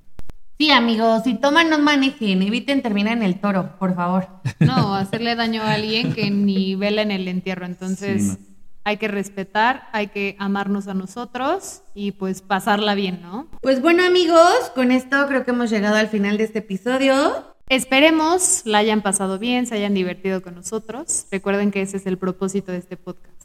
Sí, 0.57 0.71
amigos, 0.71 1.23
si 1.23 1.35
toman, 1.35 1.69
no 1.69 1.79
manejen, 1.79 2.41
eviten 2.41 2.81
terminar 2.81 3.13
en 3.13 3.23
el 3.23 3.39
toro, 3.41 3.77
por 3.77 3.93
favor. 3.95 4.27
No, 4.59 4.95
hacerle 4.95 5.35
daño 5.35 5.61
a 5.61 5.73
alguien 5.73 6.13
que 6.13 6.31
ni 6.31 6.75
vela 6.75 7.01
en 7.01 7.11
el 7.11 7.27
entierro. 7.27 7.65
Entonces, 7.65 8.21
Sí, 8.23 8.27
no. 8.29 8.37
hay 8.85 8.97
que 8.97 9.09
respetar, 9.09 9.89
hay 9.91 10.07
que 10.07 10.35
amarnos 10.39 10.87
a 10.87 10.93
nosotros 10.93 11.81
y 11.93 12.11
pues 12.13 12.41
pasarla 12.41 12.95
bien, 12.95 13.19
¿no? 13.21 13.47
Pues 13.61 13.81
bueno, 13.81 14.05
amigos, 14.05 14.71
con 14.75 14.91
esto 14.91 15.27
creo 15.27 15.43
que 15.43 15.51
hemos 15.51 15.69
llegado 15.69 15.97
al 15.97 16.07
final 16.07 16.37
de 16.37 16.45
este 16.45 16.59
episodio. 16.59 17.53
Esperemos 17.67 18.61
la 18.65 18.77
hayan 18.77 19.01
pasado 19.01 19.39
bien, 19.39 19.65
se 19.65 19.75
hayan 19.75 19.93
divertido 19.93 20.41
con 20.41 20.55
nosotros. 20.55 21.25
Recuerden 21.31 21.71
que 21.71 21.81
ese 21.81 21.97
es 21.97 22.05
el 22.05 22.17
propósito 22.17 22.71
de 22.71 22.77
este 22.77 22.95
podcast. 22.95 23.43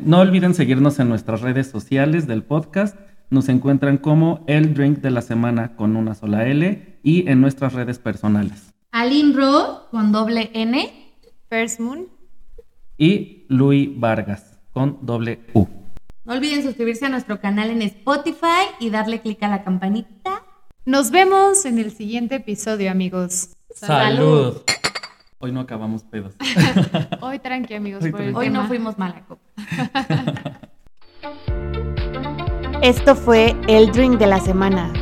No 0.00 0.20
olviden 0.20 0.54
seguirnos 0.54 0.98
en 1.00 1.08
nuestras 1.08 1.40
redes 1.40 1.66
sociales 1.68 2.26
del 2.26 2.42
podcast. 2.44 2.96
Nos 3.28 3.48
encuentran 3.48 3.98
como 3.98 4.44
el 4.46 4.72
drink 4.74 4.98
de 4.98 5.10
la 5.10 5.20
semana 5.20 5.74
con 5.74 5.96
una 5.96 6.14
sola 6.14 6.46
L 6.46 7.00
y 7.02 7.28
en 7.28 7.40
nuestras 7.40 7.72
redes 7.72 7.98
personales. 7.98 8.72
Alinro 8.92 9.88
con 9.90 10.12
doble 10.12 10.50
N. 10.54 11.14
First 11.48 11.80
Moon. 11.80 12.06
Y 12.96 13.44
Luis 13.48 13.90
Vargas 13.98 14.58
con 14.72 14.98
doble 15.02 15.40
U. 15.54 15.66
No 16.24 16.34
olviden 16.34 16.62
suscribirse 16.62 17.06
a 17.06 17.08
nuestro 17.08 17.40
canal 17.40 17.70
en 17.70 17.82
Spotify 17.82 18.68
y 18.78 18.90
darle 18.90 19.20
clic 19.20 19.42
a 19.42 19.48
la 19.48 19.64
campanita. 19.64 20.42
Nos 20.84 21.10
vemos 21.10 21.64
en 21.64 21.78
el 21.78 21.90
siguiente 21.90 22.36
episodio, 22.36 22.90
amigos. 22.92 23.56
Salud. 23.74 24.62
Hoy 25.38 25.52
no 25.52 25.60
acabamos 25.60 26.04
pedos. 26.04 26.34
Hoy 27.20 27.40
tranqui, 27.40 27.74
amigos. 27.74 28.04
Hoy 28.04 28.12
por 28.12 28.20
el 28.22 28.34
Hoy 28.36 28.50
no 28.50 28.66
fuimos 28.68 28.96
mala 28.98 29.24
copa. 29.26 29.42
Esto 32.82 33.16
fue 33.16 33.56
el 33.68 33.90
drink 33.90 34.18
de 34.18 34.26
la 34.26 34.38
semana 34.38 34.92